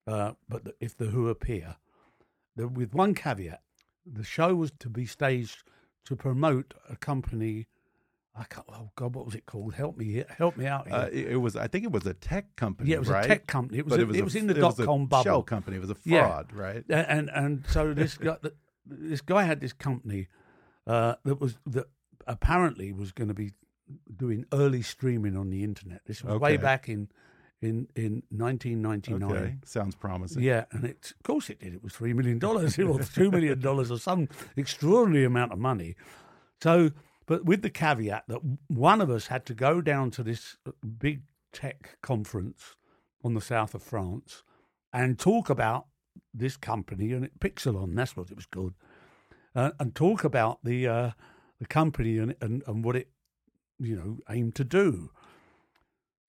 Uh, 0.06 0.34
but 0.50 0.66
the, 0.66 0.74
if 0.82 0.98
the 0.98 1.06
Who 1.06 1.30
appear, 1.30 1.78
the, 2.58 2.68
with 2.68 2.94
one 2.94 3.14
caveat, 3.14 3.62
the 4.06 4.26
show 4.26 4.54
was 4.54 4.74
to 4.80 4.90
be 4.90 5.06
staged 5.06 5.64
to 6.08 6.18
promote 6.18 6.74
a 6.90 6.98
company. 6.98 7.68
I 8.36 8.44
can't, 8.44 8.66
oh 8.68 8.90
God, 8.98 9.16
what 9.16 9.26
was 9.26 9.36
it 9.36 9.46
called? 9.46 9.76
Help 9.76 9.96
me, 9.96 10.26
help 10.38 10.58
me 10.58 10.66
out. 10.66 10.92
Uh, 10.92 11.08
it, 11.10 11.28
it, 11.28 11.38
was, 11.38 11.56
I 11.56 11.68
think, 11.68 11.86
it 11.86 11.92
was 11.94 12.06
a 12.06 12.16
tech 12.16 12.54
company. 12.58 12.90
Yeah, 12.90 12.98
it 12.98 13.00
was 13.00 13.08
right? 13.08 13.24
a 13.24 13.28
tech 13.30 13.48
company. 13.48 13.80
It 13.80 13.86
was, 13.86 13.94
a, 13.94 14.02
it 14.02 14.08
was, 14.10 14.18
it 14.18 14.24
was 14.26 14.36
in 14.36 14.48
the 14.48 14.56
dot 14.56 14.76
com 14.76 15.06
bubble. 15.06 15.24
Shell 15.24 15.44
company. 15.44 15.78
It 15.78 15.82
was 15.82 15.92
a 15.92 15.96
fraud, 15.96 16.52
yeah. 16.54 16.62
right? 16.62 16.84
And 16.90 17.30
and 17.30 17.64
so 17.70 17.94
this 17.94 18.18
guy, 18.18 18.36
this 18.86 19.22
guy 19.22 19.44
had 19.44 19.60
this 19.60 19.74
company 19.74 20.28
uh, 20.88 21.16
that 21.24 21.40
was 21.40 21.58
that 21.66 21.86
apparently 22.28 22.92
was 22.92 23.12
going 23.12 23.28
to 23.28 23.34
be 23.34 23.52
doing 24.16 24.46
early 24.54 24.82
streaming 24.82 25.36
on 25.38 25.50
the 25.50 25.64
internet. 25.64 26.02
This 26.06 26.24
was 26.24 26.34
okay. 26.34 26.44
way 26.44 26.58
back 26.58 26.90
in 26.90 27.10
in 27.62 27.88
in 27.96 28.24
1999. 28.30 29.32
Okay. 29.32 29.56
Sounds 29.66 29.96
promising. 29.96 30.44
Yeah, 30.44 30.66
and 30.72 30.86
it, 30.86 31.14
of 31.18 31.24
course 31.24 31.50
it 31.50 31.60
did. 31.60 31.74
It 31.74 31.84
was 31.84 31.94
three 31.94 32.14
million 32.14 32.40
dollars 32.40 32.78
or 32.80 33.00
two 33.00 33.32
million 33.32 33.60
dollars 33.60 33.92
or 33.92 33.98
some 33.98 34.28
extraordinary 34.56 35.26
amount 35.26 35.54
of 35.54 35.60
money. 35.60 35.96
So, 36.62 36.92
but 37.26 37.46
with 37.46 37.62
the 37.62 37.70
caveat 37.70 38.26
that 38.28 38.40
one 38.68 39.02
of 39.02 39.10
us 39.10 39.28
had 39.28 39.46
to 39.48 39.54
go 39.54 39.82
down 39.82 40.12
to 40.12 40.24
this 40.24 40.58
big 40.98 41.22
tech 41.52 41.98
conference 42.02 42.76
on 43.24 43.34
the 43.34 43.42
south 43.42 43.74
of 43.74 43.82
France 43.82 44.44
and 44.92 45.18
talk 45.18 45.50
about 45.50 45.88
this 46.34 46.58
company 46.58 47.12
and 47.12 47.26
it, 47.26 47.40
Pixelon. 47.40 47.96
That's 47.96 48.16
what 48.16 48.30
it 48.30 48.36
was 48.36 48.46
called, 48.46 48.74
uh, 49.56 49.72
and 49.80 49.94
talk 49.94 50.24
about 50.24 50.60
the 50.64 50.88
uh, 50.88 51.12
the 51.60 51.66
company 51.66 52.18
and, 52.18 52.36
and 52.42 52.64
and 52.68 52.84
what 52.84 52.96
it 52.96 53.10
you 53.80 53.96
know 53.96 54.18
aimed 54.30 54.56
to 54.56 54.64
do. 54.64 55.12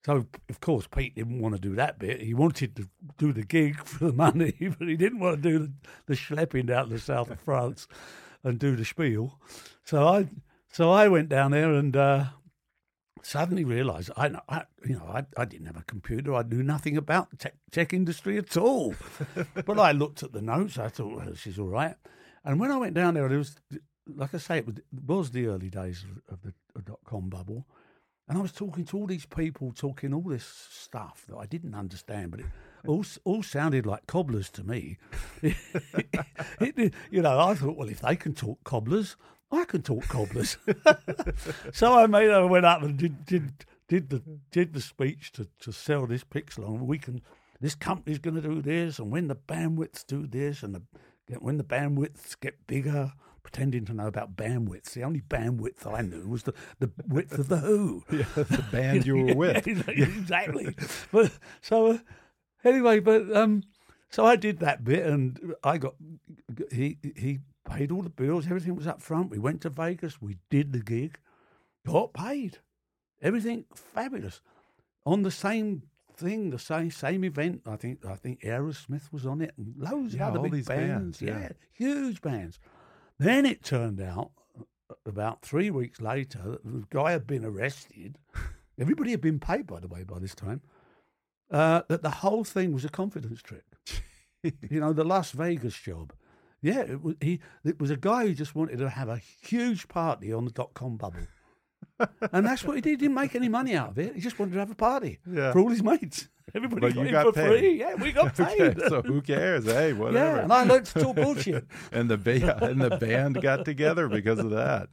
So 0.05 0.27
of 0.51 0.61
course 0.61 0.87
Pete 0.87 1.15
didn't 1.15 1.41
want 1.41 1.55
to 1.55 1.61
do 1.61 1.75
that 1.77 1.99
bit. 1.99 2.21
He 2.21 2.35
wanted 2.35 2.77
to 2.77 2.89
do 3.17 3.33
the 3.33 3.45
gig 3.45 3.77
for 3.85 4.07
the 4.07 4.13
money, 4.13 4.55
but 4.79 4.89
he 4.89 4.97
didn't 4.97 5.21
want 5.21 5.43
to 5.43 5.51
do 5.51 5.59
the, 5.59 5.73
the 6.07 6.15
schlepping 6.15 6.71
out 6.71 6.91
the 6.91 6.99
south 6.99 7.31
of 7.31 7.41
France 7.45 7.89
and 8.43 8.59
do 8.59 8.77
the 8.77 8.85
spiel. 8.85 9.39
So 9.85 10.07
I 10.07 10.29
so 10.71 10.91
I 10.91 11.09
went 11.09 11.29
down 11.29 11.53
there 11.53 11.73
and 11.73 11.97
uh, 11.97 12.25
suddenly 13.25 13.65
realised 13.65 14.11
I, 14.17 14.31
I, 14.49 14.65
you 14.87 14.97
know 14.97 15.07
I, 15.07 15.25
I 15.37 15.45
didn't 15.45 15.67
have 15.67 15.77
a 15.77 15.85
computer. 15.85 16.35
I 16.35 16.43
knew 16.43 16.63
nothing 16.63 16.97
about 16.97 17.31
the 17.31 17.37
tech, 17.37 17.55
tech 17.71 17.93
industry 17.93 18.39
at 18.39 18.57
all. 18.57 18.95
but 19.67 19.79
I 19.79 19.93
looked 19.93 20.23
at 20.23 20.33
the 20.33 20.43
notes. 20.43 20.79
I 20.79 20.89
thought 20.89 21.17
well, 21.17 21.27
this 21.27 21.47
is 21.47 21.59
all 21.59 21.69
right. 21.69 21.97
And 22.45 22.61
when 22.61 22.71
I 22.71 22.77
went 22.77 22.95
down 22.95 23.15
there, 23.15 23.27
it 23.27 23.37
was 23.37 23.57
like 24.07 24.35
I 24.35 24.39
say, 24.39 24.59
it 24.59 24.67
was, 24.67 24.77
it 24.77 24.85
was 25.07 25.31
the 25.31 25.47
early 25.47 25.71
days 25.71 26.05
of, 26.05 26.35
of 26.35 26.43
the 26.43 26.83
dot 26.83 27.01
com 27.05 27.29
bubble. 27.29 27.67
And 28.29 28.39
I 28.39 28.41
was 28.41 28.53
talking 28.53 28.87
to 28.87 28.97
all 28.97 29.07
these 29.07 29.27
people, 29.27 29.73
talking 29.73 30.15
all 30.15 30.23
this 30.23 30.69
stuff 30.71 31.25
that 31.29 31.37
I 31.37 31.45
didn't 31.45 31.75
understand, 31.75 32.31
but 32.31 32.41
it 32.41 32.47
all, 32.87 33.05
all 33.25 33.43
sounded 33.43 33.85
like 33.85 34.07
cobblers 34.07 34.49
to 34.51 34.65
me. 34.65 34.97
it, 35.43 36.95
you 37.11 37.21
know, 37.21 37.39
I 37.39 37.55
thought, 37.55 37.77
well, 37.77 37.89
if 37.89 38.01
they 38.01 38.17
can 38.17 38.33
talk 38.33 38.65
cobblers, 38.65 39.17
I 39.55 39.65
can 39.65 39.83
talk 39.83 40.09
cobblers. 40.09 40.57
so 41.73 41.99
I 41.99 42.07
made 42.07 42.31
I 42.31 42.43
went 42.43 42.67
up 42.67 42.83
and 42.83 42.97
did 42.97 43.25
did 43.27 43.65
did 43.89 44.11
the 44.11 44.23
did 44.51 44.73
the 44.73 44.81
speech 44.81 45.33
to, 45.33 45.49
to 45.61 45.73
sell 45.73 46.07
this 46.07 46.25
Pixelon. 46.25 46.81
We 46.81 46.99
can 46.99 47.23
this 47.61 47.75
company's 47.75 48.19
going 48.19 48.35
to 48.35 48.43
do 48.43 48.61
this, 48.61 48.99
and 48.99 49.11
when 49.11 49.29
the 49.29 49.37
bandwidths 49.37 50.07
do 50.07 50.27
this, 50.27 50.63
and 50.63 50.75
the 50.75 50.83
when 51.39 51.57
the 51.57 51.65
bandwidths 51.65 52.39
get 52.41 52.67
bigger, 52.67 53.13
pretending 53.43 53.85
to 53.85 53.95
know 53.95 54.07
about 54.07 54.37
bandwidths. 54.37 54.93
The 54.93 55.05
only 55.05 55.21
bandwidth 55.21 55.87
I 55.87 56.03
knew 56.03 56.27
was 56.29 56.43
the, 56.43 56.55
the 56.81 56.91
width 57.07 57.39
of 57.39 57.49
the 57.49 57.59
Who. 57.59 58.03
Yeah, 58.11 58.25
the 58.35 58.65
band 58.73 59.07
you 59.07 59.17
were 59.17 59.35
with. 59.37 59.67
exactly. 59.67 60.75
but 61.13 61.33
so 61.61 61.93
uh, 61.93 61.99
anyway, 62.65 63.01
but 63.01 63.35
um, 63.35 63.63
so 64.11 64.25
I 64.25 64.37
did 64.37 64.59
that 64.59 64.83
bit, 64.85 65.07
and 65.07 65.55
I 65.63 65.79
got 65.79 65.95
he 66.73 66.99
he 67.17 67.39
paid 67.65 67.91
all 67.91 68.03
the 68.03 68.11
bills. 68.11 68.47
Everything 68.47 68.77
was 68.77 68.87
up 68.87 69.01
front. 69.03 69.31
We 69.31 69.39
went 69.39 69.61
to 69.63 69.71
Vegas. 69.71 70.21
We 70.21 70.37
did 70.51 70.73
the 70.73 70.81
gig. 70.81 71.19
Got 71.87 72.13
paid. 72.15 72.59
Everything 73.23 73.65
fabulous. 73.75 74.41
On 75.07 75.23
the 75.23 75.31
same 75.31 75.83
thing, 76.17 76.51
the 76.51 76.59
same 76.59 76.91
same 76.91 77.25
event. 77.25 77.63
I 77.67 77.77
think 77.77 78.05
I 78.07 78.15
think 78.17 78.41
Aerosmith 78.43 79.13
was 79.13 79.27
on 79.27 79.41
it, 79.41 79.53
and 79.57 79.75
loads 79.77 80.15
Yeah, 80.15 80.29
of 80.29 80.35
other 80.35 80.43
big 80.43 80.53
these 80.53 80.67
bands, 80.67 81.21
bands. 81.21 81.23
yeah. 81.23 81.49
huge 81.73 82.21
bands. 82.23 82.59
Then 83.19 83.45
it 83.47 83.63
turned 83.63 84.01
out 84.01 84.31
uh, 84.91 84.95
about 85.07 85.43
three 85.43 85.71
weeks 85.71 86.01
later 86.01 86.41
that 86.43 86.65
the 86.65 86.85
guy 86.91 87.13
had 87.13 87.27
been 87.27 87.45
arrested. 87.45 88.19
Everybody 88.79 89.11
had 89.13 89.21
been 89.21 89.39
paid, 89.39 89.67
by 89.67 89.81
the 89.81 89.89
way, 89.89 90.03
by 90.05 90.19
this 90.19 90.35
time. 90.35 90.61
Uh, 91.51 91.83
that 91.89 92.03
the 92.03 92.11
whole 92.11 92.43
thing 92.45 92.73
was 92.73 92.85
a 92.85 92.89
confidence 92.89 93.41
trick. 93.43 93.65
you 94.43 94.81
know, 94.81 94.93
the 94.93 95.05
Las 95.05 95.31
Vegas 95.33 95.75
job. 95.77 96.13
Yeah, 96.65 96.81
it 96.81 97.03
was, 97.03 97.15
he. 97.21 97.41
It 97.63 97.79
was 97.79 97.91
a 97.91 97.97
guy 97.97 98.27
who 98.27 98.33
just 98.33 98.55
wanted 98.55 98.79
to 98.79 98.89
have 98.89 99.09
a 99.11 99.19
huge 99.43 99.87
party 99.87 100.33
on 100.33 100.47
the 100.47 100.51
dot 100.51 100.73
com 100.73 100.97
bubble, 100.97 101.27
and 102.33 102.47
that's 102.47 102.65
what 102.65 102.77
he 102.77 102.81
did. 102.81 102.91
He 102.91 102.97
didn't 102.97 103.15
make 103.17 103.35
any 103.35 103.51
money 103.51 103.77
out 103.77 103.91
of 103.91 103.99
it. 103.99 104.15
He 104.15 104.21
just 104.23 104.39
wanted 104.39 104.53
to 104.55 104.61
have 104.61 104.71
a 104.71 104.75
party 104.75 105.19
Yeah. 105.31 105.53
for 105.53 105.59
all 105.61 105.69
his 105.69 105.83
mates. 105.83 106.29
Everybody 106.55 106.81
But 106.81 106.95
got 106.95 107.05
you 107.07 107.11
got 107.11 107.27
for 107.27 107.33
paid. 107.33 107.49
free. 107.61 107.79
Yeah, 107.81 107.95
we 107.97 108.13
got 108.13 108.35
paid. 108.37 108.61
Okay, 108.79 108.89
so 108.89 109.03
who 109.03 109.21
cares? 109.21 109.65
Hey, 109.67 109.93
whatever. 109.93 110.37
yeah, 110.37 110.43
and 110.45 110.53
I 110.53 110.65
learned 110.65 110.87
to 110.87 111.01
talk 111.01 111.17
bullshit. 111.17 111.67
and 111.93 112.09
the 112.09 112.17
ba- 112.17 112.65
and 112.65 112.81
the 112.81 112.97
band 112.97 113.43
got 113.43 113.65
together 113.67 114.09
because 114.09 114.39
of 114.39 114.51
that. 114.51 114.89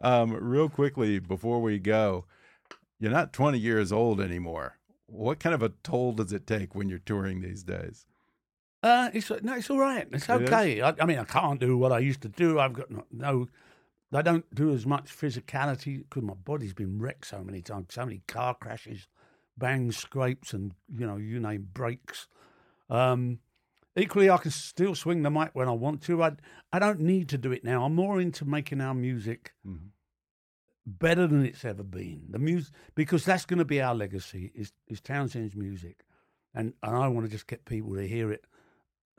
Um, 0.00 0.32
real 0.32 0.68
quickly 0.68 1.18
before 1.20 1.62
we 1.62 1.78
go, 1.78 2.26
you're 3.00 3.10
not 3.12 3.32
20 3.32 3.58
years 3.58 3.92
old 3.92 4.20
anymore. 4.20 4.76
What 5.06 5.38
kind 5.40 5.54
of 5.54 5.62
a 5.62 5.70
toll 5.82 6.12
does 6.12 6.32
it 6.32 6.46
take 6.46 6.74
when 6.74 6.88
you're 6.90 6.98
touring 6.98 7.40
these 7.40 7.62
days? 7.62 8.06
Uh, 8.84 9.08
it's 9.14 9.30
no, 9.42 9.54
it's 9.54 9.70
all 9.70 9.78
right. 9.78 10.06
It's 10.12 10.28
It 10.28 10.42
is? 10.42 10.50
okay. 10.50 10.82
I, 10.82 10.94
I 11.00 11.06
mean, 11.06 11.18
I 11.18 11.24
can't 11.24 11.58
do 11.58 11.78
what 11.78 11.90
I 11.90 12.00
used 12.00 12.20
to 12.20 12.28
do. 12.28 12.58
I've 12.58 12.74
got 12.74 12.90
no, 12.90 13.04
no 13.10 13.48
I 14.12 14.20
don't 14.20 14.54
do 14.54 14.74
as 14.74 14.84
much 14.84 15.06
physicality 15.06 15.98
because 15.98 16.22
my 16.22 16.34
body's 16.34 16.74
been 16.74 16.98
wrecked 17.00 17.26
so 17.26 17.42
many 17.42 17.62
times, 17.62 17.86
so 17.94 18.04
many 18.04 18.20
car 18.28 18.54
crashes, 18.54 19.08
bangs, 19.56 19.96
scrapes, 19.96 20.52
and 20.52 20.72
you 20.94 21.06
know, 21.06 21.16
you 21.16 21.40
name 21.40 21.66
breaks. 21.72 22.28
Um, 22.90 23.38
equally, 23.96 24.28
I 24.28 24.36
can 24.36 24.50
still 24.50 24.94
swing 24.94 25.22
the 25.22 25.30
mic 25.30 25.54
when 25.54 25.66
I 25.66 25.72
want 25.72 26.02
to. 26.02 26.22
I 26.22 26.32
I 26.70 26.78
don't 26.78 27.00
need 27.00 27.30
to 27.30 27.38
do 27.38 27.52
it 27.52 27.64
now. 27.64 27.86
I'm 27.86 27.94
more 27.94 28.20
into 28.20 28.44
making 28.44 28.82
our 28.82 28.94
music 28.94 29.54
Mhm. 29.66 29.92
better 30.86 31.26
than 31.26 31.46
it's 31.46 31.64
ever 31.64 31.82
been. 31.82 32.26
The 32.28 32.38
music 32.38 32.74
because 32.94 33.24
that's 33.24 33.46
going 33.46 33.60
to 33.60 33.64
be 33.64 33.80
our 33.80 33.94
legacy 33.94 34.52
is 34.54 34.74
is 34.88 35.00
Townshend's 35.00 35.56
music, 35.56 36.04
and 36.54 36.74
and 36.82 36.94
I 36.94 37.08
want 37.08 37.24
to 37.24 37.32
just 37.32 37.46
get 37.46 37.64
people 37.64 37.94
to 37.94 38.06
hear 38.06 38.30
it 38.30 38.44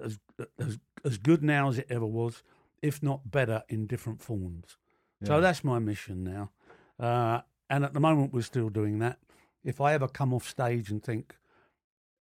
as 0.03 0.19
as 0.59 0.79
as 1.03 1.17
good 1.17 1.43
now 1.43 1.69
as 1.69 1.77
it 1.77 1.87
ever 1.89 2.05
was, 2.05 2.43
if 2.81 3.01
not 3.01 3.31
better 3.31 3.63
in 3.69 3.87
different 3.87 4.21
forms. 4.21 4.77
So 5.23 5.41
that's 5.41 5.63
my 5.63 5.79
mission 5.79 6.23
now, 6.23 6.51
uh, 6.99 7.41
and 7.69 7.83
at 7.83 7.93
the 7.93 7.99
moment 7.99 8.33
we're 8.33 8.41
still 8.41 8.69
doing 8.69 8.99
that. 8.99 9.17
If 9.63 9.81
I 9.81 9.93
ever 9.93 10.07
come 10.07 10.33
off 10.33 10.47
stage 10.47 10.91
and 10.91 11.03
think 11.03 11.35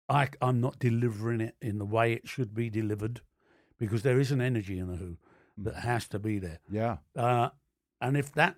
I, 0.09 0.29
I'm 0.41 0.61
not 0.61 0.79
delivering 0.79 1.41
it 1.41 1.57
in 1.61 1.79
the 1.79 1.85
way 1.85 2.13
it 2.13 2.29
should 2.29 2.55
be 2.55 2.71
delivered, 2.71 3.21
because 3.79 4.03
there 4.03 4.21
is 4.21 4.31
an 4.31 4.41
energy 4.41 4.79
in 4.79 4.89
the 4.89 4.97
Who 4.97 5.19
that 5.59 5.77
has 5.77 6.09
to 6.09 6.19
be 6.19 6.39
there. 6.39 6.61
Yeah. 6.71 6.99
Uh, 7.15 7.51
and 8.01 8.17
if 8.17 8.33
that 8.33 8.57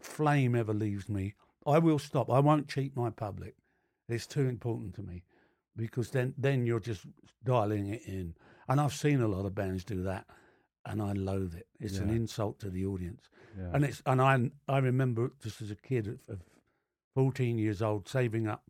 flame 0.00 0.54
ever 0.54 0.74
leaves 0.74 1.08
me, 1.08 1.34
I 1.66 1.78
will 1.78 1.98
stop. 1.98 2.28
I 2.28 2.40
won't 2.40 2.68
cheat 2.68 2.96
my 2.96 3.10
public. 3.10 3.54
It's 4.08 4.26
too 4.26 4.48
important 4.48 4.94
to 4.96 5.02
me 5.02 5.22
because 5.76 6.10
then, 6.10 6.34
then 6.36 6.66
you're 6.66 6.80
just 6.80 7.06
dialing 7.44 7.88
it 7.88 8.02
in. 8.06 8.34
And 8.68 8.80
I've 8.80 8.94
seen 8.94 9.20
a 9.20 9.28
lot 9.28 9.46
of 9.46 9.54
bands 9.54 9.84
do 9.84 10.02
that, 10.04 10.26
and 10.86 11.02
I 11.02 11.12
loathe 11.12 11.54
it. 11.54 11.66
It's 11.80 11.98
an 11.98 12.10
insult 12.10 12.58
to 12.60 12.70
the 12.70 12.86
audience. 12.86 13.28
Yeah. 13.58 13.70
And 13.74 13.84
it's 13.84 14.02
and 14.06 14.20
I 14.20 14.50
I 14.68 14.78
remember 14.78 15.32
just 15.42 15.60
as 15.60 15.70
a 15.70 15.76
kid 15.76 16.06
of, 16.06 16.18
of 16.28 16.40
14 17.14 17.58
years 17.58 17.82
old 17.82 18.08
saving 18.08 18.46
up 18.46 18.62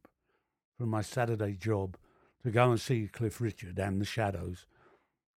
from 0.77 0.89
my 0.89 1.03
Saturday 1.03 1.53
job 1.53 1.97
to 2.43 2.51
go 2.51 2.71
and 2.71 2.81
see 2.81 3.07
Cliff 3.07 3.41
Richard 3.41 3.79
and 3.79 4.01
the 4.01 4.05
Shadows 4.05 4.67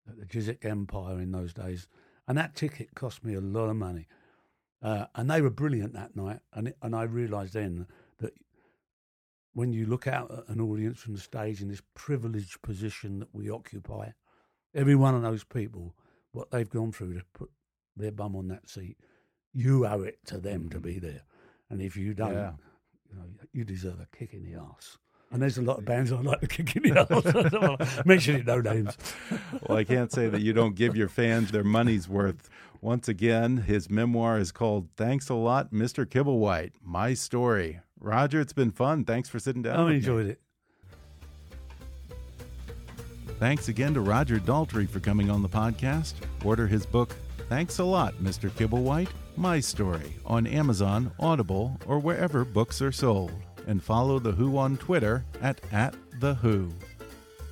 at 0.07 0.17
the 0.17 0.25
Chiswick 0.25 0.63
Empire 0.63 1.19
in 1.19 1.31
those 1.31 1.53
days, 1.53 1.87
and 2.27 2.37
that 2.37 2.55
ticket 2.55 2.95
cost 2.95 3.23
me 3.23 3.33
a 3.33 3.41
lot 3.41 3.69
of 3.69 3.75
money. 3.75 4.07
Uh, 4.81 5.05
and 5.15 5.29
they 5.29 5.41
were 5.41 5.49
brilliant 5.49 5.93
that 5.93 6.15
night, 6.15 6.39
and 6.53 6.69
it, 6.69 6.77
and 6.81 6.95
I 6.95 7.03
realised 7.03 7.53
then 7.53 7.87
that 8.19 8.33
when 9.53 9.71
you 9.71 9.85
look 9.85 10.07
out 10.07 10.31
at 10.31 10.47
an 10.55 10.61
audience 10.61 10.99
from 10.99 11.13
the 11.13 11.21
stage 11.21 11.61
in 11.61 11.69
this 11.69 11.81
privileged 11.93 12.61
position 12.61 13.19
that 13.19 13.33
we 13.33 13.49
occupy, 13.49 14.09
every 14.73 14.95
one 14.95 15.15
of 15.15 15.21
those 15.21 15.43
people, 15.43 15.95
what 16.31 16.49
they've 16.51 16.69
gone 16.69 16.91
through 16.91 17.13
to 17.13 17.25
put 17.33 17.49
their 17.95 18.11
bum 18.11 18.35
on 18.35 18.47
that 18.47 18.67
seat, 18.69 18.97
you 19.53 19.85
owe 19.85 20.01
it 20.01 20.17
to 20.25 20.37
them 20.39 20.69
to 20.69 20.77
mm-hmm. 20.77 20.87
be 20.87 20.99
there. 20.99 21.21
And 21.69 21.81
if 21.81 21.95
you 21.95 22.13
don't, 22.13 22.33
Yeah. 22.33 22.53
you 23.09 23.15
know, 23.15 23.25
you 23.51 23.63
deserve 23.63 23.99
a 23.99 24.07
kick 24.15 24.33
in 24.33 24.43
the 24.43 24.59
ass. 24.59 24.97
And 25.31 25.41
there's 25.41 25.57
a 25.57 25.63
lot 25.63 25.79
of 25.79 25.85
bands 25.85 26.11
I 26.11 26.21
like 26.21 26.41
to 26.41 26.47
kick 26.47 26.75
in 26.75 26.93
the 26.93 26.99
ass. 27.11 27.25
I 27.35 27.49
don't 27.49 27.61
want 27.61 27.79
to 27.81 28.03
mention 28.05 28.35
it, 28.35 28.45
no 28.45 28.61
names. 28.61 28.97
well, 29.67 29.77
I 29.77 29.83
can't 29.83 30.11
say 30.11 30.29
that 30.29 30.41
you 30.41 30.53
don't 30.53 30.75
give 30.75 30.95
your 30.95 31.09
fans 31.09 31.51
their 31.51 31.63
money's 31.63 32.07
worth. 32.07 32.49
Once 32.81 33.07
again, 33.07 33.57
his 33.57 33.89
memoir 33.89 34.37
is 34.37 34.51
called 34.51 34.89
Thanks 34.97 35.29
a 35.29 35.33
Lot, 35.33 35.71
Mr. 35.71 36.05
Kibblewhite 36.05 36.73
My 36.83 37.13
Story. 37.13 37.79
Roger, 38.03 38.41
it's 38.41 38.53
been 38.53 38.69
fun. 38.71 39.05
Thanks 39.05 39.29
for 39.29 39.39
sitting 39.39 39.61
down. 39.61 39.77
I 39.79 39.83
with 39.83 39.89
me. 39.91 39.95
enjoyed 39.97 40.27
it. 40.27 40.39
Thanks 43.39 43.69
again 43.69 43.93
to 43.93 44.01
Roger 44.01 44.39
Daltrey 44.39 44.87
for 44.87 44.99
coming 44.99 45.29
on 45.29 45.41
the 45.41 45.49
podcast. 45.49 46.13
Order 46.43 46.67
his 46.67 46.85
book, 46.85 47.15
Thanks 47.49 47.79
a 47.79 47.83
Lot, 47.83 48.13
Mr. 48.15 48.49
Kibblewhite 48.49 49.09
My 49.37 49.59
Story, 49.59 50.13
on 50.25 50.45
Amazon, 50.47 51.11
Audible, 51.19 51.79
or 51.87 51.99
wherever 51.99 52.43
books 52.45 52.81
are 52.81 52.91
sold. 52.91 53.31
And 53.67 53.81
follow 53.81 54.19
The 54.19 54.31
Who 54.33 54.57
on 54.57 54.75
Twitter 54.77 55.23
at, 55.41 55.61
at 55.71 55.95
The 56.19 56.35
Who. 56.35 56.69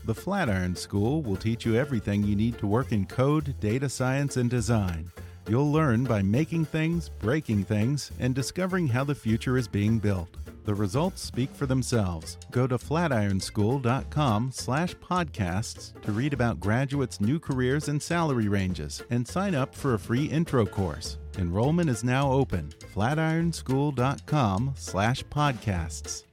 The 0.05 0.15
Flatiron 0.15 0.75
School 0.75 1.21
will 1.21 1.37
teach 1.37 1.65
you 1.65 1.75
everything 1.75 2.23
you 2.23 2.35
need 2.35 2.57
to 2.59 2.67
work 2.67 2.91
in 2.91 3.05
code, 3.05 3.55
data 3.61 3.87
science, 3.87 4.35
and 4.35 4.49
design. 4.49 5.11
You'll 5.47 5.71
learn 5.71 6.03
by 6.03 6.21
making 6.21 6.65
things, 6.65 7.09
breaking 7.09 7.63
things, 7.65 8.11
and 8.19 8.35
discovering 8.35 8.87
how 8.87 9.03
the 9.03 9.15
future 9.15 9.57
is 9.57 9.67
being 9.67 9.99
built. 9.99 10.29
The 10.63 10.75
results 10.75 11.21
speak 11.21 11.49
for 11.55 11.65
themselves. 11.65 12.37
Go 12.51 12.67
to 12.67 12.77
flatironschool.com 12.77 14.51
slash 14.53 14.95
podcasts 14.95 15.99
to 16.01 16.11
read 16.11 16.33
about 16.33 16.59
graduates' 16.59 17.19
new 17.19 17.39
careers 17.39 17.87
and 17.87 18.01
salary 18.01 18.47
ranges 18.47 19.01
and 19.09 19.27
sign 19.27 19.55
up 19.55 19.73
for 19.73 19.95
a 19.95 19.99
free 19.99 20.25
intro 20.25 20.65
course. 20.65 21.17
Enrollment 21.37 21.89
is 21.89 22.03
now 22.03 22.31
open. 22.31 22.71
flatironschool.com 22.93 24.73
slash 24.75 25.23
podcasts. 25.25 26.23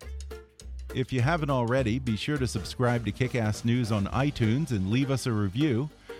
If 0.94 1.12
you 1.12 1.20
haven't 1.20 1.50
already, 1.50 1.98
be 1.98 2.16
sure 2.16 2.38
to 2.38 2.46
subscribe 2.46 3.04
to 3.04 3.12
Kickass 3.12 3.64
News 3.64 3.92
on 3.92 4.06
iTunes 4.06 4.70
and 4.70 4.90
leave 4.90 5.10
us 5.10 5.26
a 5.26 5.32
review. 5.32 5.88